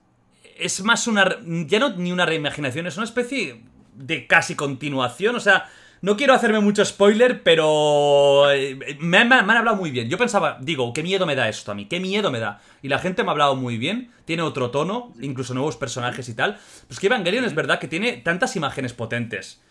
[0.59, 1.38] es más una.
[1.67, 3.61] Ya no ni una reimaginación, es una especie
[3.93, 5.35] de casi continuación.
[5.35, 5.69] O sea,
[6.01, 8.51] no quiero hacerme mucho spoiler, pero.
[8.51, 10.09] Eh, me, han hablado muy bien.
[10.09, 12.61] Yo pensaba, digo, qué miedo me da esto a mí, qué miedo me da.
[12.81, 16.34] Y la gente me ha hablado muy bien, tiene otro tono, incluso nuevos personajes y
[16.34, 16.59] tal.
[16.88, 19.61] Pues que Evangelion es verdad que tiene tantas imágenes potentes.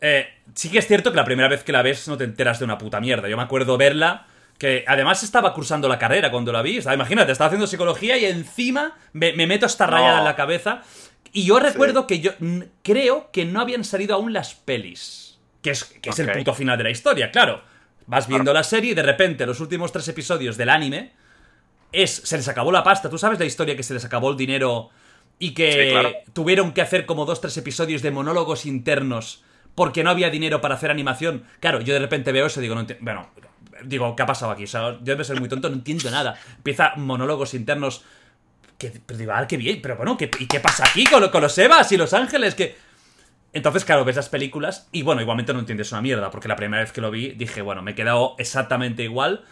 [0.00, 2.58] Eh, sí que es cierto que la primera vez que la ves no te enteras
[2.58, 3.28] de una puta mierda.
[3.28, 4.26] Yo me acuerdo verla
[4.62, 6.78] que además estaba cursando la carrera cuando la vi.
[6.78, 10.82] imagínate, estaba haciendo psicología y encima me, meto esta rayada en la cabeza.
[11.32, 12.30] Y yo recuerdo que yo
[12.84, 15.40] creo que no habían salido aún las pelis.
[15.62, 17.60] Que es, que es el puto final de la historia, claro.
[18.06, 21.10] Vas viendo la serie y de repente los últimos tres episodios del anime
[21.90, 22.12] es.
[22.12, 23.10] Se les acabó la pasta.
[23.10, 24.90] ¿Tú sabes la historia que se les acabó el dinero
[25.40, 29.42] y que tuvieron que hacer como dos, tres episodios de monólogos internos
[29.74, 31.46] porque no había dinero para hacer animación?
[31.58, 33.28] Claro, yo de repente veo eso y digo, no Bueno,
[33.84, 34.64] digo, ¿qué ha pasado aquí?
[34.64, 36.34] O sea, yo debe ser muy tonto, no entiendo nada.
[36.56, 38.04] Empieza monólogos internos.
[38.78, 41.42] Que, pero digo, ah, qué bien, pero bueno, ¿qué, ¿y qué pasa aquí con, con
[41.42, 42.54] los Evas y los Ángeles?
[42.54, 42.76] Que.
[43.52, 46.82] Entonces, claro, ves las películas y bueno, igualmente no entiendes una mierda, porque la primera
[46.82, 49.44] vez que lo vi dije, bueno, me he quedado exactamente igual.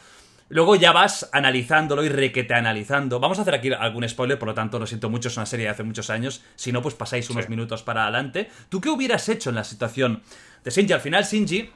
[0.50, 3.20] Luego ya vas analizándolo y requete analizando.
[3.20, 5.66] Vamos a hacer aquí algún spoiler, por lo tanto, lo siento mucho, es una serie
[5.66, 6.42] de hace muchos años.
[6.56, 8.50] Si no, pues pasáis unos minutos para adelante.
[8.68, 10.22] ¿Tú qué hubieras hecho en la situación
[10.64, 10.92] de Shinji?
[10.92, 11.70] Al final, Shinji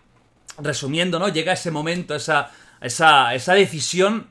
[0.58, 1.28] resumiendo, ¿no?
[1.28, 2.50] Llega ese momento, esa,
[2.80, 4.28] esa, esa decisión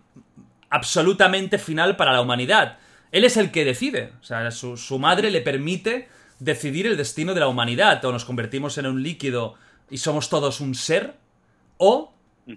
[0.70, 2.78] absolutamente final para la humanidad.
[3.12, 4.14] Él es el que decide.
[4.22, 6.10] O sea, su, madre le permite
[6.40, 8.04] decidir el destino de la humanidad.
[8.06, 9.56] O nos convertimos en un líquido
[9.90, 11.16] y somos todos un ser,
[11.78, 12.14] o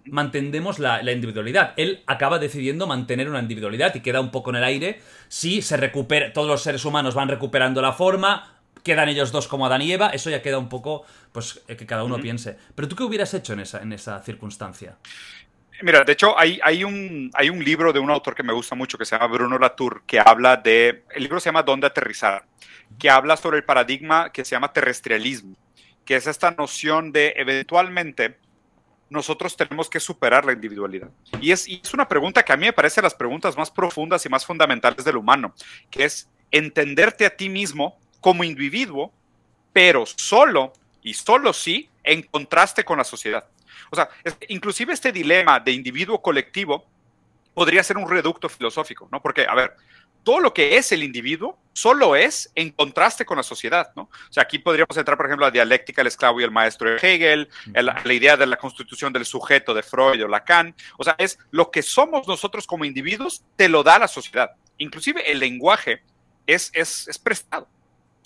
[0.06, 1.74] mantendemos la, la, individualidad.
[1.76, 5.76] Él acaba decidiendo mantener una individualidad y queda un poco en el aire si se
[5.76, 8.55] recupera, todos los seres humanos van recuperando la forma,
[8.86, 11.86] quedan ellos dos como Adán y Eva, eso ya queda un poco, pues, eh, que
[11.86, 12.56] cada uno piense.
[12.74, 14.96] Pero tú qué hubieras hecho en esa, en esa circunstancia?
[15.82, 18.76] Mira, de hecho, hay, hay, un, hay un libro de un autor que me gusta
[18.76, 22.44] mucho que se llama Bruno Latour, que habla de, el libro se llama Dónde aterrizar,
[22.98, 25.56] que habla sobre el paradigma que se llama terrestrialismo,
[26.04, 28.38] que es esta noción de eventualmente
[29.10, 31.10] nosotros tenemos que superar la individualidad.
[31.40, 34.24] Y es, y es una pregunta que a mí me parece las preguntas más profundas
[34.24, 35.54] y más fundamentales del humano,
[35.90, 39.12] que es entenderte a ti mismo como individuo,
[39.72, 40.72] pero solo
[41.02, 43.44] y solo sí en contraste con la sociedad.
[43.90, 44.08] O sea,
[44.48, 46.86] inclusive este dilema de individuo colectivo
[47.54, 49.22] podría ser un reducto filosófico, ¿no?
[49.22, 49.74] Porque, a ver,
[50.22, 54.02] todo lo que es el individuo solo es en contraste con la sociedad, ¿no?
[54.02, 56.90] O sea, aquí podríamos entrar, por ejemplo, a la dialéctica del esclavo y el maestro
[56.90, 60.74] de Hegel, la idea de la constitución del sujeto de Freud o Lacan.
[60.98, 64.50] O sea, es lo que somos nosotros como individuos, te lo da la sociedad.
[64.78, 66.02] Inclusive el lenguaje
[66.46, 67.68] es, es, es prestado.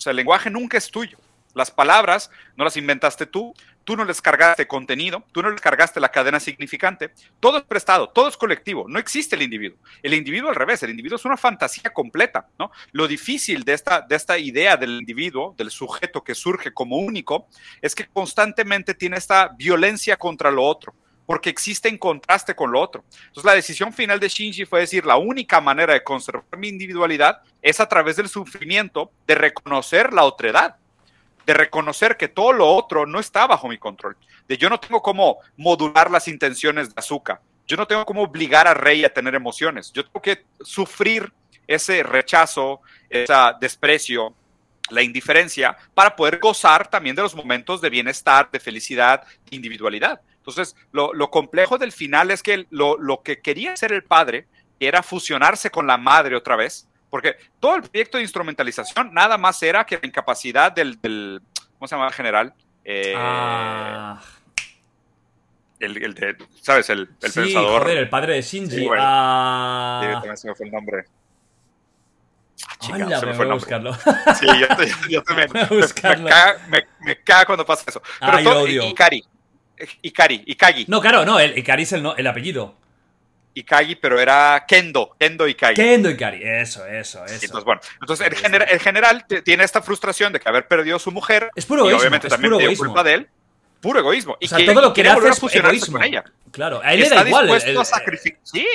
[0.01, 1.19] O sea, el lenguaje nunca es tuyo.
[1.53, 3.53] Las palabras no las inventaste tú,
[3.83, 7.13] tú no les cargaste contenido, tú no les cargaste la cadena significante.
[7.39, 9.77] Todo es prestado, todo es colectivo, no existe el individuo.
[10.01, 12.71] El individuo al revés, el individuo es una fantasía completa, ¿no?
[12.93, 17.47] Lo difícil de esta, de esta idea del individuo, del sujeto que surge como único,
[17.79, 20.95] es que constantemente tiene esta violencia contra lo otro
[21.31, 23.05] porque existe en contraste con lo otro.
[23.27, 27.41] Entonces la decisión final de Shinji fue decir, la única manera de conservar mi individualidad
[27.61, 30.75] es a través del sufrimiento de reconocer la otredad,
[31.45, 35.01] de reconocer que todo lo otro no está bajo mi control, de yo no tengo
[35.01, 39.33] cómo modular las intenciones de azúcar, yo no tengo cómo obligar a Rey a tener
[39.33, 41.31] emociones, yo tengo que sufrir
[41.65, 44.35] ese rechazo, ese desprecio,
[44.89, 50.19] la indiferencia, para poder gozar también de los momentos de bienestar, de felicidad, de individualidad.
[50.41, 54.47] Entonces, lo, lo complejo del final es que lo, lo que quería hacer el padre
[54.79, 59.61] era fusionarse con la madre otra vez, porque todo el proyecto de instrumentalización nada más
[59.61, 61.41] era que la incapacidad del, del
[61.77, 62.53] ¿cómo se llama el general?
[62.83, 64.19] Eh, Ah,
[65.79, 66.89] el, el de, ¿sabes?
[66.89, 67.83] El, el sí, pensador.
[67.83, 68.75] joder, el padre de Shinji.
[68.77, 69.03] Sí, bueno.
[69.05, 71.05] Ah, Sí, también se me fue el nombre.
[72.79, 73.93] Ah, Hala, se me fue el buscarlo.
[73.93, 75.49] Sí, yo, te- yo también.
[75.53, 78.01] Me, me, caga, me- me caga cuando pasa eso.
[78.19, 78.83] Pero Ay, todo- odio.
[78.83, 79.23] Ikari.
[80.01, 80.85] Ikari, Ikagi.
[80.87, 82.75] No, claro, no, el Ikari es el, no- el apellido.
[83.53, 85.15] Ikagi, pero era Kendo.
[85.19, 85.75] Kendo Ikagi.
[85.75, 87.33] Kendo Ikari, eso, eso, eso.
[87.45, 90.99] Entonces, bueno, entonces el, gener- el general tiene esta frustración de que haber perdido a
[90.99, 91.49] su mujer.
[91.55, 93.29] Es puro y egoísmo, obviamente es también tiene culpa de él.
[93.81, 94.37] Puro egoísmo.
[94.39, 95.97] Y o sea, que- todo y lo que le hace es egoísmo.
[95.97, 96.23] con ella.
[96.51, 97.43] Claro, a él Y le da está igual.
[97.45, 98.39] dispuesto el- a sacrificar.
[98.43, 98.67] Sí.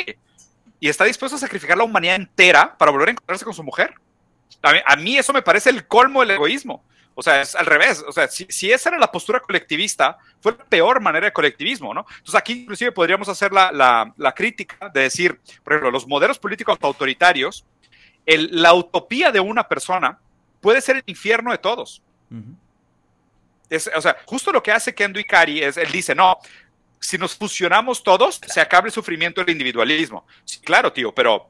[0.79, 3.95] Y está dispuesto a sacrificar la humanidad entera para volver a encontrarse con su mujer.
[4.63, 6.85] A mí, a mí eso me parece el colmo del egoísmo.
[7.19, 8.05] O sea, es al revés.
[8.07, 11.95] O sea, si, si esa era la postura colectivista, fue la peor manera de colectivismo,
[11.95, 12.05] ¿no?
[12.11, 16.39] Entonces aquí inclusive podríamos hacer la, la- la crítica de decir, por ejemplo, los modelos
[16.39, 17.65] políticos autoritarios,
[18.27, 20.19] el- la utopía de una persona
[20.61, 22.03] puede ser el infierno de todos.
[23.69, 26.37] Es, o sea, justo lo que hace Kendo Ikari es, él dice, no,
[27.01, 30.27] si nos fusionamos todos, se acaba el sufrimiento del individualismo.
[30.45, 31.49] Sí, claro, tío, pero,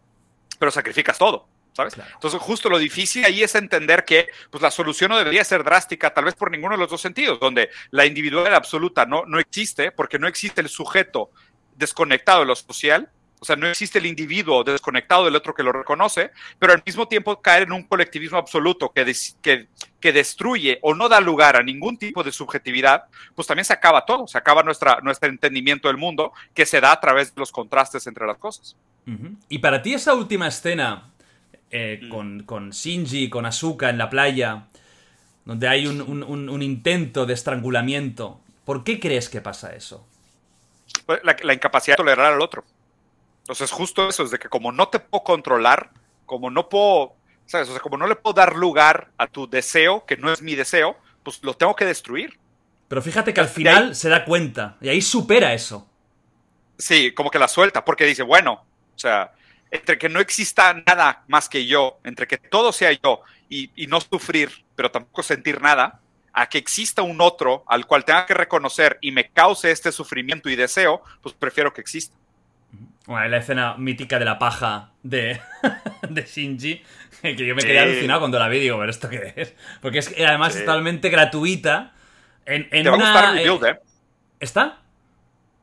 [0.59, 1.95] pero sacrificas todo, ¿sabes?
[1.95, 2.11] Claro.
[2.15, 6.13] Entonces, justo lo difícil ahí es entender que pues, la solución no debería ser drástica,
[6.13, 9.93] tal vez por ninguno de los dos sentidos, donde la individualidad absoluta no, no existe,
[9.93, 11.31] porque no existe el sujeto
[11.77, 15.71] desconectado de lo social, o sea, no existe el individuo desconectado del otro que lo
[15.71, 19.69] reconoce, pero al mismo tiempo caer en un colectivismo absoluto que, des- que,
[20.01, 23.05] que destruye o no da lugar a ningún tipo de subjetividad,
[23.35, 26.93] pues también se acaba todo, se acaba nuestra, nuestro entendimiento del mundo que se da
[26.93, 28.75] a través de los contrastes entre las cosas.
[29.07, 29.37] Ujú.
[29.51, 31.13] Y para ti esa última escena
[31.71, 32.09] eh, Mm.
[32.09, 34.67] con, con Shinji, con Asuka en la playa,
[35.45, 40.07] donde hay un, un- un- un intento de estrangulamiento, ¿por qué crees que pasa eso?
[41.07, 42.65] Pues, La, la incapacidad de tolerar al otro.
[43.43, 45.91] Entonces, justo eso es de que como no te puedo controlar,
[46.25, 47.15] como no puedo,
[47.47, 47.69] ¿sabes?
[47.69, 50.55] O sea, como no le puedo dar lugar a tu deseo, que no es mi
[50.57, 52.39] deseo, pues lo tengo que destruir.
[52.89, 55.89] Pero fíjate que al ahí- final se da cuenta y ahí supera eso.
[56.79, 58.53] Sí, como que la suelta, porque dice, bueno,
[58.95, 59.33] o sea,
[59.71, 63.87] entre que no exista nada más que yo, entre que todo sea yo y, y
[63.87, 66.01] no sufrir, pero tampoco sentir nada,
[66.33, 70.51] a que exista un otro al cual tenga que reconocer y me cause este sufrimiento
[70.51, 72.15] y deseo, pues prefiero que exista.
[73.07, 75.41] Bueno, la escena mítica de la paja de,
[76.11, 76.83] de Shinji,
[77.23, 77.79] que yo me quedé Sí.
[77.79, 79.55] alucinado cuando la vi, digo, ¿pero esto qué es?
[79.81, 81.93] Porque es además es totalmente gratuita.
[82.45, 83.81] En, en Te va a una, gustar Rebuild, eh, ¿eh?
[84.41, 84.83] ¿Está?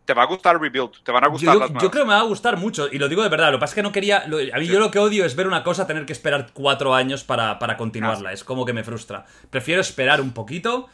[0.06, 2.14] Te va a gustar Rebuild, te van a gustar yo- las yo creo que me
[2.14, 3.52] va a gustar mucho, y lo digo de verdad.
[3.52, 4.26] Lo que pasa es que no quería.
[4.28, 6.94] lo- a mí yo lo que odio es ver una cosa, tener que esperar cuatro
[6.94, 8.30] años para, para continuarla.
[8.30, 9.26] Ah, Es como que me frustra.
[9.50, 10.88] Prefiero esperar un poquito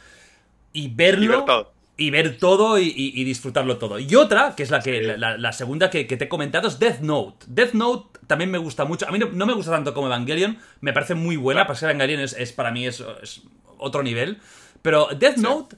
[0.72, 1.24] y verlo.
[1.24, 1.72] Y ver todo.
[1.96, 3.98] y ver todo y, y- y disfrutarlo todo.
[3.98, 5.06] Y otra, que es la que Sí.
[5.18, 7.44] la, segunda que, que te he comentado, es Death Note.
[7.48, 9.06] Death Note también me gusta mucho.
[9.06, 10.56] A mí no, no me gusta tanto como Evangelion.
[10.80, 11.58] Me parece muy buena.
[11.62, 11.66] Claro.
[11.66, 13.42] Para ser Evangelion es, es- para mí es, es
[13.76, 14.38] otro nivel.
[14.82, 15.76] Pero Death Note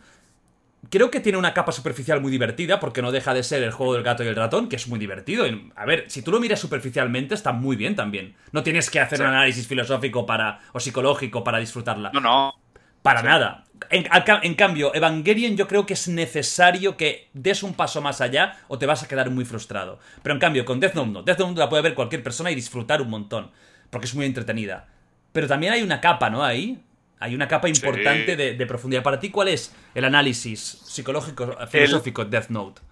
[0.90, 3.94] creo que tiene una capa superficial muy divertida, porque no deja de ser el juego
[3.94, 5.44] del gato y el ratón, que es muy divertido.
[5.76, 8.34] A ver, si tú lo miras superficialmente, está muy bien también.
[8.52, 9.22] No tienes que hacer Sí.
[9.24, 12.10] un análisis filosófico para, o psicológico para disfrutarla.
[12.12, 12.54] No, no.
[13.02, 13.64] Para nada.
[13.90, 18.78] En cambio, Evangelion yo creo que es necesario que des un paso más allá o
[18.78, 19.98] te vas a quedar muy frustrado.
[20.22, 21.22] Pero en cambio, con Death Note no.
[21.24, 23.50] Death Note la puede ver cualquier persona y disfrutar un montón.
[23.90, 24.86] Porque es muy entretenida.
[25.32, 26.44] Pero también hay una capa, ¿no?
[26.44, 26.80] Ahí.
[27.22, 29.02] Hay una capa importante de, de profundidad.
[29.02, 32.82] Para ti, ¿cuál es el análisis psicológico, filosófico de Death Note?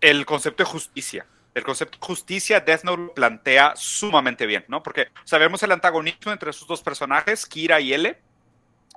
[0.00, 1.26] el concepto de justicia.
[1.54, 4.82] El concepto de justicia, Death Note lo plantea sumamente bien, ¿no?
[4.82, 8.16] Porque sabemos el antagonismo entre esos dos personajes, Kira y L,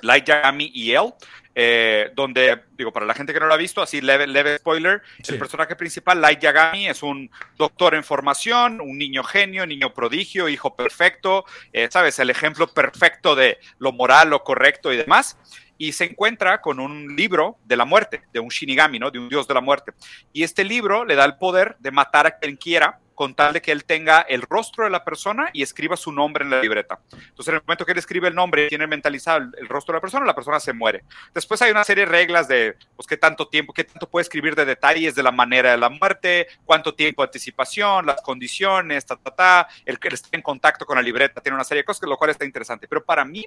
[0.02, 1.14] Light Yagami y él,
[1.54, 5.02] eh, donde, digo, para la gente que no lo ha visto, así leve, leve spoiler,
[5.22, 5.34] Sí.
[5.34, 10.48] el personaje principal, Light Yagami, es un doctor en formación, un niño genio, niño prodigio,
[10.48, 12.18] hijo perfecto, eh, ¿sabes?
[12.20, 15.38] El ejemplo perfecto de lo moral, lo correcto y demás.
[15.78, 19.10] Y se encuentra con un libro de la muerte, de un Shinigami, ¿no?
[19.12, 19.92] De un dios de la muerte.
[20.32, 23.62] Y este libro le da el poder de matar a quien quiera con tal de
[23.62, 27.00] que él tenga el rostro de la persona y escriba su nombre en la libreta.
[27.12, 30.02] Entonces, en el momento que él escribe el nombre tiene mentalizado el rostro de la
[30.02, 31.04] persona, la persona se muere.
[31.34, 34.56] Después hay una serie de reglas de, pues, qué tanto tiempo, qué tanto puede escribir
[34.56, 39.16] de detalles de la manera de la muerte, cuánto tiempo de anticipación, las condiciones, ta,
[39.16, 42.08] ta, ta, el que esté en contacto con la libreta, tiene una serie de cosas,
[42.08, 42.88] lo cual está interesante.
[42.88, 43.46] Pero para mí,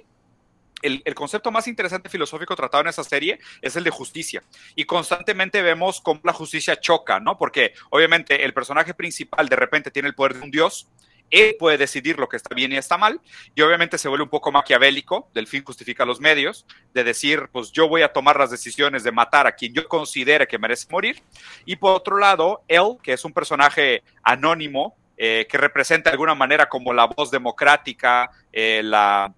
[0.81, 4.43] el, concepto más interesante filosófico tratado en esa serie es el de justicia.
[4.75, 7.37] Y constantemente vemos cómo la justicia choca, ¿no?
[7.37, 10.87] Porque obviamente el personaje principal de repente tiene el poder de un dios
[11.31, 13.19] él puede decidir lo que está bien y está mal,
[13.55, 17.71] y obviamente se vuelve un poco maquiavélico, del fin justifica los medios, de decir, pues
[17.71, 21.21] yo voy a tomar las decisiones de matar a quien yo considere que merece morir,
[21.65, 26.35] y por otro lado, él, que es un personaje anónimo, eh, que representa de alguna
[26.35, 29.33] manera como la voz democrática, eh, la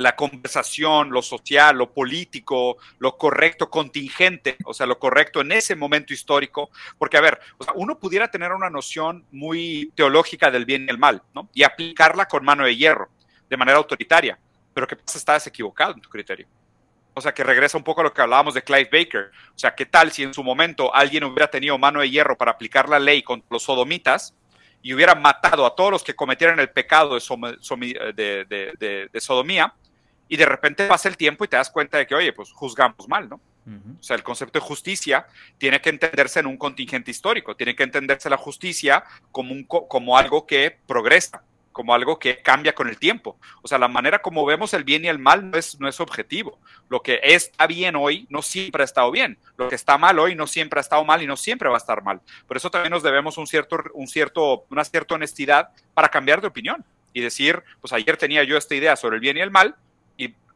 [0.00, 5.76] la conversación, lo social, lo político, lo correcto, contingente, o sea, lo correcto en ese
[5.76, 7.38] momento histórico, porque a ver,
[7.74, 11.50] uno pudiera tener una noción muy teológica del bien y el mal, ¿no?
[11.52, 13.10] Y aplicarla con mano de hierro,
[13.50, 14.38] de manera autoritaria,
[14.72, 15.18] pero ¿qué pasa?
[15.18, 16.48] Estás equivocado en tu criterio.
[17.12, 19.30] O sea, que regresa un poco a lo que hablábamos de Clive Baker.
[19.54, 22.52] O sea, ¿qué tal si en su momento alguien hubiera tenido mano de hierro para
[22.52, 24.34] aplicar la ley contra los sodomitas
[24.80, 29.74] y hubiera matado a todos los que cometieran el pecado de, de sodomía?
[30.30, 33.08] Y de repente pasa el tiempo y te das cuenta de que, oye, pues juzgamos
[33.08, 33.40] mal, ¿no?
[33.98, 35.26] O sea, el concepto de justicia
[35.58, 40.16] tiene que entenderse en un contingente histórico, tiene que entenderse la justicia como, un, como
[40.16, 41.42] algo que progresa,
[41.72, 43.38] como algo que cambia con el tiempo.
[43.62, 46.00] O sea, la manera como vemos el bien y el mal no es, no es
[46.00, 46.58] objetivo.
[46.88, 49.36] Lo que está bien hoy no siempre ha estado bien.
[49.56, 51.78] Lo que está mal hoy no siempre ha estado mal y no siempre va a
[51.78, 52.20] estar mal.
[52.46, 56.48] Por eso también nos debemos un cierto, un cierto, una cierta honestidad para cambiar de
[56.48, 59.76] opinión y decir, pues ayer tenía yo esta idea sobre el bien y el mal,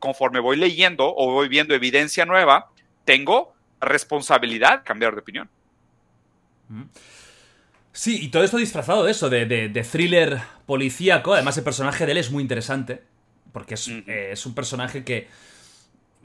[0.04, 2.70] conforme voy leyendo o voy viendo evidencia nueva,
[3.06, 5.48] tengo responsabilidad de cambiar de opinión.
[7.90, 11.32] Sí, y todo esto disfrazado de eso, de, thriller policíaco.
[11.32, 13.02] Además, el personaje de él es muy interesante.
[13.50, 15.26] Porque es, eh, es, un personaje que.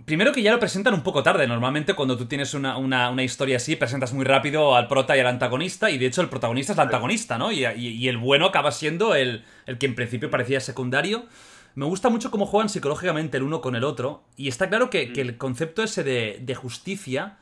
[0.03, 1.47] Primero que ya lo presentan un poco tarde.
[1.47, 5.89] Normalmente, cuando tú tienes una, historia así, presentas muy rápido al prota y al antagonista.
[5.89, 7.49] Y de hecho, el protagonista es el antagonista, ¿no?
[7.53, 11.27] Y, y el bueno acaba siendo el, el que en principio parecía secundario.
[11.75, 14.23] Me gusta mucho cómo juegan psicológicamente el uno con el otro.
[14.35, 17.37] Y está claro que, el concepto ese de, justicia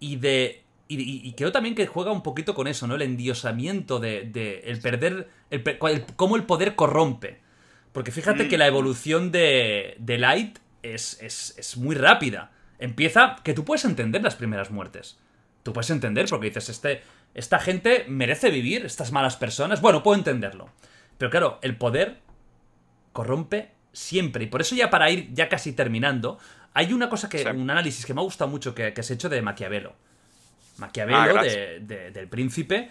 [0.00, 0.62] y de.
[0.88, 2.94] Y, creo también que juega un poquito con eso, ¿no?
[2.94, 4.62] El endiosamiento de.
[4.64, 5.28] el perder.
[5.50, 5.62] El,
[6.16, 7.40] cómo el poder corrompe.
[7.92, 8.68] Porque fíjate que la mm.
[8.68, 12.50] evolución de, de Light es, es, es muy rápida.
[12.78, 15.18] Empieza que tú puedes entender las primeras muertes.
[15.62, 17.02] Tú puedes entender porque dices, este,
[17.34, 19.80] esta gente merece vivir, estas malas personas.
[19.80, 20.70] Bueno, puedo entenderlo.
[21.18, 22.18] Pero claro, el poder
[23.12, 24.44] corrompe siempre.
[24.44, 26.38] Y por eso ya para ir ya casi terminando,
[26.74, 29.16] hay una cosa que, un análisis que me ha gustado mucho que, que se ha
[29.16, 29.94] hecho de Maquiavelo.
[30.78, 32.90] Maquiavelo, ah, del príncipe.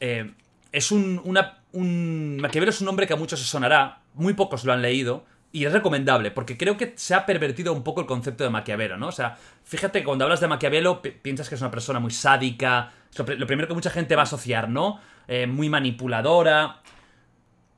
[0.00, 0.32] Eh,
[0.72, 2.38] es un, una, un...
[2.40, 5.64] Maquiavelo es un nombre que a muchos se sonará, muy pocos lo han leído, y
[5.64, 9.08] es recomendable, porque creo que se ha pervertido un poco el concepto de Maquiavelo, ¿no?
[9.08, 13.46] O sea, fíjate, cuando hablas de Maquiavelo, piensas que es una persona muy sádica, lo
[13.46, 15.00] primero que mucha gente va a asociar, ¿no?
[15.26, 16.82] Eh, muy manipuladora.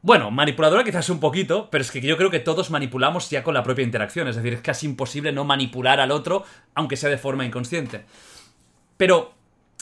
[0.03, 3.53] Bueno, manipuladora quizás un poquito, pero es que yo creo que todos manipulamos ya con
[3.53, 6.45] la propia interacción, es decir, es casi imposible no manipular al otro,
[6.75, 8.07] aunque sea de forma inconsciente.
[8.97, 9.35] Pero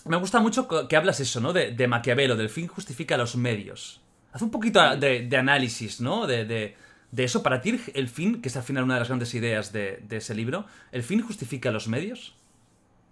[0.05, 1.53] me gusta mucho que hablas eso, ¿no?
[1.53, 4.01] De, Maquiavelo, del fin justifica los medios.
[4.33, 6.27] Haz un poquito de, análisis, ¿no?
[6.27, 7.43] De, de, eso.
[7.43, 10.35] Para ti, el fin, que es al final una de las grandes ideas de, ese
[10.35, 12.35] libro, ¿el fin justifica los medios?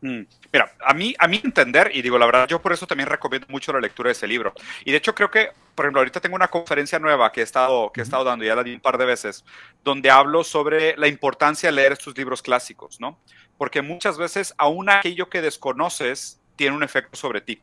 [0.06, 0.26] Mm.
[0.52, 3.48] Mira, a mí, a mí entender, y digo la verdad, yo por eso también recomiendo
[3.50, 4.54] mucho la lectura de ese libro.
[4.84, 7.90] Y de hecho creo que, por ejemplo, ahorita tengo una conferencia nueva que he estado,
[7.92, 9.44] que he estado dando, ya la di un par de veces,
[9.82, 13.18] donde hablo sobre la importancia de leer estos libros clásicos, ¿no?
[13.58, 17.60] Porque muchas veces aún aquello que desconoces tiene un efecto sobre ti.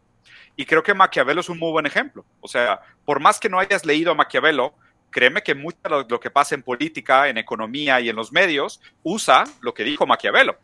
[0.58, 2.26] Y creo que Maquiavelo es un muy buen ejemplo.
[2.42, 4.76] O sea, por más que no hayas leído a Maquiavelo,
[5.10, 8.82] créeme que mucho de lo que pasa en política, en economía y en los medios
[9.02, 10.58] usa lo que dijo Maquiavelo.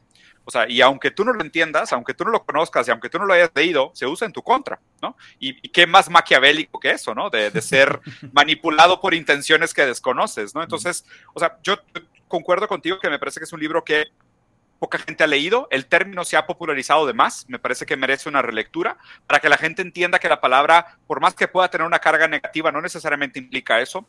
[0.49, 3.07] O sea, y aunque tú no lo entiendas, aunque tú no lo conozcas y aunque
[3.07, 5.15] tú no lo hayas leído, se usa en tu contra, ¿no?
[5.39, 7.29] Y, qué más maquiavélico que eso, ¿no?
[7.29, 7.99] De, de ser
[8.33, 10.63] manipulado por intenciones que desconoces, ¿no?
[10.63, 11.05] Entonces,
[11.35, 11.75] o sea, yo
[12.27, 14.07] concuerdo contigo que me parece que es un libro que
[14.79, 18.29] poca gente ha leído, el término se ha popularizado de más, me parece que merece
[18.29, 18.97] una relectura
[19.27, 22.27] para que la gente entienda que la palabra, por más que pueda tener una carga
[22.27, 24.07] negativa, no necesariamente implica eso,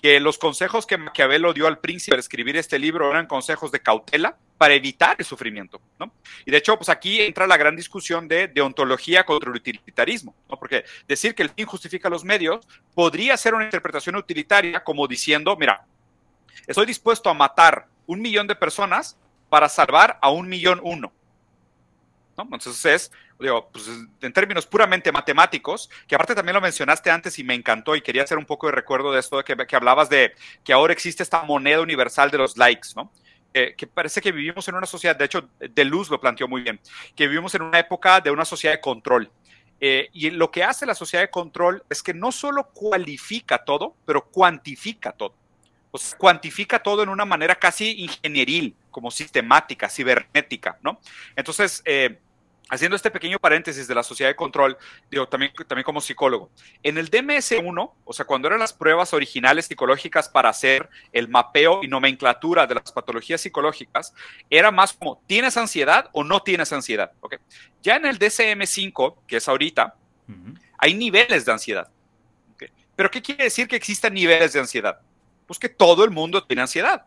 [0.00, 3.80] que los consejos que Maquiavelo dio al príncipe al escribir este libro eran consejos de
[3.80, 6.12] cautela para evitar el sufrimiento, ¿no?
[6.46, 10.56] Y de hecho, pues aquí entra la gran discusión de deontología contra el utilitarismo, ¿no?
[10.56, 15.56] Porque decir que el fin justifica los medios podría ser una interpretación utilitaria como diciendo,
[15.56, 15.84] mira,
[16.68, 19.16] estoy dispuesto a matar un millón de personas
[19.52, 21.12] para salvar a un millón uno.
[22.38, 22.44] ¿no?
[22.44, 23.86] Entonces es, digo, pues
[24.22, 28.22] en términos puramente matemáticos, que aparte también lo mencionaste antes y me encantó y quería
[28.22, 30.32] hacer un poco de recuerdo de esto, que, que hablabas de
[30.64, 33.12] que ahora existe esta moneda universal de los likes, ¿no?
[33.52, 36.80] que parece que vivimos en una sociedad, de hecho, De Luz lo planteó muy bien,
[37.14, 39.30] que vivimos en una época de una sociedad de control.
[39.78, 43.96] Eh, y lo que hace la sociedad de control es que no solo cualifica todo,
[44.06, 45.41] pero cuantifica todo
[45.92, 50.98] o cuantifica todo en una manera casi ingenieril, como sistemática, cibernética, ¿no?
[51.36, 52.18] Entonces, eh,
[52.70, 54.78] haciendo este pequeño paréntesis de la sociedad de control,
[55.10, 56.50] digo, también, también como psicólogo,
[56.82, 61.80] en el DMS1, o sea, cuando eran las pruebas originales psicológicas para hacer el mapeo
[61.82, 64.14] y nomenclatura de las patologías psicológicas,
[64.48, 67.12] era más como, ¿tienes ansiedad o no tienes ansiedad?
[67.20, 67.38] ¿Okay?
[67.82, 69.94] Ya en el DCM5, que es ahorita,
[70.78, 71.90] hay niveles de ansiedad.
[72.54, 72.70] ¿okay?
[72.96, 74.98] ¿Pero qué quiere decir que existan niveles de ansiedad?
[75.46, 77.04] Pues que todo el mundo tiene ansiedad.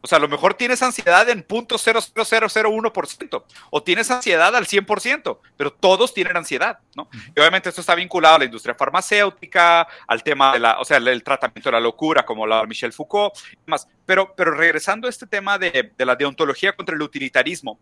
[0.00, 5.72] O sea, a lo mejor tienes ansiedad en .00001% o tienes ansiedad al 100%, pero
[5.72, 7.08] todos tienen ansiedad, ¿no?
[7.34, 10.98] Y obviamente esto está vinculado a la industria farmacéutica, al tema de la, o sea,
[10.98, 13.88] el, tratamiento de la locura, como la Michel Foucault, y demás.
[14.06, 17.80] Pero, pero regresando a este tema de, de la deontología contra el utilitarismo,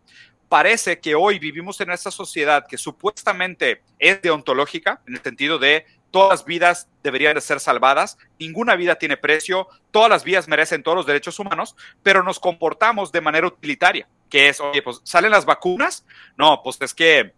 [0.49, 5.85] parece que hoy vivimos en esta sociedad que supuestamente es deontológica, en el sentido de
[6.11, 10.83] todas las vidas deberían de ser salvadas, ninguna vida tiene precio, todas las vidas merecen
[10.83, 15.31] todos los derechos humanos, pero nos comportamos de manera utilitaria, que es, oye, pues salen
[15.31, 16.05] las vacunas,
[16.37, 17.33] no, pues es que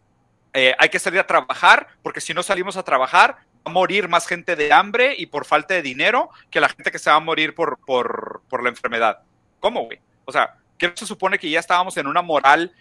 [0.54, 4.08] eh, hay que salir a trabajar, porque si no salimos a trabajar, va a morir
[4.08, 7.18] más gente de hambre y por falta de dinero que la gente que se va
[7.18, 9.20] a morir por, por, por la enfermedad.
[9.60, 10.00] ¿Cómo, güey?
[10.26, 12.74] O sea, ¿qué se supone que ya estábamos en una moral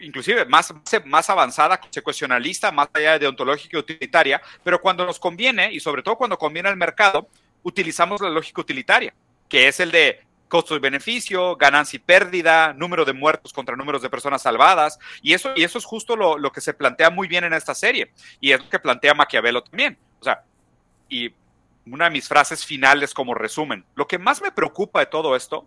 [0.00, 0.72] inclusive más,
[1.04, 6.02] más avanzada, consecuencialista, más allá de deontológica y utilitaria, pero cuando nos conviene, y sobre
[6.02, 7.28] todo cuando conviene al mercado,
[7.62, 9.14] utilizamos la lógica utilitaria,
[9.48, 14.02] que es el de costo y beneficio, ganancia y pérdida, número de muertos contra números
[14.02, 17.28] de personas salvadas, y eso, y eso es justo lo, lo que se plantea muy
[17.28, 19.98] bien en esta serie, y es lo que plantea Maquiavelo también.
[20.20, 20.44] O sea,
[21.08, 21.32] y
[21.86, 25.66] una de mis frases finales como resumen, lo que más me preocupa de todo esto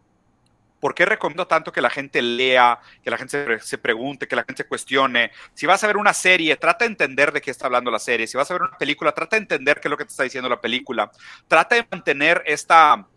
[0.79, 4.43] ¿Por qué recomiendo tanto que la gente lea, que la gente se, pregunte, que la
[4.43, 5.31] gente se cuestione?
[5.53, 8.27] Si vas a ver una serie, trata de entender de qué está hablando la serie.
[8.27, 10.23] Si vas a ver una película, trata de entender qué es lo que te está
[10.23, 11.11] diciendo la película.
[11.47, 13.07] Trata de mantener esta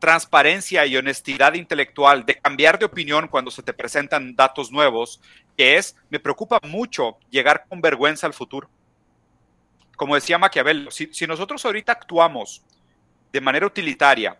[0.00, 5.20] transparencia y honestidad intelectual, de cambiar de opinión cuando se te presentan datos nuevos,
[5.56, 8.68] que es, me preocupa mucho llegar con vergüenza al futuro.
[9.96, 12.64] Como decía Maquiavelo, si, si nosotros ahorita actuamos
[13.32, 14.36] de manera utilitaria,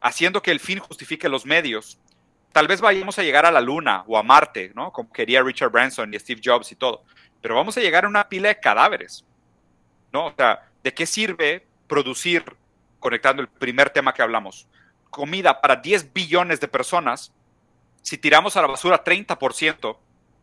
[0.00, 1.98] haciendo que el fin justifique los medios.
[2.52, 4.92] Tal vez vayamos a llegar a la Luna o a Marte, ¿no?
[4.92, 7.04] Como quería Richard Branson y Steve Jobs y todo.
[7.40, 9.24] Pero vamos a llegar a una pila de cadáveres,
[10.12, 10.26] ¿no?
[10.26, 12.44] O sea, ¿de qué sirve producir,
[12.98, 14.66] conectando el primer tema que hablamos,
[15.10, 17.32] comida para 10 billones de personas
[18.02, 19.96] si tiramos a la basura 30%,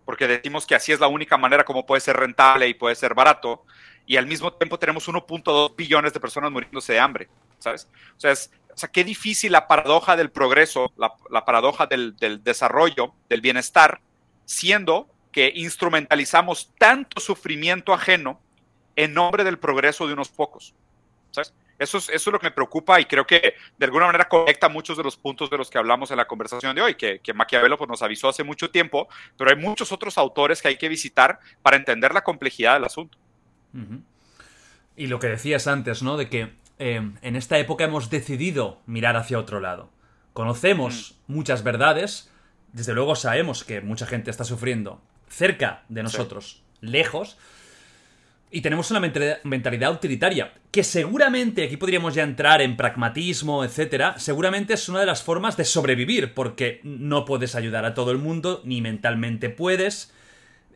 [0.05, 3.13] porque decimos que así es la única manera como puede ser rentable y puede ser
[3.13, 3.63] barato,
[4.05, 7.87] y al mismo tiempo tenemos 1.2 billones de personas muriéndose de hambre, ¿sabes?
[8.17, 13.13] O sea, es, o sea, qué difícil la paradoja del progreso, la, paradoja del, desarrollo,
[13.29, 14.01] del bienestar,
[14.45, 18.39] siendo que instrumentalizamos tanto sufrimiento ajeno
[18.95, 20.73] en nombre del progreso de unos pocos.
[21.31, 21.53] ¿Sabes?
[21.79, 24.69] Eso es, eso es lo que me preocupa y creo que de alguna manera conecta
[24.69, 27.33] muchos de los puntos de los que hablamos en la conversación de hoy, que, que
[27.33, 30.87] Maquiavelo pues, nos avisó hace mucho tiempo, pero hay muchos otros autores que hay que
[30.87, 33.17] visitar para entender la complejidad del asunto.
[34.95, 36.15] Y lo que decías antes, ¿no?
[36.15, 39.89] De que Em, en esta época hemos decidido mirar hacia otro lado.
[40.33, 41.33] Conocemos mm.
[41.33, 42.31] muchas verdades,
[42.71, 47.37] desde luego sabemos que mucha gente está sufriendo cerca de nosotros, lejos,
[48.49, 54.75] y tenemos una mentalidad utilitaria, que seguramente, aquí podríamos ya entrar en pragmatismo, etcétera, seguramente
[54.75, 58.61] es una de las formas de sobrevivir, porque no puedes ayudar a todo el mundo,
[58.63, 60.13] ni mentalmente puedes.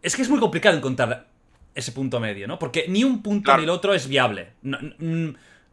[0.01, 1.27] Es que es muy complicado encontrar
[1.75, 2.57] ese punto medio, ¿no?
[2.57, 4.53] Porque ni un punto ni el otro es viable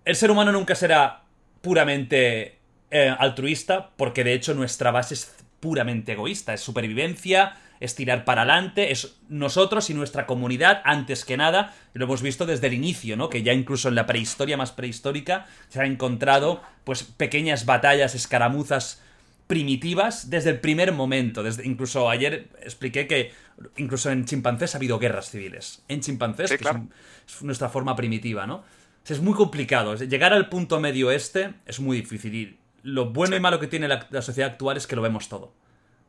[0.04, 1.22] el ser humano nunca será
[1.60, 2.58] puramente
[2.90, 8.42] eh, altruista, porque de hecho nuestra base es puramente egoísta, es supervivencia, es tirar para
[8.42, 12.74] adelante, es nosotros y nuestra comunidad antes que nada, y lo hemos visto desde el
[12.74, 13.28] inicio, ¿no?
[13.28, 19.02] Que ya incluso en la prehistoria más prehistórica se han encontrado pues pequeñas batallas, escaramuzas
[19.46, 23.32] primitivas desde el primer momento, desde incluso ayer expliqué que
[23.76, 28.64] incluso en chimpancés ha habido guerras civiles, en chimpancés que es nuestra forma primitiva, ¿no?
[29.06, 29.94] Es muy complicado.
[29.96, 32.34] Llegar al punto medio este es muy difícil.
[32.34, 35.52] Y lo bueno y malo que tiene la, sociedad actual es que lo vemos todo.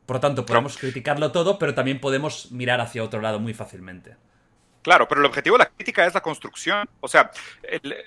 [0.05, 4.15] Por lo tanto, podemos criticarlo todo, pero también podemos mirar hacia otro lado muy fácilmente.
[4.81, 6.87] Claro, pero el objetivo de la crítica es la construcción.
[7.01, 7.31] O sea,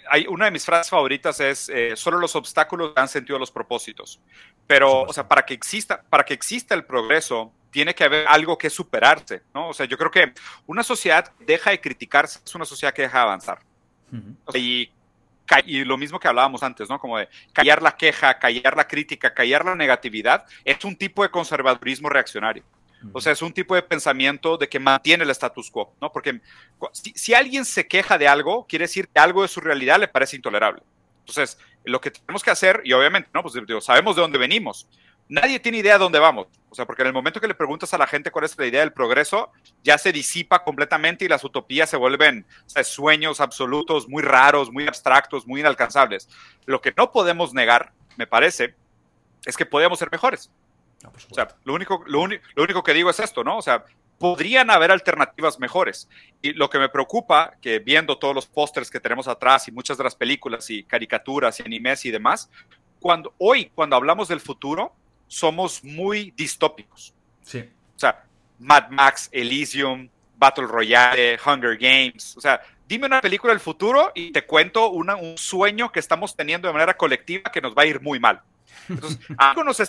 [0.09, 3.51] hay una de mis frases favoritas es eh, solo los obstáculos dan sentido a los
[3.51, 4.20] propósitos.
[4.66, 8.56] Pero, o sea, para que exista, para que exista el progreso, tiene que haber algo
[8.56, 9.69] que superarse, ¿no?
[9.69, 10.32] O sea, yo creo que
[10.66, 13.68] una sociedad deja de criticarse, es una sociedad que deja de avanzar
[14.55, 14.90] y,
[15.66, 16.98] y, lo mismo que hablábamos antes, ¿no?
[16.98, 21.30] Como de callar la queja, callar la crítica, callar la negatividad, es un tipo de
[21.30, 22.64] conservadurismo reaccionario.
[23.12, 26.10] O sea, es un tipo de pensamiento de que mantiene el status quo, ¿no?
[26.10, 26.40] Porque
[26.93, 30.36] si, alguien se queja de algo, quiere decir que algo de su realidad le parece
[30.36, 30.82] intolerable.
[31.20, 33.43] Entonces, lo que tenemos que hacer, y obviamente, ¿no?
[33.43, 33.55] Pues
[33.85, 34.89] sabemos de dónde venimos,
[35.28, 36.48] nadie tiene idea de dónde vamos.
[36.70, 38.66] O sea, porque en el momento que le preguntas a la gente cuál es la
[38.66, 39.50] idea del progreso,
[39.82, 42.46] ya se disipa completamente y las utopías se vuelven
[42.84, 46.28] sueños absolutos, muy raros, muy abstractos, muy inalcanzables.
[46.66, 48.74] Lo que no podemos negar, me parece,
[49.44, 50.50] es que podemos ser mejores.
[51.05, 53.56] o sea, lo único, lo, lo único que digo es esto, ¿no?
[53.59, 53.84] O sea,
[54.18, 56.09] podrían haber alternativas mejores.
[56.42, 59.96] Y lo que me preocupa, que viendo todos los pósters que tenemos atrás y muchas
[59.96, 62.50] de las películas y caricaturas y animes y demás,
[63.00, 64.92] cuando hoy, cuando hablamos del futuro,
[65.28, 67.14] somos muy distópicos.
[67.42, 67.60] Sí.
[67.94, 68.24] O sea,
[68.59, 72.36] Mad Max, Elysium, Battle Royale, Hunger Games.
[72.36, 76.68] O sea, dime una película del futuro y te cuento un sueño que estamos teniendo
[76.68, 78.42] de manera colectiva que nos va a ir muy mal.
[78.88, 79.82] Entonces, algo, nos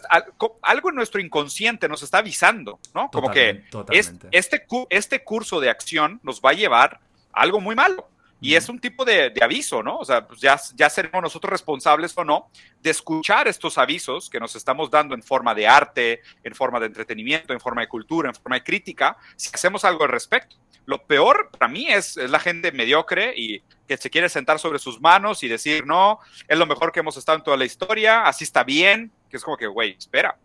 [0.62, 3.10] algo en nuestro inconsciente nos está avisando, ¿no?
[3.12, 7.00] Como que este, este curso de acción nos va a llevar
[7.32, 8.08] a algo muy malo.
[8.42, 9.98] Y es un tipo de, aviso, ¿no?
[9.98, 12.50] O sea, pues ya, ya seremos nosotros responsables o no
[12.82, 16.86] de escuchar estos avisos que nos estamos dando en forma de arte, en forma de
[16.86, 20.56] entretenimiento, en forma de cultura, en forma de crítica, si hacemos algo al respecto.
[20.86, 24.80] Lo peor para mí es, es la gente mediocre y que se quiere sentar sobre
[24.80, 28.24] sus manos y decir, no, es lo mejor que hemos estado en toda la historia,
[28.24, 30.38] así está bien, que es como que, güey, espera.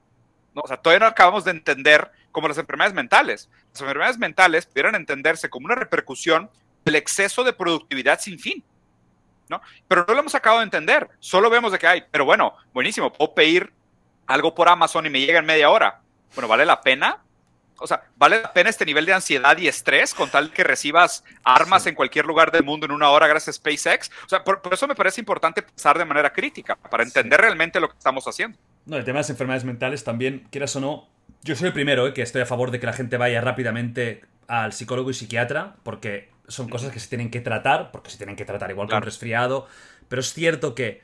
[0.54, 3.48] No, o sea, todavía no acabamos de entender como las enfermedades mentales.
[3.72, 6.50] Las enfermedades mentales pudieran entenderse como una repercusión
[6.84, 8.62] el exceso de productividad sin fin.
[9.48, 9.60] ¿no?
[9.88, 11.08] Pero no lo hemos acabado de entender.
[11.20, 13.72] Solo vemos de que hay, pero bueno, buenísimo, puedo pedir
[14.26, 16.00] algo por Amazon y me llega en media hora.
[16.34, 17.18] Bueno, ¿vale la pena?
[17.78, 21.24] O sea, ¿vale la pena este nivel de ansiedad y estrés con tal que recibas
[21.42, 24.10] armas en cualquier lugar del mundo en una hora gracias a SpaceX?
[24.24, 27.88] O sea, por, eso me parece importante pensar de manera crítica, para entender realmente lo
[27.88, 28.58] que estamos haciendo.
[28.86, 31.08] No, el tema de las enfermedades mentales también, quieras o no,
[31.42, 34.24] yo soy el primero eh, que estoy a favor de que la gente vaya rápidamente
[34.46, 38.36] al psicólogo y psiquiatra, porque son cosas que se tienen que tratar, porque se tienen
[38.36, 39.66] que tratar igual que un resfriado,
[40.08, 41.02] pero es cierto que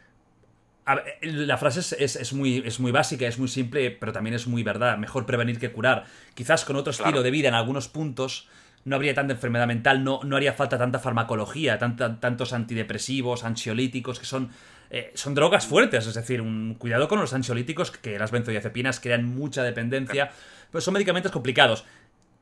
[1.23, 4.99] la frase es, muy, es muy básica, es muy simple, pero también es muy verdad.
[4.99, 6.05] Mejor prevenir que curar.
[6.35, 8.49] Quizás con otro estilo de vida en algunos puntos
[8.85, 14.25] no habría tanta enfermedad mental, no, no haría falta tanta farmacología, tantos antidepresivos, ansiolíticos, que
[14.25, 14.51] son,
[14.91, 16.07] eh, son drogas fuertes.
[16.07, 20.31] Es decir, un cuidado con los ansiolíticos, que las benzodiazepinas crean mucha dependencia,
[20.73, 21.85] pero son medicamentos complicados.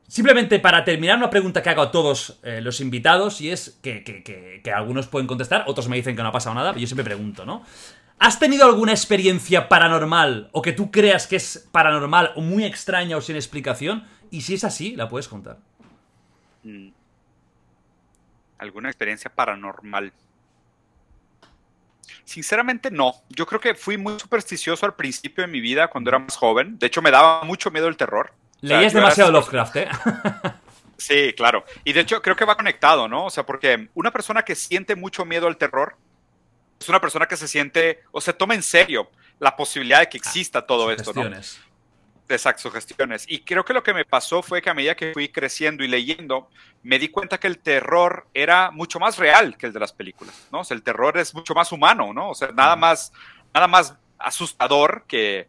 [0.09, 4.03] Simplemente para terminar, una pregunta que hago a todos eh, los invitados y es que,
[4.03, 7.03] que, algunos pueden contestar, otros me dicen que no ha pasado nada, pero yo siempre
[7.03, 7.63] pregunto, ¿no?
[8.17, 13.17] ¿Has tenido alguna experiencia paranormal o que tú creas que es paranormal o muy extraña
[13.17, 14.03] o sin explicación?
[14.31, 15.59] Y si es así, la puedes contar.
[16.63, 16.89] Mm.
[18.57, 20.11] ¿Alguna experiencia paranormal?
[22.25, 23.13] Sinceramente no.
[23.29, 26.79] Yo creo que fui muy supersticioso al principio de mi vida cuando era más joven.
[26.79, 28.33] De hecho, me daba mucho miedo el terror.
[28.61, 29.87] Leías demasiado Lovecraft, ¿eh?
[30.97, 31.63] sí, claro.
[31.83, 33.25] Y de hecho creo que va conectado, ¿no?
[33.25, 35.95] O sea, porque una persona que siente mucho miedo al terror
[36.79, 39.09] es una persona que se siente o se toma en serio
[39.39, 41.29] la posibilidad de que exista todo esto, ¿no?
[42.29, 43.25] Exacto, sugestiones.
[43.27, 45.87] Y creo que lo que me pasó fue que a medida que fui creciendo y
[45.87, 46.47] leyendo,
[46.83, 50.47] me di cuenta que el terror era mucho más real que el de las películas,
[50.51, 50.59] ¿no?
[50.59, 52.29] O sea, el terror es mucho más humano, ¿no?
[52.29, 53.11] O sea, nada más,
[53.51, 55.47] nada más asustador que,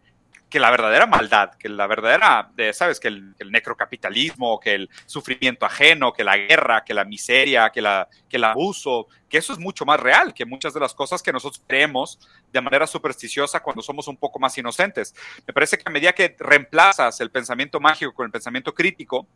[0.51, 2.99] que la verdadera maldad, que la verdadera, ¿sabes?
[2.99, 8.45] Que el, necrocapitalismo, que el sufrimiento ajeno, que la guerra, que la miseria, que, el
[8.45, 12.19] abuso, que eso es mucho más real que muchas de las cosas que nosotros creemos
[12.53, 15.15] de manera supersticiosa cuando somos un poco más inocentes.
[15.47, 19.29] Me parece que a medida que reemplazas el pensamiento mágico con el pensamiento crítico,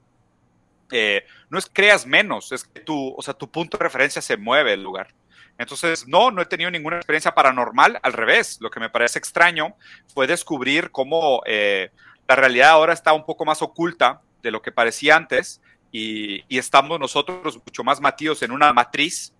[0.90, 4.36] eh, no es creas menos, es que tu, o sea, tu punto de referencia se
[4.36, 5.14] mueve el lugar.
[5.58, 9.76] Entonces, no, no he tenido ninguna experiencia paranormal, al revés, lo que me parece extraño
[10.12, 11.90] fue descubrir cómo eh,
[12.26, 15.60] la realidad ahora está un poco más oculta de lo que parecía antes
[15.90, 19.32] y, estamos nosotros mucho más matidos en una matriz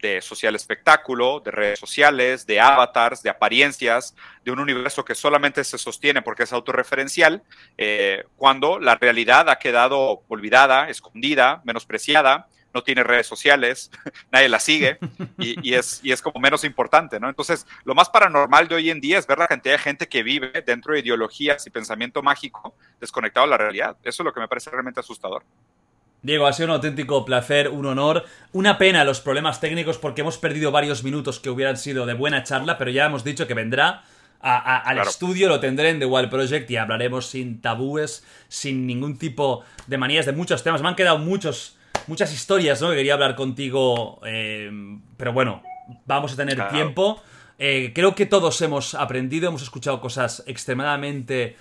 [0.00, 4.14] de social espectáculo, de redes sociales, de avatars, de apariencias,
[4.44, 7.42] de un universo que solamente se sostiene porque es autorreferencial,
[7.76, 13.90] eh, cuando la realidad ha quedado olvidada, escondida, menospreciada, no tiene redes sociales,
[14.32, 14.98] nadie la sigue
[15.38, 17.28] y, es, y es como menos importante, ¿no?
[17.28, 20.22] Entonces, lo más paranormal de hoy en día es ver la cantidad de gente que
[20.22, 23.96] vive dentro de ideologías y pensamiento mágico desconectado de la realidad.
[24.02, 25.44] Eso es lo que me parece realmente asustador.
[26.22, 28.24] Diego, ha sido un auténtico placer, un honor.
[28.52, 32.42] Una pena los problemas técnicos porque hemos perdido varios minutos que hubieran sido de buena
[32.42, 34.04] charla, pero ya hemos dicho que vendrá
[34.40, 39.64] al estudio, lo tendré en The Wild Project y hablaremos sin tabúes, sin ningún tipo
[39.86, 40.82] de manías de muchos temas.
[40.82, 41.76] Me han quedado muchos
[42.10, 42.90] muchas historias, ¿no?
[42.90, 44.68] Que quería hablar contigo, eh,
[45.16, 45.62] pero bueno,
[46.06, 47.22] vamos a tener tiempo.
[47.56, 51.56] Eh, creo que todos hemos aprendido, hemos escuchado cosas extremadamente,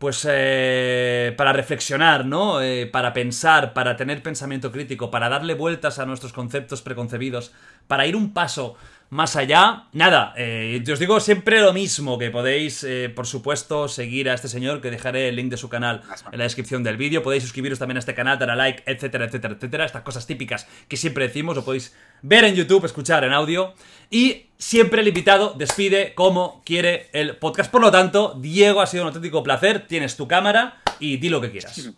[0.00, 2.58] pues, eh, para reflexionar, ¿no?
[2.90, 7.52] para pensar, para tener pensamiento crítico, para darle vueltas a nuestros conceptos preconcebidos,
[7.86, 8.74] para ir un paso
[9.12, 9.88] más allá.
[9.92, 14.34] Nada, eh, yo os digo siempre lo mismo, que podéis, eh, por supuesto, seguir a
[14.34, 16.00] este señor, que dejaré el link de su canal
[16.32, 17.22] en la descripción del vídeo.
[17.22, 19.84] Podéis suscribiros también a este canal, dar a like, etcétera, etcétera, etcétera.
[19.84, 23.74] Estas cosas típicas que siempre decimos, lo podéis ver en YouTube, escuchar en audio.
[24.08, 27.70] Y siempre el invitado despide como quiere el podcast.
[27.70, 29.86] Por lo tanto, Diego, ha sido un auténtico placer.
[29.86, 31.92] Tienes tu cámara y di lo que quieras.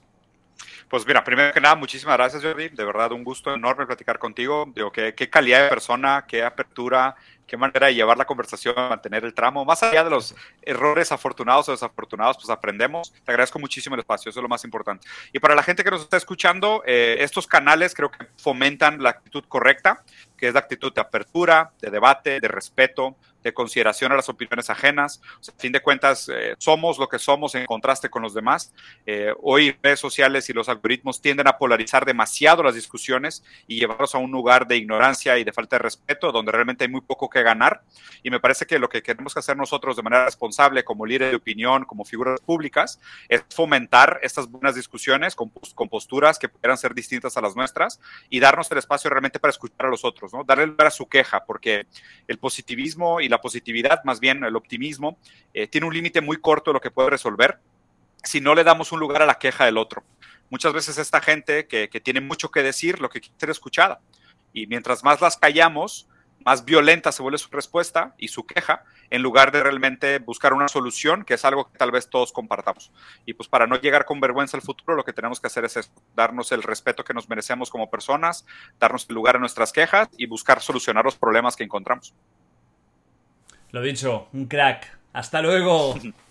[0.94, 2.68] Pues mira, primero que nada, muchísimas gracias, Jordi.
[2.68, 4.70] De verdad, un gusto enorme platicar contigo.
[4.72, 7.16] Digo, qué, qué calidad de persona, qué apertura,
[7.48, 9.64] qué manera de llevar la conversación, mantener el tramo.
[9.64, 13.12] Más allá de los errores afortunados o desafortunados, pues aprendemos.
[13.12, 15.04] Te agradezco muchísimo el espacio, eso es lo más importante.
[15.32, 19.10] Y para la gente que nos está escuchando, eh, estos canales creo que fomentan la
[19.10, 20.04] actitud correcta,
[20.36, 24.70] que es la actitud de apertura, de debate, de respeto, de consideración a las opiniones
[24.70, 25.20] ajenas.
[25.38, 28.34] O sea, a fin de cuentas, eh, somos lo que somos en contraste con los
[28.34, 28.72] demás.
[29.06, 34.14] Eh, hoy redes sociales y los algoritmos tienden a polarizar demasiado las discusiones y llevarlos
[34.14, 37.28] a un lugar de ignorancia y de falta de respeto, donde realmente hay muy poco
[37.28, 37.82] que ganar.
[38.22, 41.36] Y me parece que lo que queremos hacer nosotros de manera responsable, como líder de
[41.36, 42.98] opinión, como figuras públicas,
[43.28, 48.00] es fomentar estas buenas discusiones con, con posturas que pudieran ser distintas a las nuestras
[48.30, 50.44] y darnos el espacio realmente para escuchar a los otros, ¿no?
[50.44, 51.86] Darle lugar a su queja, porque
[52.26, 55.18] el positivismo y la positividad, más bien el optimismo,
[55.52, 57.58] eh, tiene un límite muy corto de lo que puede resolver
[58.24, 60.02] si no le damos un lugar a la queja del otro.
[60.50, 64.00] Muchas veces esta gente que, tiene mucho que decir, lo que quiere ser escuchada.
[64.52, 66.08] Y mientras más las callamos,
[66.44, 70.68] más violenta se vuelve su respuesta y su queja, en lugar de realmente buscar una
[70.68, 72.92] solución, que es algo que tal vez todos compartamos.
[73.26, 75.90] Y pues para no llegar con vergüenza al futuro, lo que tenemos que hacer es
[76.14, 78.46] darnos el respeto que nos merecemos como personas,
[78.78, 82.14] darnos el lugar a nuestras quejas y buscar solucionar los problemas que encontramos.
[83.74, 85.00] Lo dicho, un crack.
[85.14, 85.96] Hasta luego.